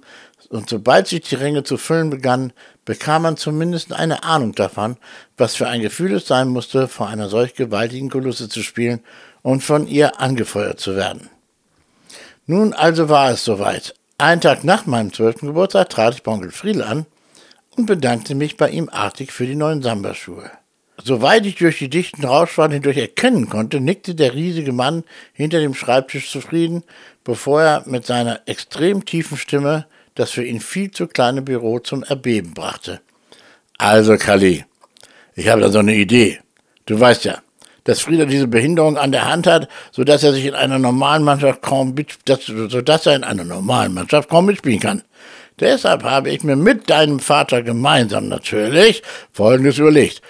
und 0.49 0.69
sobald 0.69 1.07
sich 1.07 1.21
die 1.21 1.35
Ränge 1.35 1.63
zu 1.63 1.77
füllen 1.77 2.09
begannen, 2.09 2.53
bekam 2.83 3.21
man 3.21 3.37
zumindest 3.37 3.93
eine 3.93 4.23
Ahnung 4.23 4.53
davon, 4.53 4.97
was 5.37 5.55
für 5.55 5.67
ein 5.67 5.81
Gefühl 5.81 6.13
es 6.13 6.27
sein 6.27 6.49
musste, 6.49 6.87
vor 6.87 7.07
einer 7.07 7.29
solch 7.29 7.53
gewaltigen 7.53 8.09
Kulisse 8.09 8.49
zu 8.49 8.63
spielen 8.63 9.01
und 9.43 9.63
von 9.63 9.87
ihr 9.87 10.19
angefeuert 10.19 10.79
zu 10.79 10.95
werden. 10.95 11.29
Nun 12.47 12.73
also 12.73 13.09
war 13.09 13.29
es 13.29 13.45
soweit. 13.45 13.93
Einen 14.17 14.41
Tag 14.41 14.63
nach 14.63 14.87
meinem 14.87 15.13
zwölften 15.13 15.47
Geburtstag 15.47 15.89
trat 15.89 16.15
ich 16.15 16.23
bei 16.23 16.31
Onkel 16.31 16.51
Friedel 16.51 16.81
an 16.81 17.05
und 17.77 17.85
bedankte 17.85 18.33
mich 18.33 18.57
bei 18.57 18.69
ihm 18.69 18.89
artig 18.89 19.31
für 19.31 19.45
die 19.45 19.55
neuen 19.55 19.83
Samba-Schuhe. 19.83 20.49
Soweit 21.01 21.45
ich 21.45 21.55
durch 21.55 21.77
die 21.77 21.89
dichten 21.89 22.25
Rauschwand 22.25 22.73
hindurch 22.73 22.97
erkennen 22.97 23.49
konnte, 23.49 23.79
nickte 23.79 24.15
der 24.15 24.33
riesige 24.33 24.73
Mann 24.73 25.03
hinter 25.31 25.59
dem 25.59 25.73
Schreibtisch 25.73 26.29
zufrieden, 26.29 26.83
bevor 27.23 27.61
er 27.61 27.83
mit 27.85 28.05
seiner 28.05 28.41
extrem 28.47 29.05
tiefen 29.05 29.37
Stimme 29.37 29.85
das 30.19 30.31
für 30.31 30.43
ihn 30.43 30.59
viel 30.59 30.91
zu 30.91 31.07
kleine 31.07 31.41
Büro 31.41 31.79
zum 31.79 32.03
Erbeben 32.03 32.53
brachte. 32.53 32.99
Also, 33.77 34.17
Kali, 34.17 34.65
ich 35.33 35.47
habe 35.47 35.61
da 35.61 35.69
so 35.69 35.79
eine 35.79 35.95
Idee. 35.95 36.39
Du 36.85 36.99
weißt 36.99 37.23
ja, 37.23 37.41
dass 37.85 38.01
Frieder 38.01 38.25
diese 38.25 38.47
Behinderung 38.47 38.97
an 38.97 39.13
der 39.13 39.29
Hand 39.29 39.47
hat, 39.47 39.69
sodass 39.93 40.23
er 40.23 40.33
sich 40.33 40.45
in 40.45 40.55
einer 40.55 40.77
normalen 40.77 41.23
Mannschaft 41.23 41.61
kaum, 41.61 41.95
sodass 42.25 43.05
er 43.05 43.15
in 43.15 43.23
einer 43.23 43.45
normalen 43.45 43.93
Mannschaft 43.93 44.29
kaum 44.29 44.47
mitspielen 44.47 44.81
kann. 44.81 45.03
Deshalb 45.61 46.03
habe 46.03 46.29
ich 46.31 46.43
mir 46.43 46.57
mit 46.57 46.89
deinem 46.89 47.19
Vater 47.19 47.63
gemeinsam 47.63 48.27
natürlich 48.27 49.01
Folgendes 49.31 49.77
überlegt. 49.77 50.21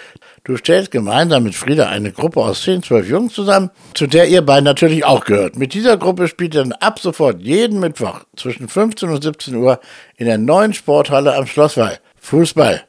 Du 0.49 0.57
stellst 0.57 0.89
gemeinsam 0.89 1.43
mit 1.43 1.53
Frieda 1.53 1.89
eine 1.89 2.11
Gruppe 2.11 2.39
aus 2.41 2.63
10, 2.63 2.81
12 2.81 3.07
Jungs 3.07 3.33
zusammen, 3.35 3.69
zu 3.93 4.07
der 4.07 4.27
ihr 4.29 4.41
beiden 4.41 4.63
natürlich 4.63 5.05
auch 5.05 5.23
gehört. 5.23 5.57
Mit 5.57 5.75
dieser 5.75 5.95
Gruppe 5.95 6.27
spielt 6.27 6.55
ihr 6.55 6.63
dann 6.63 6.71
ab 6.71 6.97
sofort 6.97 7.39
jeden 7.39 7.79
Mittwoch 7.79 8.21
zwischen 8.35 8.67
15 8.67 9.09
und 9.09 9.21
17 9.21 9.53
Uhr 9.53 9.79
in 10.17 10.25
der 10.25 10.39
neuen 10.39 10.73
Sporthalle 10.73 11.35
am 11.35 11.45
Schlosswall. 11.45 11.99
Fußball. 12.19 12.81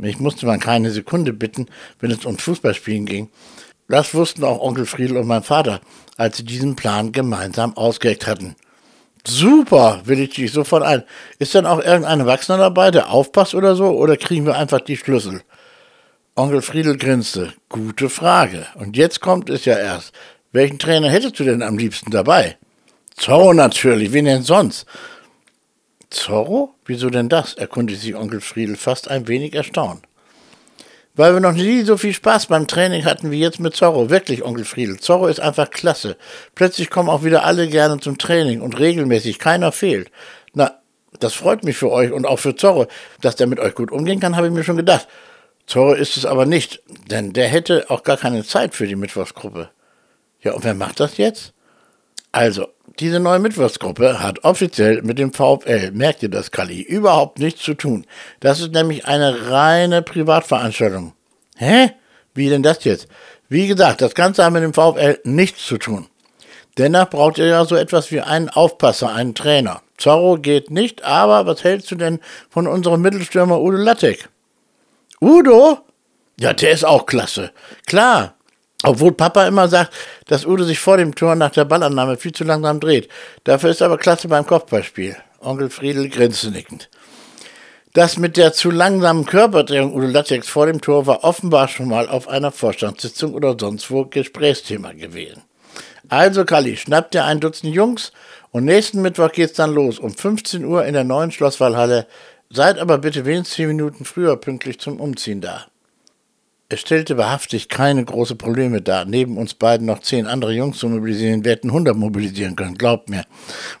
Ich 0.00 0.20
musste 0.20 0.46
mal 0.46 0.60
keine 0.60 0.92
Sekunde 0.92 1.32
bitten, 1.32 1.66
wenn 1.98 2.12
es 2.12 2.24
um 2.24 2.38
Fußballspielen 2.38 3.04
ging. 3.04 3.30
Das 3.88 4.14
wussten 4.14 4.44
auch 4.44 4.60
Onkel 4.60 4.86
Friedel 4.86 5.16
und 5.16 5.26
mein 5.26 5.42
Vater, 5.42 5.80
als 6.16 6.36
sie 6.36 6.44
diesen 6.44 6.76
Plan 6.76 7.10
gemeinsam 7.10 7.76
ausgeheckt 7.76 8.28
hatten. 8.28 8.54
Super, 9.26 10.02
will 10.04 10.20
ich 10.20 10.36
dich 10.36 10.52
sofort 10.52 10.84
ein. 10.84 11.02
Ist 11.40 11.52
dann 11.56 11.66
auch 11.66 11.82
irgendein 11.82 12.20
Erwachsener 12.20 12.58
dabei, 12.58 12.92
der 12.92 13.10
aufpasst 13.10 13.56
oder 13.56 13.74
so, 13.74 13.86
oder 13.86 14.16
kriegen 14.16 14.46
wir 14.46 14.54
einfach 14.54 14.80
die 14.80 14.96
Schlüssel? 14.96 15.42
Onkel 16.38 16.60
Friedel 16.60 16.98
grinste. 16.98 17.54
Gute 17.70 18.10
Frage. 18.10 18.66
Und 18.74 18.94
jetzt 18.94 19.22
kommt 19.22 19.48
es 19.48 19.64
ja 19.64 19.78
erst. 19.78 20.12
Welchen 20.52 20.78
Trainer 20.78 21.08
hättest 21.08 21.40
du 21.40 21.44
denn 21.44 21.62
am 21.62 21.78
liebsten 21.78 22.10
dabei? 22.10 22.58
Zorro 23.16 23.54
natürlich, 23.54 24.12
wen 24.12 24.26
denn 24.26 24.42
sonst? 24.42 24.84
Zorro? 26.10 26.74
Wieso 26.84 27.08
denn 27.08 27.30
das? 27.30 27.54
erkundigte 27.54 28.02
sich 28.02 28.14
Onkel 28.14 28.42
Friedel 28.42 28.76
fast 28.76 29.10
ein 29.10 29.28
wenig 29.28 29.54
erstaunt. 29.54 30.02
Weil 31.14 31.32
wir 31.32 31.40
noch 31.40 31.54
nie 31.54 31.84
so 31.84 31.96
viel 31.96 32.12
Spaß 32.12 32.48
beim 32.48 32.66
Training 32.66 33.06
hatten 33.06 33.30
wie 33.30 33.40
jetzt 33.40 33.58
mit 33.58 33.74
Zorro. 33.74 34.10
Wirklich, 34.10 34.44
Onkel 34.44 34.66
Friedel. 34.66 35.00
Zorro 35.00 35.28
ist 35.28 35.40
einfach 35.40 35.70
klasse. 35.70 36.18
Plötzlich 36.54 36.90
kommen 36.90 37.08
auch 37.08 37.24
wieder 37.24 37.46
alle 37.46 37.66
gerne 37.66 37.98
zum 37.98 38.18
Training 38.18 38.60
und 38.60 38.78
regelmäßig. 38.78 39.38
Keiner 39.38 39.72
fehlt. 39.72 40.10
Na, 40.52 40.74
das 41.18 41.32
freut 41.32 41.64
mich 41.64 41.78
für 41.78 41.90
euch 41.90 42.12
und 42.12 42.26
auch 42.26 42.40
für 42.40 42.54
Zorro. 42.54 42.88
Dass 43.22 43.36
der 43.36 43.46
mit 43.46 43.58
euch 43.58 43.74
gut 43.74 43.90
umgehen 43.90 44.20
kann, 44.20 44.36
habe 44.36 44.48
ich 44.48 44.52
mir 44.52 44.64
schon 44.64 44.76
gedacht. 44.76 45.08
Zorro 45.66 45.94
ist 45.94 46.16
es 46.16 46.24
aber 46.24 46.46
nicht, 46.46 46.82
denn 47.10 47.32
der 47.32 47.48
hätte 47.48 47.86
auch 47.88 48.02
gar 48.02 48.16
keine 48.16 48.44
Zeit 48.44 48.74
für 48.74 48.86
die 48.86 48.96
Mittwochsgruppe. 48.96 49.70
Ja, 50.40 50.52
und 50.52 50.64
wer 50.64 50.74
macht 50.74 51.00
das 51.00 51.16
jetzt? 51.16 51.52
Also, 52.30 52.68
diese 53.00 53.18
neue 53.18 53.38
Mittwochsgruppe 53.38 54.22
hat 54.22 54.44
offiziell 54.44 55.02
mit 55.02 55.18
dem 55.18 55.32
VfL, 55.32 55.90
merkt 55.92 56.22
ihr 56.22 56.28
das, 56.28 56.50
Kali, 56.50 56.82
überhaupt 56.82 57.38
nichts 57.38 57.62
zu 57.62 57.74
tun. 57.74 58.06
Das 58.40 58.60
ist 58.60 58.72
nämlich 58.72 59.06
eine 59.06 59.50
reine 59.50 60.02
Privatveranstaltung. 60.02 61.14
Hä? 61.56 61.92
Wie 62.34 62.48
denn 62.48 62.62
das 62.62 62.84
jetzt? 62.84 63.08
Wie 63.48 63.66
gesagt, 63.66 64.02
das 64.02 64.14
Ganze 64.14 64.44
hat 64.44 64.52
mit 64.52 64.62
dem 64.62 64.74
VfL 64.74 65.18
nichts 65.24 65.66
zu 65.66 65.78
tun. 65.78 66.06
Dennoch 66.78 67.08
braucht 67.08 67.38
ihr 67.38 67.46
ja 67.46 67.64
so 67.64 67.74
etwas 67.74 68.10
wie 68.12 68.20
einen 68.20 68.50
Aufpasser, 68.50 69.12
einen 69.12 69.34
Trainer. 69.34 69.80
Zorro 69.96 70.36
geht 70.36 70.70
nicht, 70.70 71.04
aber 71.04 71.46
was 71.46 71.64
hältst 71.64 71.90
du 71.90 71.94
denn 71.94 72.20
von 72.50 72.66
unserem 72.66 73.00
Mittelstürmer 73.00 73.60
Udo 73.60 73.78
Lattek? 73.78 74.28
Udo? 75.20 75.78
Ja, 76.38 76.52
der 76.52 76.72
ist 76.72 76.84
auch 76.84 77.06
klasse. 77.06 77.50
Klar, 77.86 78.34
obwohl 78.82 79.12
Papa 79.12 79.46
immer 79.46 79.68
sagt, 79.68 79.92
dass 80.26 80.46
Udo 80.46 80.64
sich 80.64 80.78
vor 80.78 80.98
dem 80.98 81.14
Tor 81.14 81.34
nach 81.34 81.50
der 81.50 81.64
Ballannahme 81.64 82.16
viel 82.16 82.32
zu 82.32 82.44
langsam 82.44 82.80
dreht. 82.80 83.08
Dafür 83.44 83.70
ist 83.70 83.80
er 83.80 83.86
aber 83.86 83.98
klasse 83.98 84.28
beim 84.28 84.46
Kopfballspiel. 84.46 85.16
Onkel 85.40 85.70
Friedel 85.70 86.08
grinste 86.08 86.50
nickend. 86.50 86.90
Das 87.94 88.18
mit 88.18 88.36
der 88.36 88.52
zu 88.52 88.70
langsamen 88.70 89.24
Körperdrehung 89.24 89.94
Udo 89.94 90.06
Lattex 90.06 90.48
vor 90.48 90.66
dem 90.66 90.82
Tor 90.82 91.06
war 91.06 91.24
offenbar 91.24 91.68
schon 91.68 91.88
mal 91.88 92.08
auf 92.08 92.28
einer 92.28 92.52
Vorstandssitzung 92.52 93.32
oder 93.32 93.56
sonst 93.58 93.90
wo 93.90 94.04
Gesprächsthema 94.04 94.92
gewesen. 94.92 95.42
Also, 96.08 96.44
Kalli, 96.44 96.76
schnapp 96.76 97.10
dir 97.10 97.24
ein 97.24 97.40
Dutzend 97.40 97.74
Jungs 97.74 98.12
und 98.50 98.64
nächsten 98.64 99.00
Mittwoch 99.00 99.32
geht's 99.32 99.54
dann 99.54 99.74
los 99.74 99.98
um 99.98 100.14
15 100.14 100.64
Uhr 100.64 100.84
in 100.84 100.92
der 100.92 101.04
neuen 101.04 101.32
Schlosswallhalle. 101.32 102.06
Seid 102.50 102.78
aber 102.78 102.98
bitte 102.98 103.24
wenigstens 103.24 103.56
10 103.56 103.68
Minuten 103.68 104.04
früher 104.04 104.36
pünktlich 104.36 104.78
zum 104.78 105.00
Umziehen 105.00 105.40
da. 105.40 105.66
Es 106.68 106.80
stellte 106.80 107.16
wahrhaftig 107.16 107.68
keine 107.68 108.04
großen 108.04 108.38
Probleme 108.38 108.82
dar, 108.82 109.04
neben 109.04 109.38
uns 109.38 109.54
beiden 109.54 109.86
noch 109.86 110.00
zehn 110.00 110.26
andere 110.26 110.52
Jungs 110.52 110.78
zu 110.78 110.88
mobilisieren. 110.88 111.44
Wir 111.44 111.52
hätten 111.52 111.68
100 111.68 111.96
mobilisieren 111.96 112.56
können, 112.56 112.76
glaubt 112.76 113.08
mir. 113.08 113.24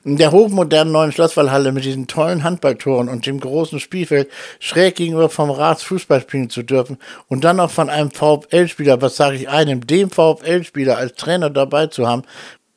In 0.04 0.18
der 0.18 0.30
hochmodernen 0.30 0.92
neuen 0.92 1.10
Schlosswallhalle 1.10 1.72
mit 1.72 1.84
diesen 1.84 2.06
tollen 2.06 2.44
Handballtoren 2.44 3.08
und 3.08 3.26
dem 3.26 3.40
großen 3.40 3.80
Spielfeld 3.80 4.30
schräg 4.60 4.94
gegenüber 4.94 5.28
vom 5.30 5.50
Rats 5.50 5.82
Fußball 5.82 6.20
spielen 6.20 6.48
zu 6.48 6.62
dürfen 6.62 6.98
und 7.26 7.42
dann 7.42 7.58
auch 7.58 7.72
von 7.72 7.90
einem 7.90 8.12
VfL-Spieler, 8.12 9.02
was 9.02 9.16
sage 9.16 9.34
ich 9.34 9.48
einem, 9.48 9.84
dem 9.84 10.08
VfL-Spieler 10.08 10.96
als 10.96 11.14
Trainer 11.14 11.50
dabei 11.50 11.88
zu 11.88 12.06
haben, 12.06 12.22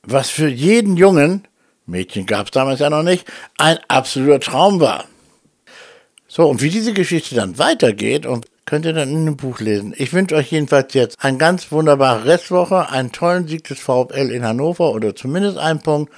was 0.02 0.32
für 0.32 0.48
jeden 0.48 0.98
Jungen, 0.98 1.48
Mädchen 1.86 2.26
gab 2.26 2.48
es 2.48 2.52
damals 2.52 2.80
ja 2.80 2.90
noch 2.90 3.04
nicht, 3.04 3.28
ein 3.60 3.78
absoluter 3.88 4.40
Traum 4.40 4.80
war. 4.80 5.06
So, 6.32 6.48
und 6.48 6.62
wie 6.62 6.70
diese 6.70 6.94
Geschichte 6.94 7.34
dann 7.34 7.58
weitergeht 7.58 8.28
und 8.28 8.46
könnt 8.66 8.86
ihr 8.86 8.94
dann 8.94 9.10
in 9.10 9.26
dem 9.26 9.36
Buch 9.36 9.60
lesen. 9.60 9.96
Ich 9.98 10.14
wünsche 10.14 10.36
euch 10.36 10.52
jedenfalls 10.52 10.94
jetzt 10.94 11.18
eine 11.20 11.40
ganz 11.40 11.72
wunderbare 11.72 12.26
Restwoche, 12.26 12.88
einen 12.90 13.12
tollen 13.12 13.48
Sieg 13.48 13.64
des 13.64 13.80
VfL 13.80 14.30
in 14.30 14.46
Hannover 14.46 14.92
oder 14.92 15.16
zumindest 15.16 15.58
einen 15.58 15.82
Punkt. 15.82 16.14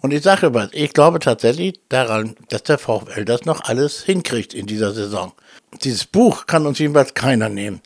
Und 0.00 0.10
ich 0.14 0.22
sage 0.22 0.54
was, 0.54 0.70
ich 0.72 0.94
glaube 0.94 1.18
tatsächlich 1.18 1.78
daran, 1.90 2.34
dass 2.48 2.62
der 2.62 2.78
VfL 2.78 3.26
das 3.26 3.44
noch 3.44 3.64
alles 3.64 4.02
hinkriegt 4.02 4.54
in 4.54 4.64
dieser 4.64 4.92
Saison. 4.92 5.32
Dieses 5.84 6.06
Buch 6.06 6.46
kann 6.46 6.66
uns 6.66 6.78
jedenfalls 6.78 7.12
keiner 7.12 7.50
nehmen. 7.50 7.82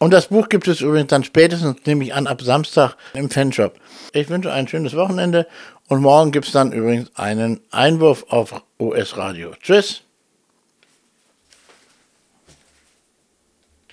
Und 0.00 0.12
das 0.12 0.26
Buch 0.26 0.48
gibt 0.48 0.66
es 0.66 0.80
übrigens 0.80 1.10
dann 1.10 1.22
spätestens, 1.22 1.76
nehme 1.86 2.04
ich 2.04 2.14
an, 2.14 2.26
ab 2.26 2.42
Samstag 2.42 2.96
im 3.14 3.30
Fanshop. 3.30 3.74
Ich 4.12 4.28
wünsche 4.28 4.52
ein 4.52 4.66
schönes 4.66 4.96
Wochenende 4.96 5.46
und 5.86 6.02
morgen 6.02 6.32
gibt 6.32 6.46
es 6.46 6.52
dann 6.52 6.72
übrigens 6.72 7.10
einen 7.14 7.60
Einwurf 7.70 8.24
auf 8.30 8.62
US 8.80 9.16
Radio. 9.16 9.52
Tschüss. 9.62 10.02